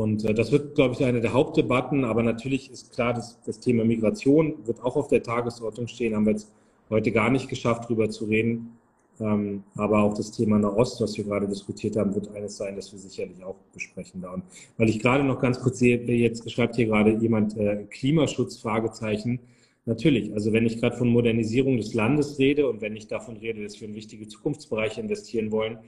Und 0.00 0.24
äh, 0.24 0.32
das 0.32 0.50
wird, 0.50 0.76
glaube 0.76 0.94
ich, 0.94 1.04
eine 1.04 1.20
der 1.20 1.34
Hauptdebatten. 1.34 2.04
Aber 2.04 2.22
natürlich 2.22 2.70
ist 2.70 2.90
klar, 2.94 3.12
dass 3.12 3.38
das 3.42 3.60
Thema 3.60 3.84
Migration 3.84 4.54
wird 4.64 4.82
auch 4.82 4.96
auf 4.96 5.08
der 5.08 5.22
Tagesordnung 5.22 5.88
stehen. 5.88 6.14
Haben 6.14 6.24
wir 6.24 6.32
jetzt 6.32 6.50
heute 6.88 7.12
gar 7.12 7.28
nicht 7.28 7.50
geschafft, 7.50 7.84
darüber 7.84 8.08
zu 8.08 8.24
reden. 8.24 8.78
Ähm, 9.20 9.62
aber 9.74 10.02
auch 10.02 10.14
das 10.14 10.32
Thema 10.32 10.58
Nahost, 10.58 11.02
was 11.02 11.18
wir 11.18 11.24
gerade 11.24 11.46
diskutiert 11.46 11.96
haben, 11.96 12.14
wird 12.14 12.34
eines 12.34 12.56
sein, 12.56 12.76
das 12.76 12.90
wir 12.92 12.98
sicherlich 12.98 13.44
auch 13.44 13.56
besprechen. 13.74 14.24
Und 14.24 14.44
weil 14.78 14.88
ich 14.88 15.00
gerade 15.00 15.22
noch 15.22 15.38
ganz 15.38 15.60
kurz 15.60 15.78
sehe, 15.80 15.98
jetzt 15.98 16.50
schreibt 16.50 16.76
hier 16.76 16.86
gerade 16.86 17.12
jemand 17.16 17.58
äh, 17.58 17.84
Klimaschutz, 17.90 18.56
Fragezeichen. 18.56 19.38
Natürlich, 19.84 20.32
also 20.32 20.54
wenn 20.54 20.64
ich 20.64 20.80
gerade 20.80 20.96
von 20.96 21.08
Modernisierung 21.08 21.76
des 21.76 21.92
Landes 21.92 22.38
rede 22.38 22.70
und 22.70 22.80
wenn 22.80 22.96
ich 22.96 23.06
davon 23.06 23.36
rede, 23.36 23.62
dass 23.62 23.78
wir 23.78 23.88
in 23.88 23.94
wichtige 23.94 24.26
Zukunftsbereiche 24.28 25.02
investieren 25.02 25.52
wollen, 25.52 25.78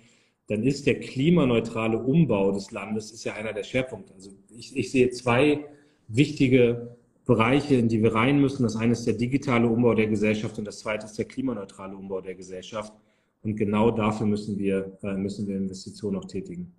dann 0.53 0.65
ist 0.65 0.87
der 0.87 1.01
klimaneutrale 1.01 1.99
Umbau 1.99 2.53
des 2.53 2.73
Landes 2.73 3.11
ist 3.11 3.25
ja 3.25 3.33
einer 3.33 3.55
der 3.55 3.65
Schwerpunkte. 3.65 4.13
Also 4.13 4.33
ich, 4.51 4.77
ich 4.77 4.91
sehe 4.91 5.09
zwei 5.09 5.65
wichtige 6.09 6.95
Bereiche, 7.25 7.77
in 7.77 7.89
die 7.89 8.03
wir 8.03 8.15
rein 8.15 8.39
müssen. 8.39 8.63
Das 8.63 8.77
eine 8.77 8.93
ist 8.93 9.07
der 9.07 9.15
digitale 9.15 9.67
Umbau 9.67 9.95
der 9.95 10.09
Gesellschaft 10.09 10.59
und 10.59 10.67
das 10.67 10.81
zweite 10.81 11.07
ist 11.07 11.17
der 11.17 11.25
klimaneutrale 11.25 11.97
Umbau 11.97 12.21
der 12.21 12.35
Gesellschaft. 12.35 12.93
Und 13.43 13.57
genau 13.57 13.91
dafür 13.91 14.27
müssen 14.27 14.59
wir, 14.59 14.99
äh, 15.03 15.15
müssen 15.15 15.49
wir 15.49 15.57
Investitionen 15.57 16.19
auch 16.19 16.27
tätigen. 16.27 16.75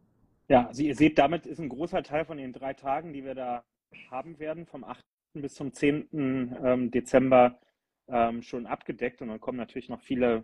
Ja, 0.49 0.67
also 0.67 0.83
ihr 0.83 0.95
seht, 0.95 1.17
damit 1.17 1.47
ist 1.47 1.59
ein 1.59 1.69
großer 1.69 2.03
Teil 2.03 2.25
von 2.25 2.37
den 2.37 2.53
drei 2.53 2.73
Tagen, 2.75 3.11
die 3.11 3.25
wir 3.25 3.33
da 3.33 3.63
haben 4.11 4.37
werden, 4.37 4.67
vom 4.67 4.83
8. 4.83 5.03
bis 5.33 5.55
zum 5.55 5.73
10. 5.73 6.09
Ähm, 6.11 6.91
Dezember 6.91 7.59
ähm, 8.07 8.43
schon 8.43 8.67
abgedeckt. 8.67 9.23
Und 9.23 9.29
dann 9.29 9.41
kommen 9.41 9.57
natürlich 9.57 9.89
noch 9.89 10.01
viele, 10.01 10.43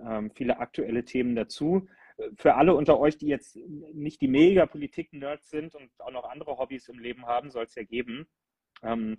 ähm, 0.00 0.30
viele 0.32 0.58
aktuelle 0.58 1.06
Themen 1.06 1.34
dazu 1.34 1.88
für 2.34 2.54
alle 2.54 2.74
unter 2.74 2.98
euch, 2.98 3.16
die 3.16 3.28
jetzt 3.28 3.56
nicht 3.56 4.20
die 4.20 4.28
mega 4.28 4.66
Politik-Nerds 4.66 5.50
sind 5.50 5.74
und 5.74 5.90
auch 6.00 6.10
noch 6.10 6.24
andere 6.24 6.58
Hobbys 6.58 6.88
im 6.88 6.98
Leben 6.98 7.26
haben, 7.26 7.50
soll 7.50 7.64
es 7.64 7.74
ja 7.74 7.84
geben. 7.84 8.26
Ähm, 8.82 9.18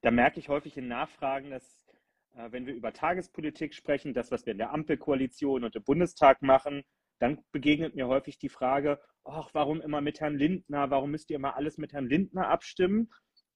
da 0.00 0.10
merke 0.10 0.40
ich 0.40 0.48
häufig 0.48 0.76
in 0.76 0.88
Nachfragen, 0.88 1.50
dass 1.50 1.86
äh, 2.34 2.50
wenn 2.50 2.66
wir 2.66 2.74
über 2.74 2.92
Tagespolitik 2.92 3.74
sprechen, 3.74 4.14
das, 4.14 4.30
was 4.30 4.46
wir 4.46 4.52
in 4.52 4.58
der 4.58 4.72
Ampelkoalition 4.72 5.64
und 5.64 5.76
im 5.76 5.84
Bundestag 5.84 6.42
machen, 6.42 6.82
dann 7.18 7.44
begegnet 7.52 7.94
mir 7.94 8.08
häufig 8.08 8.38
die 8.38 8.48
Frage, 8.48 8.98
ach, 9.24 9.50
warum 9.52 9.80
immer 9.80 10.00
mit 10.00 10.20
Herrn 10.20 10.36
Lindner, 10.36 10.90
warum 10.90 11.12
müsst 11.12 11.30
ihr 11.30 11.36
immer 11.36 11.56
alles 11.56 11.78
mit 11.78 11.92
Herrn 11.92 12.08
Lindner 12.08 12.48
abstimmen? 12.48 13.12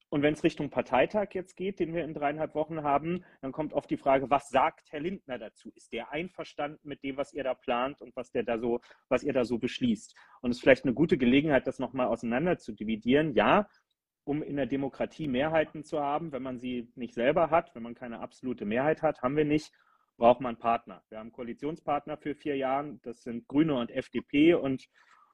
Und 0.09 0.21
wenn 0.21 0.33
es 0.33 0.43
Richtung 0.43 0.69
Parteitag 0.69 1.33
jetzt 1.33 1.57
geht, 1.57 1.79
den 1.79 1.93
wir 1.93 2.05
in 2.05 2.13
dreieinhalb 2.13 2.55
Wochen 2.55 2.83
haben, 2.83 3.25
dann 3.41 3.51
kommt 3.51 3.73
oft 3.73 3.89
die 3.89 3.97
Frage, 3.97 4.29
was 4.29 4.49
sagt 4.49 4.91
Herr 4.91 5.01
Lindner 5.01 5.37
dazu? 5.37 5.69
Ist 5.75 5.91
der 5.91 6.11
einverstanden 6.11 6.87
mit 6.87 7.03
dem, 7.03 7.17
was 7.17 7.33
ihr 7.33 7.43
da 7.43 7.53
plant 7.53 8.01
und 8.01 8.15
was 8.15 8.31
der 8.31 8.43
da 8.43 8.57
so, 8.57 8.79
was 9.09 9.23
ihr 9.23 9.33
da 9.33 9.43
so 9.43 9.57
beschließt? 9.57 10.15
Und 10.41 10.51
es 10.51 10.57
ist 10.57 10.61
vielleicht 10.61 10.85
eine 10.85 10.93
gute 10.93 11.17
Gelegenheit, 11.17 11.67
das 11.67 11.79
nochmal 11.79 12.07
auseinander 12.07 12.57
zu 12.57 12.71
dividieren. 12.71 13.33
Ja, 13.33 13.67
um 14.23 14.43
in 14.43 14.55
der 14.57 14.65
Demokratie 14.65 15.27
Mehrheiten 15.27 15.83
zu 15.83 15.99
haben, 15.99 16.31
wenn 16.31 16.43
man 16.43 16.57
sie 16.57 16.91
nicht 16.95 17.13
selber 17.13 17.49
hat, 17.49 17.73
wenn 17.75 17.83
man 17.83 17.95
keine 17.95 18.19
absolute 18.19 18.65
Mehrheit 18.65 19.01
hat, 19.01 19.21
haben 19.21 19.35
wir 19.35 19.45
nicht, 19.45 19.73
braucht 20.17 20.41
man 20.41 20.57
Partner. 20.57 21.03
Wir 21.09 21.19
haben 21.19 21.31
Koalitionspartner 21.31 22.17
für 22.17 22.35
vier 22.35 22.57
Jahre, 22.57 22.99
das 23.03 23.23
sind 23.23 23.47
Grüne 23.47 23.75
und 23.75 23.91
FDP 23.91 24.53
und 24.53 24.87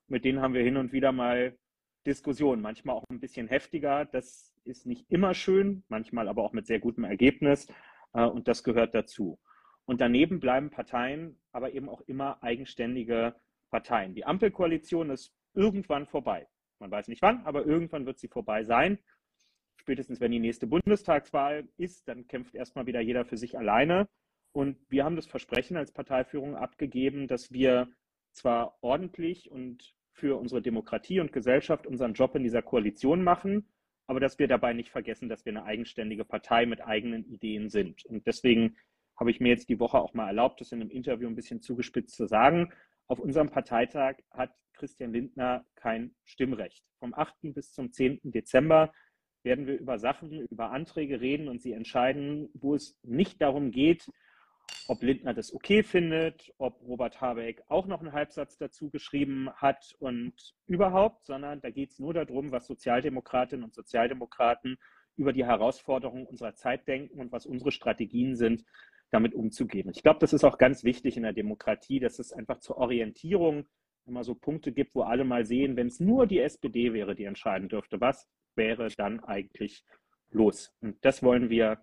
mit 0.07 0.26
denen 0.26 0.41
haben 0.41 0.53
wir 0.53 0.63
hin 0.63 0.78
und 0.78 0.93
wieder 0.93 1.11
mal 1.11 1.57
Diskussionen, 2.05 2.61
manchmal 2.61 2.95
auch 2.95 3.05
ein 3.09 3.19
bisschen 3.19 3.47
heftiger. 3.47 4.05
Das 4.05 4.53
ist 4.63 4.85
nicht 4.85 5.09
immer 5.09 5.33
schön, 5.33 5.83
manchmal 5.87 6.27
aber 6.27 6.43
auch 6.43 6.53
mit 6.53 6.67
sehr 6.67 6.79
gutem 6.79 7.03
Ergebnis 7.03 7.67
äh, 8.13 8.23
und 8.23 8.47
das 8.47 8.63
gehört 8.63 8.93
dazu. 8.93 9.39
Und 9.85 10.01
daneben 10.01 10.39
bleiben 10.39 10.69
Parteien 10.69 11.39
aber 11.51 11.73
eben 11.73 11.89
auch 11.89 12.01
immer 12.01 12.41
eigenständige 12.41 13.35
Parteien. 13.69 14.15
Die 14.15 14.25
Ampelkoalition 14.25 15.09
ist 15.09 15.33
irgendwann 15.53 16.07
vorbei. 16.07 16.47
Man 16.79 16.91
weiß 16.91 17.07
nicht 17.07 17.21
wann, 17.21 17.45
aber 17.45 17.65
irgendwann 17.65 18.05
wird 18.05 18.19
sie 18.19 18.27
vorbei 18.27 18.63
sein. 18.63 18.99
Spätestens 19.77 20.19
wenn 20.19 20.31
die 20.31 20.39
nächste 20.39 20.67
Bundestagswahl 20.67 21.67
ist, 21.77 22.07
dann 22.07 22.27
kämpft 22.27 22.55
erstmal 22.55 22.85
wieder 22.85 23.01
jeder 23.01 23.25
für 23.25 23.37
sich 23.37 23.57
alleine. 23.57 24.07
Und 24.53 24.77
wir 24.89 25.03
haben 25.03 25.15
das 25.15 25.25
Versprechen 25.25 25.77
als 25.77 25.91
Parteiführung 25.91 26.55
abgegeben, 26.55 27.27
dass 27.27 27.51
wir 27.51 27.89
zwar 28.31 28.77
ordentlich 28.81 29.51
und 29.51 29.95
für 30.14 30.39
unsere 30.39 30.61
Demokratie 30.61 31.20
und 31.20 31.34
Gesellschaft 31.34 31.88
unseren 31.88 32.14
Job 32.14 32.36
in 32.36 32.43
dieser 32.43 32.61
Koalition 32.61 33.24
machen, 33.24 33.68
aber 34.07 34.20
dass 34.20 34.39
wir 34.39 34.47
dabei 34.47 34.74
nicht 34.74 34.89
vergessen, 34.89 35.30
dass 35.30 35.45
wir 35.45 35.51
eine 35.51 35.66
eigenständige 35.66 36.26
Partei 36.26 36.66
mit 36.66 36.82
eigenen 36.82 37.26
Ideen 37.26 37.70
sind. 37.70 38.05
Und 38.05 38.28
deswegen 38.28 38.76
habe 39.18 39.32
ich 39.32 39.39
mir 39.39 39.49
jetzt 39.49 39.70
die 39.70 39.80
Woche 39.80 39.99
auch 39.99 40.14
mal 40.14 40.28
erlaubt, 40.28 40.61
das 40.61 40.72
in 40.72 40.82
einem 40.82 40.89
Interview 40.89 41.28
ein 41.28 41.36
bisschen 41.36 41.61
zugespitzt 41.61 42.16
zu 42.16 42.26
sagen. 42.26 42.72
Auf 43.07 43.20
unserem 43.20 43.49
Parteitag 43.49 44.18
hat 44.32 44.51
Christian 44.74 45.14
Lindner 45.14 45.66
kein 45.76 46.16
Stimmrecht. 46.24 46.84
Vom 46.99 47.14
8. 47.14 47.53
bis 47.53 47.72
zum 47.72 47.91
10. 47.91 48.20
Dezember 48.24 48.91
werden 49.43 49.68
wir 49.68 49.78
über 49.78 49.99
Sachen, 49.99 50.47
über 50.47 50.72
Anträge 50.72 51.22
reden 51.22 51.47
und 51.47 51.61
sie 51.61 51.74
entscheiden, 51.74 52.49
wo 52.53 52.76
es 52.76 52.97
nicht 53.03 53.41
darum 53.41 53.72
geht, 53.72 54.09
ob 54.88 55.01
Lindner 55.01 55.34
das 55.34 55.53
okay 55.53 55.84
findet, 55.84 56.53
ob 56.57 56.82
Robert 56.82 57.22
Habeck 57.22 57.64
auch 57.68 57.88
noch 57.88 58.01
einen 58.01 58.14
Halbsatz 58.14 58.57
dazu 58.57 58.89
geschrieben 58.89 59.49
hat 59.55 59.95
und 59.99 60.34
überhaupt, 60.68 61.26
sondern 61.26 61.61
da 61.61 61.70
geht 61.70 61.91
es 61.91 61.99
nur 61.99 62.14
darum, 62.14 62.51
was 62.51 62.68
Sozialdemokratinnen 62.68 63.64
und 63.64 63.74
Sozialdemokraten 63.74 64.78
über 65.16 65.32
die 65.32 65.45
Herausforderungen 65.45 66.26
unserer 66.26 66.55
Zeit 66.55 66.88
denken 66.88 67.20
und 67.20 67.32
was 67.32 67.45
unsere 67.45 67.72
Strategien 67.72 68.36
sind, 68.36 68.66
damit 69.11 69.36
umzugehen. 69.36 69.91
Ich 69.93 70.01
glaube, 70.01 70.20
das 70.20 70.34
ist 70.34 70.43
auch 70.43 70.57
ganz 70.57 70.84
wichtig 70.84 71.18
in 71.18 71.24
der 71.24 71.34
Demokratie, 71.34 71.99
dass 71.99 72.20
es 72.20 72.34
einfach 72.34 72.59
zur 72.59 72.78
Orientierung 72.78 73.66
immer 74.05 74.24
so 74.24 74.36
Punkte 74.36 74.72
gibt, 74.72 74.95
wo 74.95 75.03
alle 75.03 75.24
mal 75.24 75.45
sehen, 75.45 75.78
wenn 75.78 75.88
es 75.88 75.99
nur 75.99 76.28
die 76.28 76.39
SPD 76.39 76.93
wäre, 76.93 77.16
die 77.16 77.24
entscheiden 77.26 77.70
dürfte, 77.70 78.01
was 78.01 78.28
wäre 78.55 78.89
dann 78.97 79.20
eigentlich 79.22 79.86
los? 80.32 80.76
Und 80.82 80.97
das 81.05 81.24
wollen 81.24 81.49
wir 81.49 81.80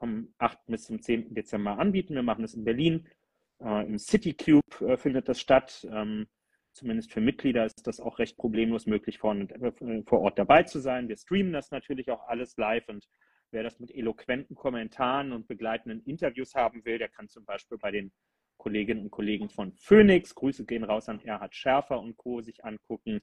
vom 0.00 0.32
8. 0.38 0.58
bis 0.66 0.84
zum 0.84 1.00
10. 1.00 1.34
Dezember 1.34 1.78
anbieten. 1.78 2.14
Wir 2.14 2.22
machen 2.22 2.42
es 2.42 2.54
in 2.54 2.64
Berlin. 2.64 3.06
Äh, 3.62 3.86
Im 3.86 3.98
City 3.98 4.34
Cube 4.34 4.80
äh, 4.80 4.96
findet 4.96 5.28
das 5.28 5.38
statt. 5.38 5.86
Ähm, 5.92 6.26
zumindest 6.72 7.12
für 7.12 7.20
Mitglieder 7.20 7.66
ist 7.66 7.86
das 7.86 8.00
auch 8.00 8.18
recht 8.18 8.36
problemlos 8.38 8.86
möglich, 8.86 9.18
vor, 9.18 9.36
äh, 9.36 10.02
vor 10.06 10.20
Ort 10.20 10.38
dabei 10.38 10.62
zu 10.64 10.80
sein. 10.80 11.08
Wir 11.08 11.16
streamen 11.16 11.52
das 11.52 11.70
natürlich 11.70 12.10
auch 12.10 12.26
alles 12.26 12.56
live 12.56 12.88
und 12.88 13.06
wer 13.52 13.62
das 13.62 13.78
mit 13.78 13.94
eloquenten 13.94 14.56
Kommentaren 14.56 15.32
und 15.32 15.46
begleitenden 15.46 16.02
Interviews 16.04 16.54
haben 16.54 16.84
will, 16.84 16.98
der 16.98 17.08
kann 17.08 17.28
zum 17.28 17.44
Beispiel 17.44 17.78
bei 17.78 17.90
den 17.90 18.12
Kolleginnen 18.56 19.04
und 19.04 19.10
Kollegen 19.10 19.50
von 19.50 19.72
Phoenix, 19.76 20.34
Grüße 20.34 20.64
gehen 20.64 20.84
raus 20.84 21.08
an 21.08 21.20
Erhard 21.20 21.54
Schärfer 21.54 21.98
und 21.98 22.16
Co., 22.16 22.40
sich 22.42 22.64
angucken 22.64 23.20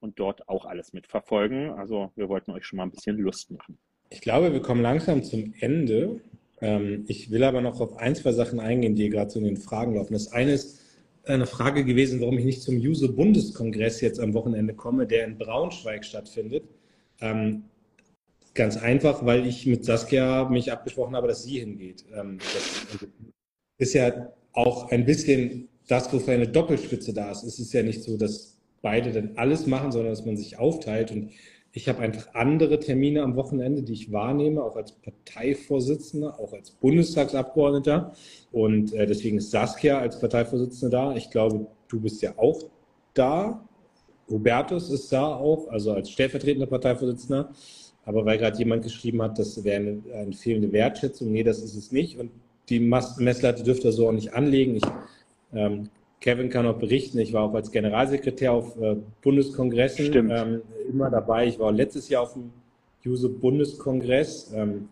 und 0.00 0.18
dort 0.18 0.48
auch 0.48 0.64
alles 0.64 0.92
mitverfolgen. 0.92 1.70
Also 1.70 2.12
wir 2.16 2.28
wollten 2.28 2.50
euch 2.50 2.64
schon 2.64 2.78
mal 2.78 2.84
ein 2.84 2.90
bisschen 2.90 3.16
Lust 3.18 3.50
machen. 3.50 3.78
Ich 4.10 4.20
glaube, 4.20 4.52
wir 4.52 4.62
kommen 4.62 4.82
langsam 4.82 5.22
zum 5.22 5.54
Ende. 5.60 6.20
Ähm, 6.60 7.04
ich 7.08 7.30
will 7.30 7.44
aber 7.44 7.60
noch 7.60 7.80
auf 7.80 7.98
ein, 7.98 8.14
zwei 8.14 8.32
Sachen 8.32 8.60
eingehen, 8.60 8.94
die 8.94 9.08
gerade 9.10 9.30
so 9.30 9.38
in 9.38 9.44
den 9.44 9.56
Fragen 9.56 9.94
laufen. 9.94 10.14
Das 10.14 10.32
eine 10.32 10.52
ist 10.52 10.80
eine 11.24 11.46
Frage 11.46 11.84
gewesen, 11.84 12.20
warum 12.20 12.38
ich 12.38 12.44
nicht 12.44 12.62
zum 12.62 12.78
Juso-Bundeskongress 12.78 14.00
jetzt 14.00 14.18
am 14.18 14.32
Wochenende 14.34 14.74
komme, 14.74 15.06
der 15.06 15.26
in 15.26 15.36
Braunschweig 15.36 16.04
stattfindet. 16.04 16.64
Ähm, 17.20 17.64
ganz 18.54 18.76
einfach, 18.76 19.24
weil 19.26 19.46
ich 19.46 19.66
mit 19.66 19.84
Saskia 19.84 20.48
mich 20.48 20.72
abgesprochen 20.72 21.14
habe, 21.14 21.28
dass 21.28 21.44
sie 21.44 21.60
hingeht. 21.60 22.04
Ähm, 22.14 22.38
das 22.38 23.08
ist 23.78 23.94
ja 23.94 24.32
auch 24.52 24.90
ein 24.90 25.04
bisschen 25.04 25.68
das, 25.86 26.12
wofür 26.12 26.34
eine 26.34 26.48
Doppelspitze 26.48 27.12
da 27.12 27.30
ist. 27.30 27.44
Es 27.44 27.58
ist 27.58 27.72
ja 27.72 27.82
nicht 27.82 28.02
so, 28.02 28.16
dass 28.16 28.58
beide 28.82 29.12
dann 29.12 29.32
alles 29.36 29.66
machen, 29.66 29.92
sondern 29.92 30.12
dass 30.12 30.24
man 30.24 30.36
sich 30.36 30.58
aufteilt. 30.58 31.10
Und 31.10 31.30
ich 31.72 31.88
habe 31.88 32.00
einfach 32.00 32.34
andere 32.34 32.80
Termine 32.80 33.22
am 33.22 33.36
Wochenende, 33.36 33.82
die 33.82 33.92
ich 33.92 34.10
wahrnehme, 34.10 34.62
auch 34.62 34.76
als 34.76 34.92
Parteivorsitzender, 34.92 36.40
auch 36.40 36.52
als 36.52 36.70
Bundestagsabgeordneter. 36.70 38.12
Und 38.52 38.92
äh, 38.94 39.06
deswegen 39.06 39.38
ist 39.38 39.50
Saskia 39.50 39.98
als 39.98 40.18
Parteivorsitzende 40.18 40.96
da. 40.96 41.14
Ich 41.14 41.30
glaube, 41.30 41.66
du 41.88 42.00
bist 42.00 42.22
ja 42.22 42.32
auch 42.36 42.62
da. 43.14 43.64
Hubertus 44.30 44.90
ist 44.90 45.12
da 45.12 45.26
auch, 45.26 45.68
also 45.68 45.92
als 45.92 46.10
stellvertretender 46.10 46.66
Parteivorsitzender. 46.66 47.50
Aber 48.04 48.24
weil 48.24 48.38
gerade 48.38 48.56
jemand 48.58 48.82
geschrieben 48.82 49.20
hat, 49.20 49.38
das 49.38 49.62
wäre 49.64 49.76
eine, 49.76 50.02
eine, 50.14 50.32
fehlende 50.32 50.72
Wertschätzung, 50.72 51.30
nee, 51.30 51.42
das 51.42 51.58
ist 51.58 51.76
es 51.76 51.92
nicht. 51.92 52.18
Und 52.18 52.30
die 52.70 52.80
Messlatte 52.80 53.62
dürfte 53.62 53.88
er 53.88 53.92
so 53.92 54.08
auch 54.08 54.12
nicht 54.12 54.32
anlegen. 54.32 54.76
Ich 54.76 54.82
ähm, 55.52 55.90
Kevin 56.20 56.50
kann 56.50 56.66
auch 56.66 56.78
berichten, 56.78 57.18
ich 57.18 57.32
war 57.32 57.42
auch 57.44 57.54
als 57.54 57.70
Generalsekretär 57.70 58.52
auf 58.52 58.76
äh, 58.80 58.96
Bundeskongressen 59.22 60.30
ähm, 60.30 60.62
immer 60.88 61.10
dabei. 61.10 61.46
Ich 61.46 61.58
war 61.58 61.70
letztes 61.70 62.08
Jahr 62.08 62.22
auf 62.22 62.32
dem 62.32 62.50
Juso-Bundeskongress, 63.02 64.52
ähm, 64.54 64.88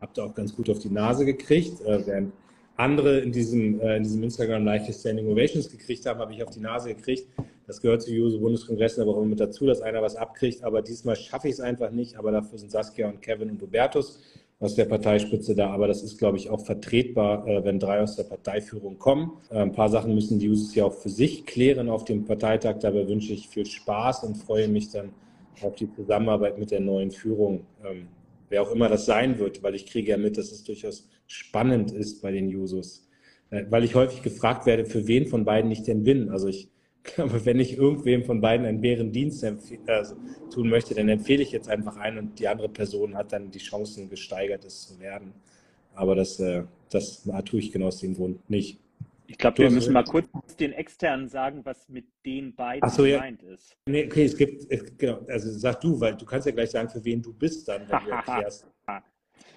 habe 0.00 0.12
da 0.14 0.24
auch 0.24 0.34
ganz 0.34 0.54
gut 0.54 0.68
auf 0.68 0.80
die 0.80 0.90
Nase 0.90 1.24
gekriegt. 1.24 1.80
Äh, 1.82 2.06
während 2.06 2.32
andere 2.76 3.20
in 3.20 3.32
diesem, 3.32 3.80
äh, 3.80 3.96
in 3.96 4.02
diesem 4.02 4.22
Instagram 4.24 4.64
leichte 4.64 4.92
Standing 4.92 5.28
Ovations 5.28 5.70
gekriegt 5.70 6.04
haben, 6.04 6.18
habe 6.20 6.32
ich 6.32 6.42
auf 6.42 6.50
die 6.50 6.60
Nase 6.60 6.94
gekriegt. 6.94 7.28
Das 7.66 7.80
gehört 7.80 8.02
zu 8.02 8.12
Juso-Bundeskongressen 8.12 9.02
aber 9.02 9.12
auch 9.12 9.18
immer 9.18 9.30
mit 9.30 9.40
dazu, 9.40 9.66
dass 9.66 9.80
einer 9.80 10.02
was 10.02 10.16
abkriegt. 10.16 10.64
Aber 10.64 10.82
diesmal 10.82 11.16
schaffe 11.16 11.48
ich 11.48 11.54
es 11.54 11.60
einfach 11.60 11.90
nicht. 11.90 12.16
Aber 12.16 12.32
dafür 12.32 12.58
sind 12.58 12.70
Saskia 12.70 13.08
und 13.08 13.22
Kevin 13.22 13.50
und 13.50 13.62
Robertus 13.62 14.20
aus 14.58 14.74
der 14.74 14.86
Parteispitze 14.86 15.54
da, 15.54 15.70
aber 15.70 15.86
das 15.86 16.02
ist, 16.02 16.18
glaube 16.18 16.38
ich, 16.38 16.48
auch 16.48 16.64
vertretbar, 16.64 17.46
äh, 17.46 17.64
wenn 17.64 17.78
drei 17.78 18.00
aus 18.00 18.16
der 18.16 18.24
Parteiführung 18.24 18.98
kommen. 18.98 19.32
Äh, 19.50 19.58
ein 19.58 19.72
paar 19.72 19.90
Sachen 19.90 20.14
müssen 20.14 20.38
die 20.38 20.48
Uses 20.48 20.74
ja 20.74 20.86
auch 20.86 20.94
für 20.94 21.10
sich 21.10 21.44
klären 21.44 21.90
auf 21.90 22.04
dem 22.04 22.24
Parteitag. 22.24 22.78
Dabei 22.80 23.06
wünsche 23.06 23.34
ich 23.34 23.48
viel 23.48 23.66
Spaß 23.66 24.24
und 24.24 24.36
freue 24.36 24.68
mich 24.68 24.90
dann 24.90 25.10
auf 25.60 25.74
die 25.74 25.90
Zusammenarbeit 25.92 26.58
mit 26.58 26.70
der 26.70 26.80
neuen 26.80 27.10
Führung, 27.10 27.66
ähm, 27.84 28.08
wer 28.48 28.62
auch 28.62 28.70
immer 28.70 28.88
das 28.88 29.04
sein 29.04 29.38
wird, 29.38 29.62
weil 29.62 29.74
ich 29.74 29.86
kriege 29.86 30.10
ja 30.10 30.16
mit, 30.16 30.38
dass 30.38 30.52
es 30.52 30.64
durchaus 30.64 31.08
spannend 31.26 31.92
ist 31.92 32.22
bei 32.22 32.30
den 32.32 32.48
Jusos. 32.48 33.06
Äh, 33.50 33.64
weil 33.68 33.84
ich 33.84 33.94
häufig 33.94 34.22
gefragt 34.22 34.64
werde, 34.64 34.86
für 34.86 35.06
wen 35.06 35.26
von 35.26 35.44
beiden 35.44 35.70
ich 35.70 35.82
denn 35.82 36.02
bin. 36.02 36.30
Also 36.30 36.48
ich 36.48 36.70
aber 37.16 37.44
wenn 37.44 37.60
ich 37.60 37.76
irgendwem 37.76 38.24
von 38.24 38.40
beiden 38.40 38.66
einen 38.66 38.80
Bärendienst 38.80 39.44
also, 39.86 40.16
tun 40.50 40.68
möchte, 40.68 40.94
dann 40.94 41.08
empfehle 41.08 41.42
ich 41.42 41.52
jetzt 41.52 41.68
einfach 41.68 41.96
einen 41.96 42.18
und 42.18 42.38
die 42.38 42.48
andere 42.48 42.68
Person 42.68 43.16
hat 43.16 43.32
dann 43.32 43.50
die 43.50 43.58
Chancen 43.58 44.08
gesteigert, 44.08 44.64
es 44.64 44.88
zu 44.88 45.00
werden. 45.00 45.32
Aber 45.94 46.14
das, 46.14 46.38
äh, 46.40 46.64
das 46.90 47.28
tue 47.44 47.60
ich 47.60 47.72
genau 47.72 47.86
aus 47.86 48.00
dem 48.00 48.14
Grund 48.14 48.48
nicht. 48.50 48.80
Ich 49.28 49.38
glaube, 49.38 49.58
wir 49.58 49.70
müssen 49.70 49.92
mal 49.92 50.04
kurz 50.04 50.28
den 50.60 50.72
Externen 50.72 51.28
sagen, 51.28 51.64
was 51.64 51.88
mit 51.88 52.06
den 52.24 52.54
beiden 52.54 52.88
so, 52.88 53.02
gemeint 53.02 53.42
ja. 53.42 53.54
ist. 53.54 53.76
Nee, 53.86 54.06
okay, 54.06 54.24
es 54.24 54.36
gibt, 54.36 54.98
genau, 54.98 55.20
also 55.28 55.50
sag 55.50 55.80
du, 55.80 55.98
weil 56.00 56.16
du 56.16 56.24
kannst 56.24 56.46
ja 56.46 56.52
gleich 56.52 56.70
sagen, 56.70 56.88
für 56.88 57.04
wen 57.04 57.22
du 57.22 57.32
bist 57.32 57.66
dann, 57.66 57.88
wenn 57.88 58.04
du 58.04 58.10
erklärst. 58.10 58.68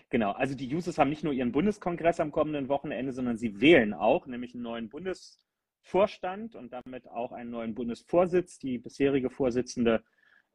Genau, 0.10 0.32
also 0.32 0.56
die 0.56 0.74
Users 0.74 0.98
haben 0.98 1.12
nicht 1.12 1.24
nur 1.24 1.34
ihren 1.34 1.52
Bundeskongress 1.52 2.20
am 2.20 2.32
kommenden 2.32 2.68
Wochenende, 2.68 3.12
sondern 3.12 3.38
sie 3.38 3.62
wählen 3.62 3.94
auch, 3.94 4.26
nämlich 4.26 4.56
einen 4.56 4.64
neuen 4.64 4.90
Bundes 4.90 5.38
Vorstand 5.82 6.56
und 6.56 6.72
damit 6.74 7.08
auch 7.08 7.32
einen 7.32 7.52
neuen 7.52 7.76
Bundesvorsitz. 7.76 8.60
Die 8.60 8.78
bisherige 8.78 9.30
Vorsitzende 9.30 10.04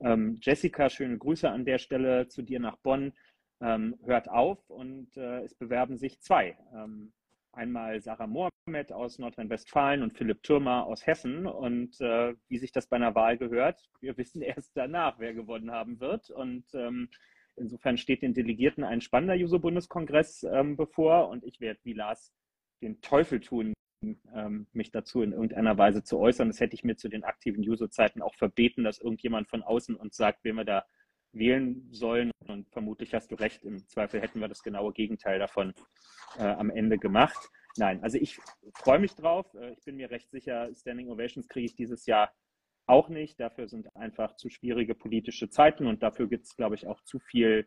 ähm, 0.01 0.39
Jessica, 0.41 0.91
schöne 0.91 1.19
Grüße 1.19 1.49
an 1.49 1.65
der 1.65 1.79
Stelle 1.79 2.29
zu 2.29 2.43
dir 2.43 2.61
nach 2.61 2.77
Bonn, 2.77 3.13
ähm, 3.61 3.97
hört 4.05 4.29
auf 4.29 4.69
und 4.69 5.17
äh, 5.17 5.43
es 5.43 5.55
bewerben 5.55 5.97
sich 5.97 6.21
zwei. 6.21 6.57
Ähm, 6.75 7.13
einmal 7.53 8.01
Sarah 8.01 8.27
Mohamed 8.27 8.93
aus 8.93 9.19
Nordrhein-Westfalen 9.19 10.03
und 10.03 10.17
Philipp 10.17 10.43
Türmer 10.43 10.87
aus 10.87 11.07
Hessen. 11.07 11.47
Und 11.47 12.01
äh, 12.01 12.35
wie 12.49 12.59
sich 12.59 12.73
das 12.73 12.87
bei 12.87 12.97
einer 12.97 13.15
Wahl 13.15 13.39
gehört, 13.39 13.81
wir 14.01 14.17
wissen 14.19 14.43
erst 14.43 14.77
danach, 14.77 15.19
wer 15.19 15.35
gewonnen 15.35 15.71
haben 15.71 16.01
wird. 16.01 16.31
Und 16.31 16.65
ähm, 16.75 17.09
insofern 17.57 17.97
steht 17.97 18.23
den 18.23 18.35
Delegierten 18.35 18.85
ein 18.85 19.01
spannender 19.01 19.35
Juso-Bundeskongress 19.35 20.45
ähm, 20.45 20.77
bevor. 20.77 21.29
Und 21.29 21.45
ich 21.45 21.61
werde 21.61 21.81
wie 21.85 21.95
Lars 21.95 22.33
den 22.83 23.01
Teufel 23.01 23.41
tun, 23.41 23.73
ähm, 24.03 24.67
mich 24.73 24.91
dazu 24.91 25.23
in 25.23 25.33
irgendeiner 25.33 25.77
Weise 25.79 26.03
zu 26.03 26.19
äußern. 26.19 26.49
Das 26.49 26.61
hätte 26.61 26.75
ich 26.75 26.85
mir 26.85 26.97
zu 26.97 27.09
den 27.09 27.25
aktiven 27.25 27.67
User-Zeiten 27.67 28.23
auch 28.23 28.35
verbeten, 28.35 28.85
dass 28.85 28.99
irgendjemand 28.99 29.49
von 29.49 29.63
außen 29.63 29.97
uns 29.97 30.17
sagt, 30.17 30.45
wen 30.45 30.57
wir 30.57 30.65
da 30.65 30.85
wählen 31.33 31.89
sollen. 31.91 32.31
Und 32.47 32.69
vermutlich 32.71 33.15
hast 33.15 33.31
du 33.31 33.35
recht, 33.35 33.65
im 33.65 33.87
Zweifel 33.89 34.21
hätten 34.21 34.41
wir 34.41 34.49
das 34.49 34.63
genaue 34.63 34.93
Gegenteil 34.93 35.39
davon 35.39 35.75
äh, 36.39 36.45
am 36.45 36.71
Ende 36.71 36.99
gemacht. 36.99 37.51
Nein, 37.77 38.03
also 38.03 38.19
ich 38.19 38.39
freue 38.75 38.99
mich 38.99 39.15
drauf. 39.15 39.53
Äh, 39.55 39.73
ich 39.73 39.85
bin 39.85 39.97
mir 39.97 40.11
recht 40.11 40.31
sicher, 40.31 40.73
Standing 40.75 41.11
Ovations 41.11 41.49
kriege 41.49 41.67
ich 41.67 41.75
dieses 41.75 42.07
Jahr 42.07 42.33
auch 42.87 43.09
nicht. 43.09 43.41
Dafür 43.41 43.69
sind 43.69 43.95
einfach 43.97 44.37
zu 44.37 44.49
schwierige 44.49 44.95
politische 44.95 45.49
Zeiten 45.49 45.87
und 45.87 46.03
dafür 46.03 46.29
gibt 46.29 46.45
es, 46.45 46.57
glaube 46.57 46.75
ich, 46.75 46.87
auch 46.87 47.01
zu 47.03 47.19
viel 47.19 47.67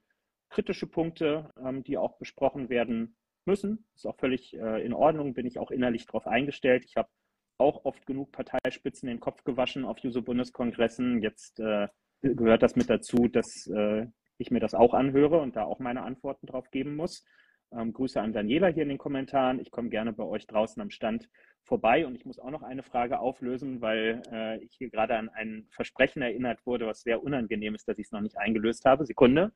kritische 0.50 0.88
Punkte, 0.88 1.52
ähm, 1.64 1.84
die 1.84 1.98
auch 1.98 2.18
besprochen 2.18 2.70
werden 2.70 3.18
müssen. 3.48 3.86
Ist 3.95 4.06
auch 4.06 4.18
völlig 4.18 4.54
äh, 4.54 4.86
in 4.86 4.93
Ordnung, 4.93 5.34
bin 5.34 5.45
ich 5.45 5.60
auch 5.60 5.72
innerlich 5.72 6.06
darauf 6.06 6.28
eingestellt. 6.28 6.84
Ich 6.86 6.95
habe 6.95 7.10
auch 7.58 7.86
oft 7.86 8.06
genug 8.06 8.32
Parteispitzen 8.32 9.08
den 9.08 9.20
Kopf 9.20 9.43
gewaschen 9.43 9.86
auf 9.86 9.98
Juso-Bundeskongressen. 10.00 11.22
Jetzt 11.22 11.60
äh, 11.60 11.88
gehört 12.22 12.64
das 12.64 12.76
mit 12.76 12.89
dazu, 12.89 13.28
dass 13.28 13.68
äh, 13.74 14.06
ich 14.38 14.52
mir 14.52 14.60
das 14.60 14.74
auch 14.74 14.93
anhöre 14.93 15.39
und 15.39 15.56
da 15.56 15.64
auch 15.64 15.80
meine 15.80 16.04
Antworten 16.04 16.45
drauf 16.45 16.70
geben 16.70 16.95
muss. 16.95 17.24
Ähm, 17.72 17.91
Grüße 17.91 18.22
an 18.22 18.32
Daniela 18.32 18.68
hier 18.68 18.84
in 18.84 18.89
den 18.89 18.98
Kommentaren. 18.98 19.60
Ich 19.60 19.72
komme 19.72 19.89
gerne 19.89 20.14
bei 20.14 20.24
euch 20.24 20.48
draußen 20.48 20.82
am 20.82 20.89
Stand 20.89 21.28
vorbei 21.64 22.06
und 22.06 22.16
ich 22.16 22.26
muss 22.26 22.39
auch 22.39 22.50
noch 22.50 22.62
eine 22.62 22.84
Frage 22.84 23.20
auflösen, 23.20 23.82
weil 23.82 24.22
äh, 24.32 24.64
ich 24.64 24.76
hier 24.78 24.89
gerade 24.89 25.18
an 25.18 25.30
ein 25.30 25.68
Versprechen 25.72 26.22
erinnert 26.22 26.66
wurde, 26.66 26.88
was 26.88 27.02
sehr 27.02 27.22
unangenehm 27.22 27.76
ist, 27.76 27.88
dass 27.88 27.98
ich 27.98 28.06
es 28.06 28.12
noch 28.12 28.22
nicht 28.22 28.38
eingelöst 28.38 28.86
habe. 28.86 29.06
Sekunde. 29.06 29.52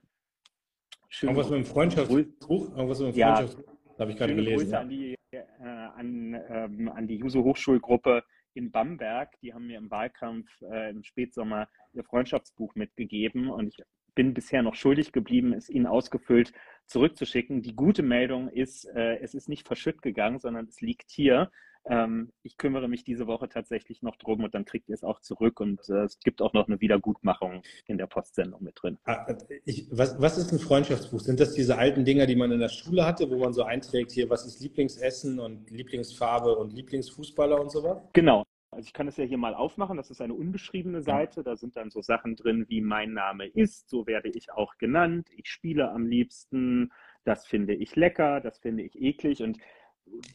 Schön. 1.08 1.30
Irgendwas 1.30 1.50
mit 1.50 1.60
dem 1.60 1.66
Freundschaftsbuch? 1.66 2.76
Irgendwas 2.76 3.00
mit 3.00 3.16
dem 3.16 3.22
Freundschaftsbuch? 3.22 3.71
Habe 4.02 4.12
ich 4.12 4.18
gerade 4.18 4.36
gelesen. 4.36 4.58
Grüße 4.58 4.72
ja. 4.72 4.80
an 4.82 4.90
die, 4.90 5.16
äh, 5.32 5.44
an, 5.64 6.42
ähm, 6.50 6.90
an 6.90 7.08
die 7.08 7.18
Juso 7.18 7.44
Hochschulgruppe 7.44 8.24
in 8.56 8.72
Bamberg. 8.72 9.40
Die 9.42 9.54
haben 9.54 9.68
mir 9.68 9.78
im 9.78 9.92
Wahlkampf 9.92 10.50
äh, 10.64 10.90
im 10.90 11.04
Spätsommer 11.04 11.70
ihr 11.94 12.04
Freundschaftsbuch 12.04 12.74
mitgegeben 12.74 13.50
und 13.50 13.68
ich 13.68 13.78
bin 14.16 14.34
bisher 14.34 14.64
noch 14.64 14.76
schuldig 14.76 15.12
geblieben, 15.12 15.54
es 15.54 15.70
ihnen 15.70 15.86
ausgefüllt 15.86 16.52
zurückzuschicken. 16.86 17.62
Die 17.62 17.76
gute 17.76 18.02
Meldung 18.02 18.50
ist, 18.50 18.86
äh, 18.86 19.18
es 19.20 19.36
ist 19.36 19.48
nicht 19.48 19.68
verschütt 19.68 20.02
gegangen, 20.02 20.40
sondern 20.40 20.66
es 20.66 20.82
liegt 20.82 21.12
hier. 21.12 21.52
Ähm, 21.86 22.32
ich 22.44 22.58
kümmere 22.58 22.88
mich 22.88 23.04
diese 23.04 23.26
Woche 23.26 23.50
tatsächlich 23.50 24.04
noch 24.04 24.16
drum 24.16 24.44
und 24.44 24.54
dann 24.54 24.66
kriegt 24.66 24.88
ihr 24.90 24.94
es 24.94 25.04
auch 25.04 25.20
zurück 25.20 25.60
und 25.60 25.90
äh, 25.90 26.04
es 26.04 26.20
gibt 26.20 26.42
auch 26.42 26.54
noch 26.54 26.68
eine 26.68 26.80
Wiedergutmachung 26.80 27.64
in 27.88 27.98
der 27.98 28.06
Postsendung 28.06 28.64
mit 28.64 28.82
drin. 28.82 29.00
Ah, 29.06 29.26
ich, 29.66 29.88
was, 29.92 30.22
was 30.22 30.38
ist 30.38 30.52
ein 30.52 30.60
Freundschaftsbuch? 30.60 31.20
Sind 31.20 31.40
das 31.40 31.54
diese 31.54 31.78
alten 31.78 32.06
Dinger, 32.06 32.28
die 32.28 32.36
man 32.36 32.52
in 32.52 32.60
der 32.60 32.70
Schule 32.70 33.06
hatte, 33.06 33.30
wo 33.30 33.38
man 33.38 33.54
so 33.54 33.64
einträgt, 33.64 34.12
hier, 34.12 34.30
was 34.30 34.46
ist 34.46 34.62
Lieblingsessen 34.62 35.40
und 35.40 35.72
Lieblingsfarbe 35.72 36.56
und 36.56 36.74
Lieblingsfußballer 36.74 37.60
und 37.60 37.72
sowas? 37.72 38.02
Genau. 38.14 38.44
Also 38.74 38.88
ich 38.88 38.94
kann 38.94 39.08
es 39.08 39.18
ja 39.18 39.26
hier 39.26 39.38
mal 39.38 39.54
aufmachen. 39.54 39.98
Das 39.98 40.12
ist 40.12 40.22
eine 40.22 40.34
unbeschriebene 40.34 41.02
Seite. 41.02 41.44
Da 41.44 41.58
sind 41.58 41.76
dann 41.76 41.90
so 41.90 42.02
Sachen 42.02 42.38
drin 42.38 42.66
wie 42.70 42.80
mein 42.80 43.12
Name 43.14 43.48
ist, 43.48 43.90
so 43.90 44.08
werde 44.08 44.30
ich 44.30 44.52
auch 44.54 44.78
genannt. 44.78 45.28
Ich 45.36 45.50
spiele 45.50 45.92
am 45.92 46.06
liebsten. 46.06 46.92
Das 47.24 47.46
finde 47.46 47.76
ich 47.76 47.96
lecker, 47.96 48.40
das 48.40 48.58
finde 48.60 48.84
ich 48.84 49.00
eklig 49.00 49.44
und 49.44 49.60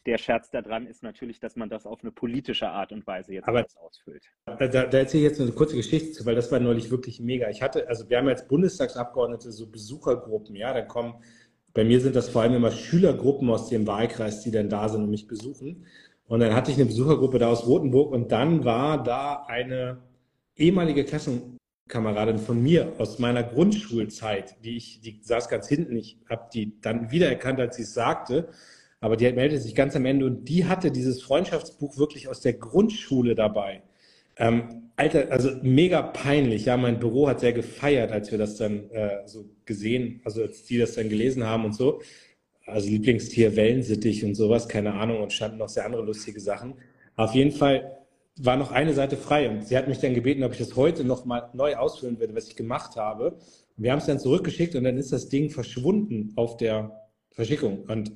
der 0.06 0.18
Scherz 0.18 0.50
daran 0.50 0.86
ist 0.86 1.02
natürlich, 1.02 1.40
dass 1.40 1.56
man 1.56 1.68
das 1.68 1.86
auf 1.86 2.02
eine 2.02 2.12
politische 2.12 2.68
Art 2.68 2.92
und 2.92 3.06
Weise 3.06 3.34
jetzt 3.34 3.48
Aber 3.48 3.64
ausfüllt. 3.76 4.24
Da, 4.46 4.66
da 4.66 4.98
erzähle 4.98 5.24
ich 5.24 5.30
jetzt 5.30 5.40
eine 5.40 5.52
kurze 5.52 5.76
Geschichte 5.76 6.12
zu, 6.12 6.26
weil 6.26 6.34
das 6.34 6.50
war 6.50 6.60
neulich 6.60 6.90
wirklich 6.90 7.20
mega. 7.20 7.48
Ich 7.50 7.62
hatte, 7.62 7.88
also 7.88 8.08
wir 8.08 8.18
haben 8.18 8.28
als 8.28 8.46
Bundestagsabgeordnete 8.48 9.52
so 9.52 9.70
Besuchergruppen, 9.70 10.56
ja, 10.56 10.72
da 10.72 10.82
kommen, 10.82 11.14
bei 11.74 11.84
mir 11.84 12.00
sind 12.00 12.16
das 12.16 12.28
vor 12.28 12.42
allem 12.42 12.54
immer 12.54 12.70
Schülergruppen 12.70 13.50
aus 13.50 13.68
dem 13.68 13.86
Wahlkreis, 13.86 14.42
die 14.42 14.50
dann 14.50 14.68
da 14.68 14.88
sind 14.88 15.02
und 15.02 15.10
mich 15.10 15.26
besuchen. 15.26 15.86
Und 16.26 16.40
dann 16.40 16.54
hatte 16.54 16.70
ich 16.70 16.76
eine 16.76 16.86
Besuchergruppe 16.86 17.38
da 17.38 17.48
aus 17.48 17.66
Rothenburg 17.66 18.12
und 18.12 18.32
dann 18.32 18.64
war 18.64 19.02
da 19.02 19.44
eine 19.46 19.98
ehemalige 20.56 21.04
Klassenkameradin 21.04 22.38
von 22.38 22.62
mir 22.62 22.94
aus 22.98 23.18
meiner 23.18 23.42
Grundschulzeit, 23.42 24.56
die 24.64 24.76
ich, 24.76 25.00
die 25.00 25.20
saß 25.22 25.48
ganz 25.48 25.68
hinten, 25.68 25.96
ich 25.96 26.18
habe 26.28 26.48
die 26.52 26.80
dann 26.80 27.10
wiedererkannt, 27.10 27.60
als 27.60 27.76
sie 27.76 27.82
es 27.82 27.94
sagte. 27.94 28.48
Aber 29.06 29.16
die 29.16 29.30
meldete 29.30 29.62
sich 29.62 29.76
ganz 29.76 29.94
am 29.94 30.04
Ende 30.04 30.26
und 30.26 30.48
die 30.48 30.64
hatte 30.64 30.90
dieses 30.90 31.22
Freundschaftsbuch 31.22 31.96
wirklich 31.96 32.26
aus 32.26 32.40
der 32.40 32.54
Grundschule 32.54 33.36
dabei. 33.36 33.82
Ähm, 34.36 34.90
Alter, 34.96 35.30
also 35.30 35.52
mega 35.62 36.02
peinlich. 36.02 36.64
Ja, 36.64 36.76
mein 36.76 36.98
Büro 36.98 37.28
hat 37.28 37.38
sehr 37.38 37.52
gefeiert, 37.52 38.10
als 38.10 38.32
wir 38.32 38.38
das 38.38 38.56
dann 38.56 38.90
äh, 38.90 39.18
so 39.24 39.44
gesehen, 39.64 40.22
also 40.24 40.42
als 40.42 40.64
die 40.64 40.78
das 40.78 40.96
dann 40.96 41.08
gelesen 41.08 41.44
haben 41.44 41.64
und 41.64 41.76
so. 41.76 42.00
Also 42.66 42.88
Lieblingstier 42.88 43.54
Wellensittich 43.54 44.24
und 44.24 44.34
sowas, 44.34 44.66
keine 44.66 44.94
Ahnung, 44.94 45.22
und 45.22 45.32
standen 45.32 45.58
noch 45.58 45.68
sehr 45.68 45.86
andere 45.86 46.02
lustige 46.02 46.40
Sachen. 46.40 46.74
Auf 47.14 47.32
jeden 47.32 47.52
Fall 47.52 47.98
war 48.40 48.56
noch 48.56 48.72
eine 48.72 48.92
Seite 48.92 49.16
frei 49.16 49.48
und 49.48 49.68
sie 49.68 49.78
hat 49.78 49.86
mich 49.86 49.98
dann 49.98 50.14
gebeten, 50.14 50.42
ob 50.42 50.50
ich 50.50 50.58
das 50.58 50.74
heute 50.74 51.04
noch 51.04 51.26
mal 51.26 51.48
neu 51.54 51.76
ausfüllen 51.76 52.18
würde, 52.18 52.34
was 52.34 52.48
ich 52.48 52.56
gemacht 52.56 52.96
habe. 52.96 53.38
Wir 53.76 53.92
haben 53.92 54.00
es 54.00 54.06
dann 54.06 54.18
zurückgeschickt 54.18 54.74
und 54.74 54.82
dann 54.82 54.98
ist 54.98 55.12
das 55.12 55.28
Ding 55.28 55.50
verschwunden 55.50 56.32
auf 56.34 56.56
der 56.56 57.06
Verschickung. 57.30 57.84
Und 57.84 58.10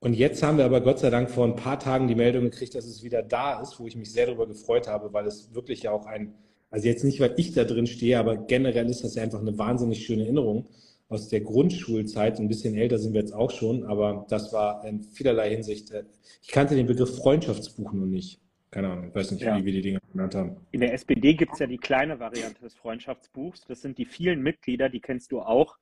und 0.00 0.14
jetzt 0.14 0.42
haben 0.42 0.58
wir 0.58 0.64
aber 0.64 0.80
Gott 0.80 1.00
sei 1.00 1.10
Dank 1.10 1.30
vor 1.30 1.44
ein 1.44 1.56
paar 1.56 1.78
Tagen 1.78 2.06
die 2.06 2.14
Meldung 2.14 2.44
gekriegt, 2.44 2.74
dass 2.74 2.84
es 2.84 3.02
wieder 3.02 3.22
da 3.22 3.60
ist, 3.60 3.80
wo 3.80 3.86
ich 3.86 3.96
mich 3.96 4.12
sehr 4.12 4.26
darüber 4.26 4.46
gefreut 4.46 4.86
habe, 4.86 5.12
weil 5.12 5.26
es 5.26 5.54
wirklich 5.54 5.82
ja 5.82 5.90
auch 5.90 6.06
ein, 6.06 6.34
also 6.70 6.86
jetzt 6.86 7.04
nicht, 7.04 7.20
weil 7.20 7.34
ich 7.36 7.52
da 7.52 7.64
drin 7.64 7.86
stehe, 7.86 8.18
aber 8.18 8.36
generell 8.36 8.88
ist 8.88 9.02
das 9.02 9.16
ja 9.16 9.22
einfach 9.22 9.40
eine 9.40 9.58
wahnsinnig 9.58 10.04
schöne 10.04 10.22
Erinnerung 10.22 10.68
aus 11.08 11.28
der 11.28 11.40
Grundschulzeit. 11.40 12.38
Ein 12.38 12.48
bisschen 12.48 12.76
älter 12.76 12.98
sind 12.98 13.14
wir 13.14 13.20
jetzt 13.20 13.34
auch 13.34 13.50
schon, 13.50 13.84
aber 13.84 14.26
das 14.28 14.52
war 14.52 14.84
in 14.84 15.02
vielerlei 15.02 15.50
Hinsicht, 15.50 15.90
äh, 15.90 16.04
ich 16.42 16.48
kannte 16.48 16.76
den 16.76 16.86
Begriff 16.86 17.16
Freundschaftsbuch 17.16 17.92
nur 17.92 18.06
nicht. 18.06 18.40
Keine 18.70 18.90
Ahnung, 18.90 19.08
ich 19.08 19.14
weiß 19.14 19.30
nicht, 19.32 19.42
ja. 19.42 19.56
wie 19.56 19.64
wir 19.64 19.72
die 19.72 19.80
Dinge 19.80 19.98
genannt 20.12 20.34
haben. 20.34 20.56
In 20.72 20.80
der 20.80 20.92
SPD 20.92 21.34
gibt 21.34 21.54
es 21.54 21.58
ja 21.58 21.66
die 21.66 21.78
kleine 21.78 22.20
Variante 22.20 22.60
des 22.60 22.74
Freundschaftsbuchs. 22.74 23.64
Das 23.66 23.80
sind 23.80 23.96
die 23.96 24.04
vielen 24.04 24.42
Mitglieder, 24.42 24.90
die 24.90 25.00
kennst 25.00 25.32
du 25.32 25.40
auch, 25.40 25.78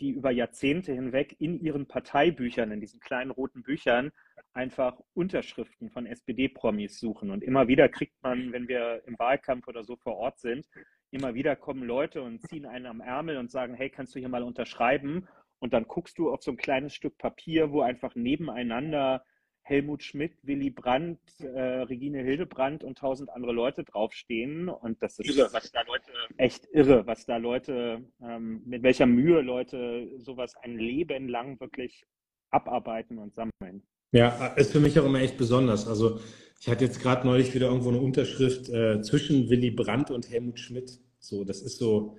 die 0.00 0.10
über 0.10 0.30
Jahrzehnte 0.30 0.92
hinweg 0.92 1.36
in 1.38 1.58
ihren 1.60 1.86
Parteibüchern, 1.86 2.70
in 2.70 2.80
diesen 2.80 3.00
kleinen 3.00 3.30
roten 3.30 3.62
Büchern, 3.62 4.12
einfach 4.52 5.00
Unterschriften 5.14 5.90
von 5.90 6.06
SPD-Promis 6.06 6.98
suchen. 6.98 7.30
Und 7.30 7.44
immer 7.44 7.68
wieder 7.68 7.88
kriegt 7.88 8.20
man, 8.22 8.52
wenn 8.52 8.68
wir 8.68 9.02
im 9.06 9.18
Wahlkampf 9.18 9.68
oder 9.68 9.84
so 9.84 9.96
vor 9.96 10.16
Ort 10.16 10.38
sind, 10.38 10.66
immer 11.10 11.34
wieder 11.34 11.56
kommen 11.56 11.84
Leute 11.84 12.22
und 12.22 12.42
ziehen 12.42 12.66
einen 12.66 12.86
am 12.86 13.00
Ärmel 13.00 13.36
und 13.36 13.50
sagen, 13.50 13.74
hey, 13.74 13.90
kannst 13.90 14.14
du 14.14 14.18
hier 14.18 14.28
mal 14.28 14.42
unterschreiben? 14.42 15.28
Und 15.60 15.72
dann 15.72 15.84
guckst 15.84 16.18
du 16.18 16.30
auf 16.30 16.42
so 16.42 16.50
ein 16.50 16.56
kleines 16.56 16.94
Stück 16.94 17.18
Papier, 17.18 17.72
wo 17.72 17.80
einfach 17.80 18.14
nebeneinander 18.14 19.24
Helmut 19.68 20.02
Schmidt, 20.02 20.32
Willy 20.42 20.70
Brandt, 20.70 21.20
äh, 21.40 21.60
Regine 21.82 22.22
Hildebrandt 22.22 22.84
und 22.84 22.96
tausend 22.96 23.28
andere 23.28 23.52
Leute 23.52 23.84
draufstehen. 23.84 24.70
Und 24.70 25.02
das 25.02 25.18
ist 25.18 25.28
irre, 25.28 25.50
was 25.52 25.70
da 25.70 25.82
Leute, 25.82 26.10
echt 26.38 26.66
irre, 26.72 27.06
was 27.06 27.26
da 27.26 27.36
Leute, 27.36 28.02
ähm, 28.22 28.62
mit 28.64 28.82
welcher 28.82 29.04
Mühe 29.04 29.42
Leute 29.42 30.08
sowas 30.18 30.54
ein 30.62 30.78
Leben 30.78 31.28
lang 31.28 31.60
wirklich 31.60 32.06
abarbeiten 32.50 33.18
und 33.18 33.34
sammeln. 33.34 33.82
Ja, 34.12 34.54
ist 34.56 34.72
für 34.72 34.80
mich 34.80 34.98
auch 34.98 35.04
immer 35.04 35.20
echt 35.20 35.36
besonders. 35.36 35.86
Also 35.86 36.18
ich 36.60 36.68
hatte 36.68 36.86
jetzt 36.86 37.02
gerade 37.02 37.26
neulich 37.26 37.54
wieder 37.54 37.66
irgendwo 37.66 37.90
eine 37.90 38.00
Unterschrift 38.00 38.70
äh, 38.70 39.02
zwischen 39.02 39.50
Willy 39.50 39.70
Brandt 39.70 40.10
und 40.10 40.30
Helmut 40.30 40.58
Schmidt. 40.58 40.98
So, 41.18 41.44
das 41.44 41.60
ist 41.60 41.76
so, 41.76 42.16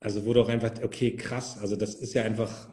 also 0.00 0.24
wurde 0.24 0.40
auch 0.40 0.48
einfach, 0.48 0.72
okay, 0.82 1.14
krass. 1.14 1.58
Also 1.60 1.76
das 1.76 1.94
ist 1.94 2.14
ja 2.14 2.24
einfach 2.24 2.68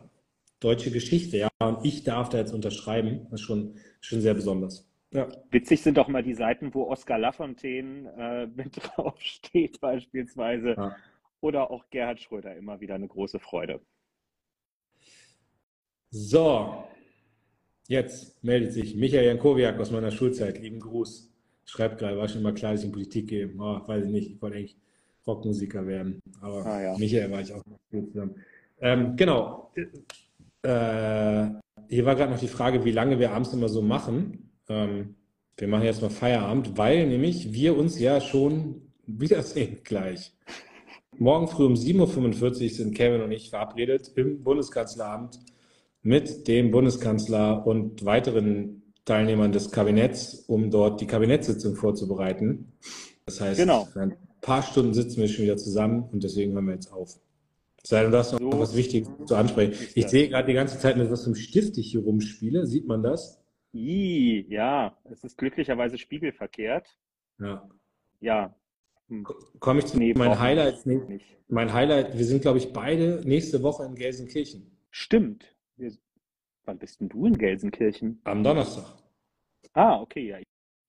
deutsche 0.59 0.89
Geschichte, 0.89 1.37
ja. 1.37 1.49
Und 1.59 1.85
ich 1.85 2.03
darf 2.03 2.29
da 2.29 2.39
jetzt 2.39 2.53
unterschreiben. 2.53 3.27
Das 3.29 3.39
ist 3.39 3.45
schon, 3.45 3.77
schon 4.05 4.21
sehr 4.21 4.33
besonders. 4.33 4.85
Ja. 5.11 5.27
Witzig 5.49 5.81
sind 5.81 5.97
auch 5.97 6.07
mal 6.07 6.23
die 6.23 6.33
Seiten, 6.33 6.73
wo 6.73 6.89
Oskar 6.89 7.17
Lafontaine 7.17 8.11
äh, 8.17 8.47
mit 8.47 8.77
draufsteht, 8.95 9.79
beispielsweise. 9.79 10.71
Ja. 10.71 10.95
Oder 11.41 11.71
auch 11.71 11.85
Gerhard 11.89 12.19
Schröder, 12.19 12.55
immer 12.55 12.79
wieder 12.81 12.95
eine 12.95 13.07
große 13.07 13.39
Freude. 13.39 13.79
So, 16.09 16.83
jetzt 17.87 18.43
meldet 18.43 18.73
sich 18.73 18.95
Michael 18.95 19.25
Jankowiak 19.25 19.79
aus 19.79 19.91
meiner 19.91 20.11
Schulzeit. 20.11 20.59
Lieben 20.59 20.79
Gruß. 20.79 21.31
Schreibt 21.65 21.99
gerade, 21.99 22.17
war 22.17 22.27
schon 22.27 22.41
mal 22.41 22.53
klar, 22.53 22.71
dass 22.71 22.81
ich 22.81 22.87
in 22.87 22.91
Politik 22.91 23.27
gehe. 23.27 23.53
Oh, 23.57 23.87
weiß 23.87 24.05
ich 24.05 24.11
nicht, 24.11 24.31
ich 24.31 24.41
wollte 24.41 24.57
eigentlich 24.57 24.77
Rockmusiker 25.25 25.85
werden. 25.85 26.19
Aber 26.41 26.65
ah, 26.65 26.81
ja. 26.81 26.97
Michael 26.97 27.31
war 27.31 27.41
ich 27.41 27.53
auch 27.53 27.61
zusammen. 27.91 28.35
Ähm, 28.79 29.15
genau. 29.15 29.71
Äh, 30.61 31.49
hier 31.89 32.05
war 32.05 32.15
gerade 32.15 32.31
noch 32.31 32.39
die 32.39 32.47
Frage, 32.47 32.85
wie 32.85 32.91
lange 32.91 33.19
wir 33.19 33.31
abends 33.31 33.53
immer 33.53 33.69
so 33.69 33.81
machen. 33.81 34.51
Ähm, 34.69 35.15
wir 35.57 35.67
machen 35.67 35.83
jetzt 35.83 36.01
mal 36.01 36.09
Feierabend, 36.09 36.77
weil 36.77 37.07
nämlich 37.07 37.53
wir 37.53 37.77
uns 37.77 37.99
ja 37.99 38.19
schon 38.21 38.93
wiedersehen 39.05 39.79
gleich. 39.83 40.33
Morgen 41.17 41.47
früh 41.47 41.65
um 41.65 41.75
7.45 41.75 42.63
Uhr 42.63 42.69
sind 42.69 42.95
Kevin 42.95 43.21
und 43.21 43.31
ich 43.31 43.49
verabredet 43.49 44.11
im 44.15 44.43
Bundeskanzleramt 44.43 45.39
mit 46.01 46.47
dem 46.47 46.71
Bundeskanzler 46.71 47.65
und 47.65 48.03
weiteren 48.03 48.83
Teilnehmern 49.05 49.51
des 49.51 49.71
Kabinetts, 49.71 50.43
um 50.47 50.71
dort 50.71 50.99
die 50.99 51.07
Kabinettssitzung 51.07 51.75
vorzubereiten. 51.75 52.73
Das 53.25 53.39
heißt, 53.39 53.59
genau. 53.59 53.87
ein 53.95 54.15
paar 54.41 54.61
Stunden 54.61 54.93
sitzen 54.93 55.21
wir 55.21 55.27
schon 55.29 55.45
wieder 55.45 55.57
zusammen 55.57 56.09
und 56.11 56.23
deswegen 56.23 56.53
hören 56.53 56.65
wir 56.65 56.73
jetzt 56.73 56.91
auf. 56.91 57.17
Sei 57.85 58.01
denn, 58.01 58.11
du 58.11 58.17
hast 58.17 58.31
noch 58.31 58.39
so 58.39 58.59
was 58.59 58.75
Wichtiges 58.75 59.09
zu 59.25 59.35
ansprechen. 59.35 59.73
Ich 59.93 60.07
sehe 60.07 60.27
gerade 60.27 60.47
die 60.47 60.55
ganze 60.55 60.79
Zeit 60.79 60.97
mit 60.97 61.11
was 61.11 61.23
zum 61.23 61.35
Stift 61.35 61.77
ich 61.77 61.91
hier 61.91 62.01
rumspiele. 62.01 62.65
Sieht 62.65 62.87
man 62.87 63.03
das? 63.03 63.43
I, 63.75 64.45
ja, 64.49 64.97
es 65.03 65.23
ist 65.23 65.37
glücklicherweise 65.37 65.99
spiegelverkehrt. 65.99 66.97
Ja. 67.39 67.69
Ja. 68.21 68.55
Hm. 69.09 69.23
Komme 69.59 69.81
ich 69.81 69.85
zu 69.85 69.99
nee, 69.99 70.15
mein 70.15 70.39
Highlight. 70.39 70.83
Nicht. 70.87 71.37
Mein 71.47 71.73
Highlight, 71.73 72.17
wir 72.17 72.25
sind, 72.25 72.41
glaube 72.41 72.57
ich, 72.57 72.73
beide 72.73 73.21
nächste 73.23 73.61
Woche 73.61 73.85
in 73.85 73.93
Gelsenkirchen. 73.93 74.79
Stimmt. 74.89 75.55
Wir, 75.77 75.91
wann 76.63 76.79
bist 76.79 77.01
denn 77.01 77.09
du 77.09 77.27
in 77.27 77.37
Gelsenkirchen? 77.37 78.19
Am 78.23 78.43
Donnerstag. 78.43 78.85
Ah, 79.73 80.01
okay, 80.01 80.29
ja. 80.29 80.39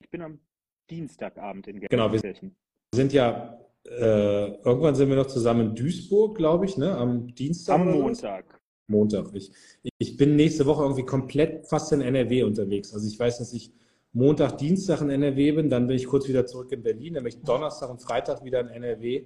Ich 0.00 0.08
bin 0.08 0.22
am 0.22 0.40
Dienstagabend 0.88 1.66
in 1.66 1.80
Gelsenkirchen. 1.80 2.10
Genau, 2.10 2.12
wir 2.12 2.52
sind 2.94 3.12
ja 3.12 3.65
äh, 3.86 4.54
irgendwann 4.64 4.94
sind 4.94 5.08
wir 5.08 5.16
noch 5.16 5.26
zusammen 5.26 5.68
in 5.68 5.74
Duisburg, 5.74 6.36
glaube 6.36 6.66
ich, 6.66 6.76
ne? 6.76 6.96
am 6.96 7.34
Dienstag. 7.34 7.80
Am 7.80 7.90
Montag. 7.90 8.60
Montag. 8.88 9.34
Ich, 9.34 9.52
ich 9.98 10.16
bin 10.16 10.36
nächste 10.36 10.66
Woche 10.66 10.82
irgendwie 10.82 11.04
komplett 11.04 11.66
fast 11.66 11.92
in 11.92 12.00
NRW 12.00 12.44
unterwegs. 12.44 12.94
Also 12.94 13.06
ich 13.06 13.18
weiß, 13.18 13.38
dass 13.38 13.52
ich 13.52 13.72
Montag, 14.12 14.58
Dienstag 14.58 15.02
in 15.02 15.10
NRW 15.10 15.52
bin, 15.52 15.68
dann 15.68 15.86
bin 15.86 15.96
ich 15.96 16.06
kurz 16.06 16.26
wieder 16.28 16.46
zurück 16.46 16.72
in 16.72 16.82
Berlin, 16.82 17.14
dann 17.14 17.24
bin 17.24 17.34
ich 17.34 17.42
Donnerstag 17.42 17.90
und 17.90 18.00
Freitag 18.00 18.44
wieder 18.44 18.60
in 18.60 18.68
NRW 18.68 19.24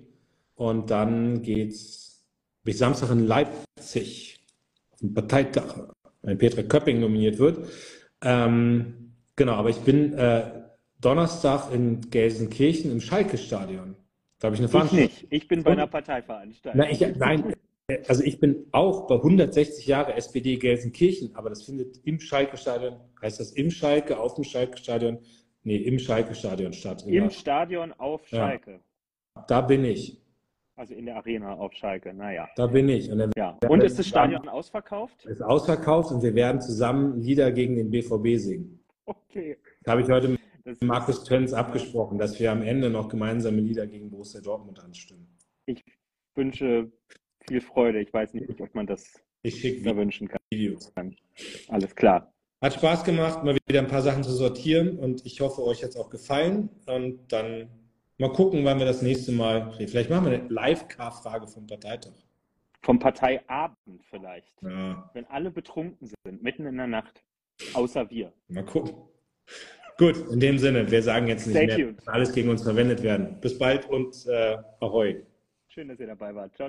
und 0.57 0.91
dann 0.91 1.43
geht's, 1.43 2.25
bin 2.65 2.73
ich 2.73 2.79
Samstag 2.79 3.11
in 3.11 3.27
Leipzig 3.27 4.41
auf 4.91 4.99
dem 4.99 5.15
Parteitag, 5.15 5.93
wenn 6.23 6.39
Petra 6.39 6.63
Köpping 6.63 7.01
nominiert 7.01 7.39
wird. 7.39 7.69
Ähm, 8.23 9.13
genau, 9.37 9.53
aber 9.53 9.71
ich 9.71 9.79
bin 9.79 10.13
äh, 10.15 10.65
Donnerstag 11.01 11.73
in 11.73 12.11
Gelsenkirchen 12.11 12.91
im 12.91 13.01
Schalke-Stadion. 13.01 13.95
Da 14.41 14.47
habe 14.47 14.57
ich 14.57 14.61
eine 14.61 14.69
Veranstaltung. 14.69 15.07
Ich 15.07 15.23
nicht. 15.23 15.33
Ich 15.33 15.49
bin 15.49 15.63
bei 15.63 15.73
einer 15.73 15.87
Parteiveranstaltung. 15.87 16.81
Na, 16.81 16.91
ich, 16.91 17.01
nein, 17.17 17.55
also 18.09 18.25
ich 18.25 18.41
bin 18.41 18.67
auch 18.73 19.07
bei 19.07 19.17
160 19.17 19.87
Jahre 19.87 20.15
SPD 20.15 20.57
Gelsenkirchen, 20.57 21.35
aber 21.35 21.51
das 21.51 21.63
findet 21.63 21.99
im 22.05 22.19
Schalke-Stadion, 22.19 23.01
heißt 23.21 23.39
das 23.39 23.53
im 23.53 23.71
Schalke, 23.71 24.19
auf 24.19 24.35
dem 24.35 24.45
Schalke-Stadion? 24.45 25.19
Nee, 25.63 25.77
im 25.77 25.99
Schalke-Stadion 25.99 26.73
statt. 26.73 27.05
Im 27.07 27.25
ja. 27.25 27.31
Stadion 27.31 27.93
auf 27.93 28.27
Schalke. 28.27 28.81
Ja. 29.37 29.45
Da 29.47 29.61
bin 29.61 29.85
ich. 29.85 30.19
Also 30.75 30.95
in 30.95 31.05
der 31.05 31.17
Arena 31.17 31.55
auf 31.57 31.75
Schalke, 31.75 32.15
naja. 32.15 32.49
Da 32.57 32.67
bin 32.67 32.89
ich. 32.89 33.13
Und, 33.13 33.31
ja. 33.37 33.59
und 33.69 33.83
ist 33.83 33.99
das 33.99 34.09
Stadion 34.09 34.49
ausverkauft? 34.49 35.27
Ist 35.27 35.43
ausverkauft 35.43 36.11
und 36.13 36.23
wir 36.23 36.35
werden 36.35 36.63
zusammen 36.63 37.21
Lieder 37.21 37.53
gegen 37.53 37.77
den 37.77 37.91
BVB 37.91 38.39
singen. 38.39 38.83
Okay. 39.05 39.59
Da 39.83 39.93
habe 39.93 40.01
ich 40.01 40.09
heute 40.09 40.29
Das 40.29 40.39
Markus 40.81 41.25
Töns 41.25 41.53
abgesprochen, 41.53 42.19
dass 42.19 42.39
wir 42.39 42.53
am 42.53 42.63
Ende 42.63 42.91
noch 42.91 43.09
gemeinsame 43.09 43.61
Lieder 43.61 43.87
gegen 43.87 44.11
Borussia 44.11 44.41
Dortmund 44.41 44.81
anstimmen. 44.81 45.27
Ich 45.67 45.85
wünsche 46.35 46.91
viel 47.47 47.61
Freude. 47.61 48.01
Ich 48.01 48.13
weiß 48.13 48.35
nicht, 48.35 48.61
ob 48.61 48.75
man 48.75 48.87
das 48.87 49.23
ich 49.43 49.83
da 49.83 49.97
wünschen 49.97 50.29
kann. 50.29 50.41
Videos. 50.51 50.93
Alles 51.69 51.95
klar. 51.95 52.33
Hat 52.63 52.75
Spaß 52.75 53.05
gemacht, 53.05 53.43
mal 53.43 53.57
wieder 53.67 53.81
ein 53.81 53.89
paar 53.89 54.03
Sachen 54.03 54.23
zu 54.23 54.33
sortieren 54.33 54.99
und 54.99 55.25
ich 55.25 55.41
hoffe, 55.41 55.63
euch 55.63 55.83
hat 55.83 55.91
es 55.91 55.97
auch 55.97 56.11
gefallen. 56.11 56.69
Und 56.87 57.33
dann 57.33 57.71
mal 58.19 58.33
gucken, 58.33 58.65
wann 58.65 58.79
wir 58.79 58.85
das 58.85 59.01
nächste 59.01 59.33
Mal 59.33 59.71
reden. 59.71 59.89
Vielleicht 59.89 60.11
machen 60.11 60.27
wir 60.27 60.41
eine 60.41 60.49
Live-Car-Frage 60.49 61.47
vom 61.49 61.67
Parteitag. 61.67 62.13
Vom 62.83 62.99
Parteiabend 62.99 64.05
vielleicht. 64.11 64.61
Ja. 64.63 65.09
Wenn 65.15 65.25
alle 65.27 65.51
betrunken 65.51 66.07
sind, 66.25 66.43
mitten 66.43 66.67
in 66.67 66.77
der 66.77 66.87
Nacht. 66.87 67.25
Außer 67.75 68.11
wir. 68.11 68.33
Mal 68.49 68.65
gucken. 68.65 68.95
Gut, 70.01 70.17
in 70.33 70.41
dem 70.41 70.59
Sinne, 70.59 70.91
wir 70.91 71.03
sagen 71.03 71.29
jetzt 71.29 71.47
nicht 71.47 71.57
Stay 71.57 71.67
mehr, 71.67 71.77
tuned. 71.77 71.99
dass 71.99 72.09
alles 72.09 72.33
gegen 72.33 72.49
uns 72.49 72.63
verwendet 72.63 73.03
werden. 73.03 73.39
Bis 73.43 73.59
bald 73.59 73.87
und 73.91 74.17
äh, 74.29 74.57
Ahoi. 74.81 75.23
Schön, 75.69 75.89
dass 75.89 76.01
ihr 76.01 76.07
dabei 76.07 76.35
wart. 76.35 76.57
Ciao. 76.57 76.69